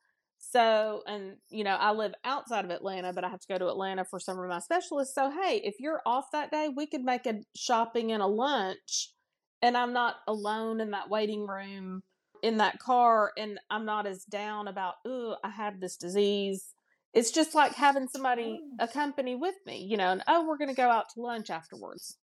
So, 0.51 1.03
and 1.07 1.37
you 1.49 1.63
know, 1.63 1.75
I 1.75 1.91
live 1.91 2.13
outside 2.23 2.65
of 2.65 2.71
Atlanta, 2.71 3.13
but 3.13 3.23
I 3.23 3.29
have 3.29 3.39
to 3.39 3.47
go 3.47 3.57
to 3.57 3.67
Atlanta 3.67 4.05
for 4.05 4.19
some 4.19 4.39
of 4.39 4.47
my 4.47 4.59
specialists. 4.59 5.15
So, 5.15 5.31
hey, 5.31 5.61
if 5.63 5.75
you're 5.79 6.01
off 6.05 6.25
that 6.31 6.51
day, 6.51 6.69
we 6.75 6.87
could 6.87 7.03
make 7.03 7.25
a 7.25 7.41
shopping 7.55 8.11
and 8.11 8.21
a 8.21 8.27
lunch, 8.27 9.11
and 9.61 9.75
I'm 9.75 9.93
not 9.93 10.15
alone 10.27 10.79
in 10.81 10.91
that 10.91 11.09
waiting 11.09 11.47
room 11.47 12.03
in 12.43 12.57
that 12.57 12.79
car, 12.79 13.31
and 13.37 13.59
I'm 13.69 13.85
not 13.85 14.05
as 14.05 14.23
down 14.25 14.67
about, 14.67 14.95
oh, 15.05 15.37
I 15.43 15.49
have 15.49 15.79
this 15.79 15.97
disease 15.97 16.75
it's 17.15 17.31
just 17.31 17.55
like 17.55 17.73
having 17.73 18.09
somebody 18.09 18.59
oh. 18.61 18.83
accompany 18.83 19.35
with 19.35 19.55
me, 19.65 19.87
you 19.89 19.95
know, 19.95 20.11
and 20.11 20.21
oh, 20.27 20.45
we're 20.45 20.57
going 20.57 20.69
to 20.69 20.75
go 20.75 20.89
out 20.89 21.05
to 21.13 21.21
lunch 21.21 21.49
afterwards. 21.49 22.17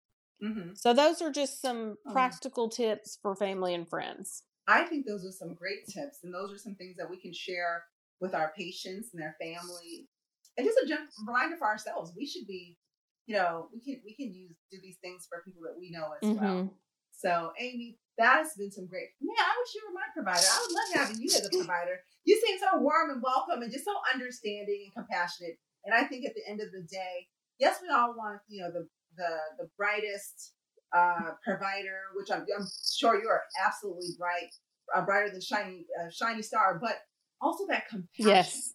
Mm-hmm. 0.44 0.74
So 0.74 0.92
those 0.92 1.22
are 1.22 1.32
just 1.32 1.62
some 1.62 1.96
oh. 2.06 2.12
practical 2.12 2.68
tips 2.68 3.18
for 3.22 3.35
family 3.35 3.74
and 3.74 3.88
friends. 3.88 4.42
I 4.68 4.85
think 4.85 5.06
those 5.06 5.24
are 5.24 5.32
some 5.32 5.54
great 5.54 5.87
tips, 5.87 6.18
and 6.22 6.32
those 6.32 6.52
are 6.52 6.58
some 6.58 6.74
things 6.74 6.96
that 6.98 7.11
we 7.11 7.16
can 7.16 7.32
share 7.32 7.85
with 8.22 8.35
our 8.35 8.52
patients 8.56 9.11
and 9.12 9.20
their 9.20 9.37
family, 9.42 10.08
and 10.56 10.64
just 10.64 10.78
a 10.78 11.26
reminder 11.26 11.56
for 11.56 11.66
ourselves. 11.66 12.14
We 12.16 12.24
should 12.24 12.46
be, 12.46 12.78
you 13.26 13.35
know, 13.35 13.68
we 13.74 13.80
can 13.82 14.00
we 14.06 14.14
can 14.14 14.32
use 14.32 14.54
do 14.70 14.78
these 14.80 14.96
things 15.02 15.26
for 15.28 15.42
people 15.44 15.62
that 15.66 15.76
we 15.78 15.90
know 15.90 16.14
as 16.14 16.22
mm-hmm. 16.22 16.44
well. 16.44 16.74
So, 17.11 17.52
Amy, 17.58 17.98
that 18.16 18.38
has 18.38 18.54
been 18.56 18.70
some 18.70 18.87
great. 18.87 19.11
Man, 19.20 19.37
I 19.37 19.52
wish 19.58 19.74
you 19.74 19.82
were 19.85 19.98
my 19.98 20.08
provider. 20.14 20.46
I 20.46 20.58
would 20.62 20.74
love 20.74 20.90
having 21.02 21.20
you 21.20 21.28
as 21.28 21.44
a 21.44 21.50
provider. 21.50 22.00
You 22.24 22.40
seem 22.40 22.58
so 22.58 22.78
warm 22.78 23.11
and 23.11 23.22
welcome 23.22 23.62
and 23.62 23.72
just 23.72 23.85
so 23.85 23.94
understanding 24.14 24.87
and 24.87 24.94
compassionate. 24.94 25.58
And 25.85 25.94
I 25.94 26.04
think 26.04 26.24
at 26.24 26.35
the 26.35 26.46
end 26.48 26.61
of 26.61 26.70
the 26.70 26.87
day, 26.87 27.26
yes, 27.58 27.82
we 27.82 27.88
all 27.90 28.14
want 28.16 28.40
you 28.48 28.62
know 28.62 28.70
the 28.70 28.87
the 29.16 29.32
the 29.58 29.68
brightest 29.76 30.54
uh, 30.94 31.35
provider, 31.42 32.12
which 32.14 32.30
I'm, 32.30 32.46
I'm 32.58 32.66
sure 32.96 33.20
you 33.20 33.28
are 33.28 33.42
absolutely 33.64 34.14
right, 34.20 34.52
uh, 34.94 35.04
brighter 35.04 35.30
than 35.30 35.40
shiny 35.40 35.87
uh, 36.00 36.11
shiny 36.11 36.42
star, 36.42 36.78
but 36.80 36.98
also 37.42 37.66
that 37.68 37.88
compassion. 37.88 38.26
Yes. 38.26 38.74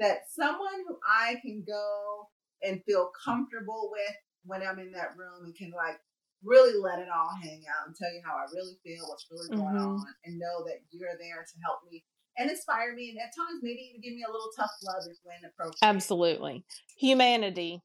That 0.00 0.22
someone 0.34 0.84
who 0.88 0.96
I 1.06 1.36
can 1.42 1.64
go 1.66 2.28
and 2.62 2.82
feel 2.84 3.10
comfortable 3.24 3.90
with 3.92 4.16
when 4.44 4.62
I'm 4.62 4.78
in 4.78 4.92
that 4.92 5.16
room 5.16 5.44
and 5.44 5.54
can 5.54 5.72
like 5.76 5.98
really 6.42 6.78
let 6.80 6.98
it 6.98 7.08
all 7.14 7.30
hang 7.42 7.62
out 7.68 7.86
and 7.86 7.96
tell 7.96 8.12
you 8.12 8.20
how 8.24 8.34
I 8.34 8.44
really 8.54 8.76
feel, 8.84 9.06
what's 9.08 9.26
really 9.30 9.48
going 9.48 9.76
mm-hmm. 9.76 9.96
on, 9.96 10.06
and 10.24 10.38
know 10.38 10.64
that 10.66 10.80
you're 10.90 11.16
there 11.18 11.44
to 11.44 11.54
help 11.64 11.80
me 11.90 12.04
and 12.36 12.50
inspire 12.50 12.94
me, 12.94 13.10
and 13.10 13.18
at 13.18 13.34
times 13.34 13.60
maybe 13.62 13.90
even 13.90 14.00
give 14.00 14.14
me 14.14 14.24
a 14.28 14.30
little 14.30 14.50
tough 14.56 14.70
love 14.82 15.04
if 15.08 15.16
when 15.22 15.38
approaching. 15.48 15.78
Absolutely, 15.82 16.64
humanity, 16.98 17.80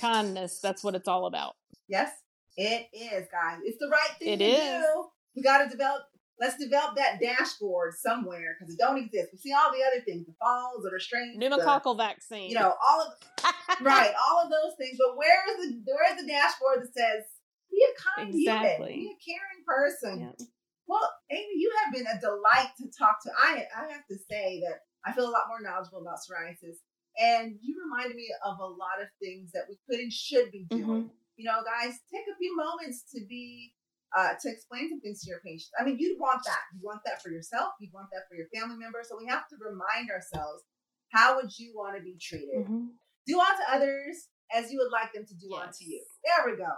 kindness. 0.00 0.58
That's 0.60 0.82
what 0.82 0.94
it's 0.94 1.08
all 1.08 1.26
about. 1.26 1.54
Yes, 1.88 2.10
it 2.56 2.88
is, 2.92 3.26
guys. 3.30 3.60
It's 3.64 3.78
the 3.78 3.88
right 3.88 4.10
thing 4.18 4.28
it 4.28 4.38
to 4.38 4.44
is. 4.44 4.82
do. 4.82 5.04
We 5.36 5.42
got 5.42 5.62
to 5.62 5.68
develop. 5.68 6.02
Let's 6.40 6.58
develop 6.58 6.96
that 6.96 7.20
dashboard 7.20 7.94
somewhere 7.94 8.56
because 8.58 8.74
it 8.74 8.78
don't 8.78 8.98
exist. 8.98 9.30
We 9.32 9.38
see 9.38 9.52
all 9.52 9.70
the 9.70 9.84
other 9.86 10.02
things, 10.04 10.26
the 10.26 10.34
falls, 10.40 10.82
the 10.82 10.90
restraints, 10.90 11.38
pneumococcal 11.38 11.96
the, 11.96 12.02
vaccine. 12.02 12.50
You 12.50 12.56
know, 12.56 12.74
all 12.74 13.06
of 13.06 13.12
right, 13.80 14.12
all 14.28 14.42
of 14.42 14.50
those 14.50 14.74
things. 14.76 14.98
But 14.98 15.16
where 15.16 15.38
is 15.52 15.68
the 15.68 15.82
where 15.86 16.12
is 16.12 16.20
the 16.20 16.26
dashboard 16.26 16.82
that 16.82 16.92
says 16.92 17.22
be 17.70 17.78
a 17.86 17.92
kind 18.02 18.34
exactly. 18.34 18.92
human. 18.92 19.06
Be 19.06 19.14
a 19.14 19.22
caring 19.22 19.62
person. 19.66 20.20
Yeah. 20.20 20.46
Well, 20.86 21.08
Amy, 21.30 21.54
you 21.56 21.72
have 21.82 21.94
been 21.94 22.06
a 22.06 22.20
delight 22.20 22.70
to 22.78 22.90
talk 22.96 23.22
to. 23.22 23.30
I 23.38 23.64
I 23.70 23.92
have 23.92 24.06
to 24.10 24.16
say 24.30 24.60
that 24.66 24.82
I 25.06 25.12
feel 25.12 25.28
a 25.28 25.30
lot 25.30 25.46
more 25.48 25.62
knowledgeable 25.62 26.02
about 26.02 26.18
psoriasis, 26.18 26.82
and 27.18 27.54
you 27.62 27.78
reminded 27.78 28.16
me 28.16 28.28
of 28.44 28.58
a 28.58 28.66
lot 28.66 29.00
of 29.00 29.08
things 29.20 29.52
that 29.52 29.64
we 29.68 29.78
could 29.88 30.00
and 30.00 30.12
should 30.12 30.50
be 30.50 30.66
doing. 30.68 30.82
Mm-hmm. 30.82 31.14
You 31.36 31.44
know, 31.46 31.62
guys, 31.66 31.98
take 32.10 32.26
a 32.30 32.38
few 32.38 32.56
moments 32.56 33.04
to 33.14 33.24
be 33.26 33.72
uh, 34.16 34.34
to 34.40 34.46
explain 34.48 34.88
some 34.88 35.00
things 35.00 35.22
to 35.22 35.30
your 35.30 35.40
patients. 35.44 35.72
I 35.78 35.84
mean, 35.84 35.96
you'd 35.98 36.18
want 36.18 36.42
that. 36.44 36.62
You 36.72 36.80
want 36.82 37.00
that 37.04 37.22
for 37.22 37.30
yourself. 37.30 37.74
You 37.80 37.90
want 37.92 38.08
that 38.12 38.24
for 38.28 38.36
your 38.36 38.46
family 38.54 38.76
members. 38.76 39.08
So 39.10 39.16
we 39.18 39.26
have 39.26 39.48
to 39.48 39.56
remind 39.58 40.10
ourselves: 40.10 40.62
How 41.10 41.36
would 41.36 41.50
you 41.58 41.72
want 41.74 41.96
to 41.96 42.02
be 42.02 42.16
treated? 42.20 42.64
Mm-hmm. 42.64 42.94
Do 43.26 43.40
unto 43.40 43.62
others 43.72 44.28
as 44.54 44.70
you 44.70 44.78
would 44.78 44.92
like 44.92 45.12
them 45.12 45.24
to 45.26 45.34
do 45.34 45.48
yes. 45.50 45.62
unto 45.66 45.84
you. 45.84 46.04
There 46.22 46.52
we 46.52 46.58
go 46.58 46.72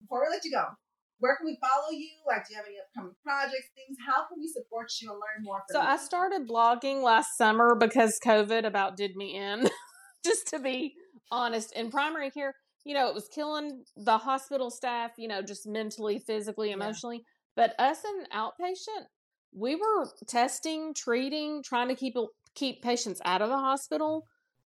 before 0.00 0.22
we 0.22 0.34
let 0.34 0.44
you 0.44 0.50
go, 0.50 0.64
where 1.18 1.36
can 1.36 1.46
we 1.46 1.58
follow 1.60 1.90
you? 1.92 2.08
Like, 2.26 2.46
do 2.46 2.54
you 2.54 2.56
have 2.56 2.66
any 2.66 2.76
upcoming 2.80 3.14
projects, 3.22 3.68
things? 3.74 3.98
How 4.06 4.26
can 4.26 4.38
we 4.38 4.48
support 4.48 4.90
you 5.00 5.10
and 5.10 5.18
learn 5.18 5.44
more 5.44 5.62
So, 5.70 5.80
you? 5.80 5.86
I 5.86 5.96
started 5.96 6.48
blogging 6.48 7.02
last 7.02 7.36
summer 7.36 7.74
because 7.74 8.18
COVID 8.24 8.64
about 8.64 8.96
did 8.96 9.16
me 9.16 9.36
in, 9.36 9.68
just 10.24 10.46
to 10.48 10.58
be 10.58 10.94
honest. 11.30 11.76
In 11.76 11.90
primary 11.90 12.30
care, 12.30 12.54
you 12.84 12.94
know, 12.94 13.08
it 13.08 13.14
was 13.14 13.28
killing 13.28 13.84
the 13.96 14.18
hospital 14.18 14.70
staff, 14.70 15.12
you 15.16 15.28
know, 15.28 15.42
just 15.42 15.66
mentally, 15.66 16.18
physically, 16.18 16.70
emotionally. 16.70 17.16
Yeah. 17.16 17.22
But 17.56 17.74
us 17.78 17.98
in 18.04 18.26
outpatient, 18.34 19.06
we 19.52 19.74
were 19.74 20.08
testing, 20.26 20.94
treating, 20.94 21.62
trying 21.62 21.88
to 21.88 21.94
keep 21.94 22.14
keep 22.54 22.82
patients 22.82 23.20
out 23.24 23.42
of 23.42 23.48
the 23.48 23.58
hospital 23.58 24.26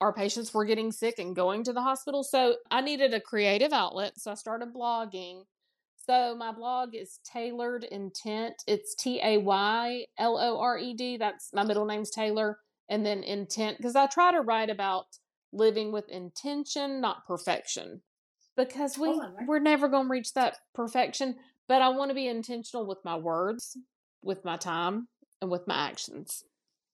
our 0.02 0.12
patients 0.12 0.52
were 0.52 0.64
getting 0.64 0.90
sick 0.90 1.20
and 1.20 1.34
going 1.36 1.62
to 1.62 1.72
the 1.72 1.80
hospital. 1.80 2.24
So 2.24 2.56
I 2.72 2.80
needed 2.80 3.14
a 3.14 3.20
creative 3.20 3.72
outlet. 3.72 4.14
So 4.16 4.32
I 4.32 4.34
started 4.34 4.74
blogging. 4.74 5.44
So 5.94 6.34
my 6.36 6.50
blog 6.50 6.96
is 6.96 7.20
Taylored 7.22 7.84
Intent. 7.84 8.54
It's 8.66 8.96
T 8.96 9.20
A 9.22 9.38
Y 9.38 10.06
L 10.18 10.38
O 10.38 10.58
R 10.58 10.76
E 10.76 10.92
D. 10.92 11.18
That's 11.18 11.50
my 11.54 11.62
middle 11.62 11.86
name's 11.86 12.10
Taylor. 12.10 12.58
And 12.88 13.06
then 13.06 13.22
intent, 13.22 13.76
because 13.76 13.94
I 13.94 14.08
try 14.08 14.32
to 14.32 14.40
write 14.40 14.70
about 14.70 15.04
living 15.52 15.92
with 15.92 16.08
intention, 16.08 17.00
not 17.00 17.26
perfection. 17.26 18.02
Because 18.56 18.98
we, 18.98 19.18
we're 19.46 19.60
never 19.60 19.88
going 19.88 20.06
to 20.06 20.10
reach 20.10 20.34
that 20.34 20.58
perfection. 20.74 21.36
But 21.68 21.80
I 21.80 21.88
want 21.88 22.10
to 22.10 22.14
be 22.14 22.26
intentional 22.26 22.86
with 22.86 22.98
my 23.04 23.16
words, 23.16 23.78
with 24.22 24.44
my 24.44 24.58
time, 24.58 25.08
and 25.40 25.50
with 25.50 25.66
my 25.66 25.74
actions. 25.74 26.44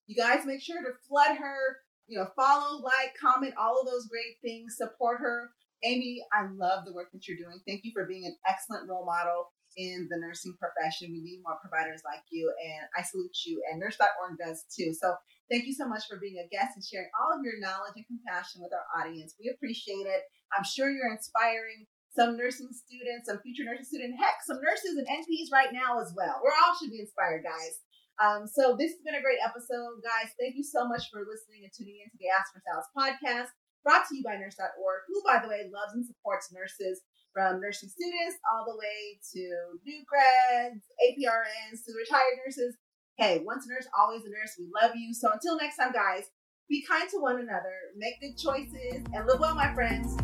You 0.06 0.14
guys 0.14 0.46
make 0.46 0.62
sure 0.62 0.80
to 0.80 0.92
flood 1.08 1.36
her 1.36 1.78
you 2.08 2.18
know, 2.18 2.26
follow, 2.34 2.80
like, 2.80 3.12
comment, 3.20 3.54
all 3.60 3.78
of 3.78 3.86
those 3.86 4.08
great 4.08 4.40
things. 4.42 4.76
Support 4.76 5.20
her. 5.20 5.50
Amy, 5.84 6.24
I 6.32 6.48
love 6.56 6.84
the 6.84 6.94
work 6.94 7.12
that 7.12 7.28
you're 7.28 7.36
doing. 7.36 7.60
Thank 7.68 7.84
you 7.84 7.92
for 7.94 8.06
being 8.06 8.24
an 8.24 8.34
excellent 8.48 8.88
role 8.88 9.04
model 9.04 9.52
in 9.76 10.08
the 10.10 10.18
nursing 10.18 10.56
profession. 10.58 11.12
We 11.12 11.20
need 11.20 11.42
more 11.44 11.60
providers 11.60 12.00
like 12.04 12.24
you, 12.32 12.50
and 12.64 12.88
I 12.96 13.02
salute 13.02 13.36
you, 13.46 13.62
and 13.70 13.78
nurse.org 13.78 14.38
does 14.38 14.64
too. 14.74 14.92
So 14.94 15.14
thank 15.50 15.66
you 15.66 15.74
so 15.74 15.88
much 15.88 16.06
for 16.06 16.20
being 16.20 16.38
a 16.38 16.48
guest 16.52 16.76
and 16.76 16.84
sharing 16.84 17.10
all 17.16 17.32
of 17.32 17.44
your 17.44 17.58
knowledge 17.58 17.96
and 17.96 18.06
compassion 18.06 18.60
with 18.60 18.72
our 18.72 18.86
audience. 18.96 19.34
We 19.40 19.50
appreciate 19.50 20.06
it. 20.06 20.22
I'm 20.56 20.64
sure 20.64 20.92
you're 20.92 21.12
inspiring 21.12 21.88
some 22.12 22.36
nursing 22.36 22.72
students, 22.72 23.28
some 23.28 23.40
future 23.40 23.64
nursing 23.64 23.86
students, 23.86 24.16
heck, 24.18 24.40
some 24.42 24.58
nurses 24.58 24.96
and 24.96 25.06
NPs 25.06 25.52
right 25.52 25.72
now 25.72 26.00
as 26.00 26.12
well. 26.16 26.40
We're 26.40 26.56
all 26.56 26.74
should 26.74 26.90
be 26.90 27.04
inspired, 27.04 27.44
guys. 27.44 27.84
Um, 28.18 28.50
so 28.50 28.74
this 28.74 28.98
has 28.98 29.02
been 29.06 29.14
a 29.14 29.22
great 29.22 29.38
episode, 29.38 30.02
guys. 30.02 30.34
Thank 30.34 30.58
you 30.58 30.66
so 30.66 30.82
much 30.88 31.06
for 31.14 31.22
listening 31.22 31.62
and 31.62 31.70
tuning 31.70 32.02
in 32.02 32.10
to 32.10 32.18
the 32.18 32.32
Ask 32.34 32.50
Nurse 32.50 32.66
Alice 32.66 32.90
podcast, 32.90 33.54
brought 33.86 34.10
to 34.10 34.18
you 34.18 34.26
by 34.26 34.34
Nurse.org, 34.34 35.00
who, 35.06 35.22
by 35.22 35.38
the 35.38 35.46
way, 35.46 35.70
loves 35.70 35.94
and 35.94 36.02
supports 36.02 36.50
nurses 36.50 36.98
from 37.30 37.62
nursing 37.62 37.86
students 37.86 38.42
all 38.50 38.66
the 38.66 38.74
way 38.74 39.22
to 39.38 39.42
new 39.86 40.02
grads, 40.10 40.82
APRNs, 40.98 41.86
to 41.86 41.94
retired 41.94 42.42
nurses. 42.42 42.74
Hey, 43.18 43.42
once 43.44 43.66
a 43.66 43.68
nurse, 43.68 43.88
always 43.98 44.24
a 44.24 44.28
nurse. 44.28 44.54
We 44.56 44.68
love 44.80 44.94
you. 44.94 45.12
So 45.12 45.32
until 45.32 45.56
next 45.56 45.76
time, 45.76 45.90
guys, 45.92 46.30
be 46.68 46.84
kind 46.88 47.10
to 47.10 47.18
one 47.18 47.40
another, 47.40 47.74
make 47.96 48.20
good 48.20 48.38
choices, 48.38 49.02
and 49.12 49.26
live 49.26 49.40
well, 49.40 49.56
my 49.56 49.74
friends. 49.74 50.16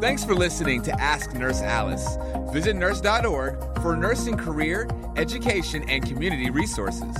Thanks 0.00 0.24
for 0.24 0.36
listening 0.36 0.82
to 0.82 0.92
Ask 1.00 1.34
Nurse 1.34 1.62
Alice. 1.62 2.18
Visit 2.52 2.76
nurse.org 2.76 3.80
for 3.82 3.96
nursing 3.96 4.36
career, 4.36 4.88
education, 5.16 5.82
and 5.88 6.06
community 6.06 6.50
resources. 6.50 7.16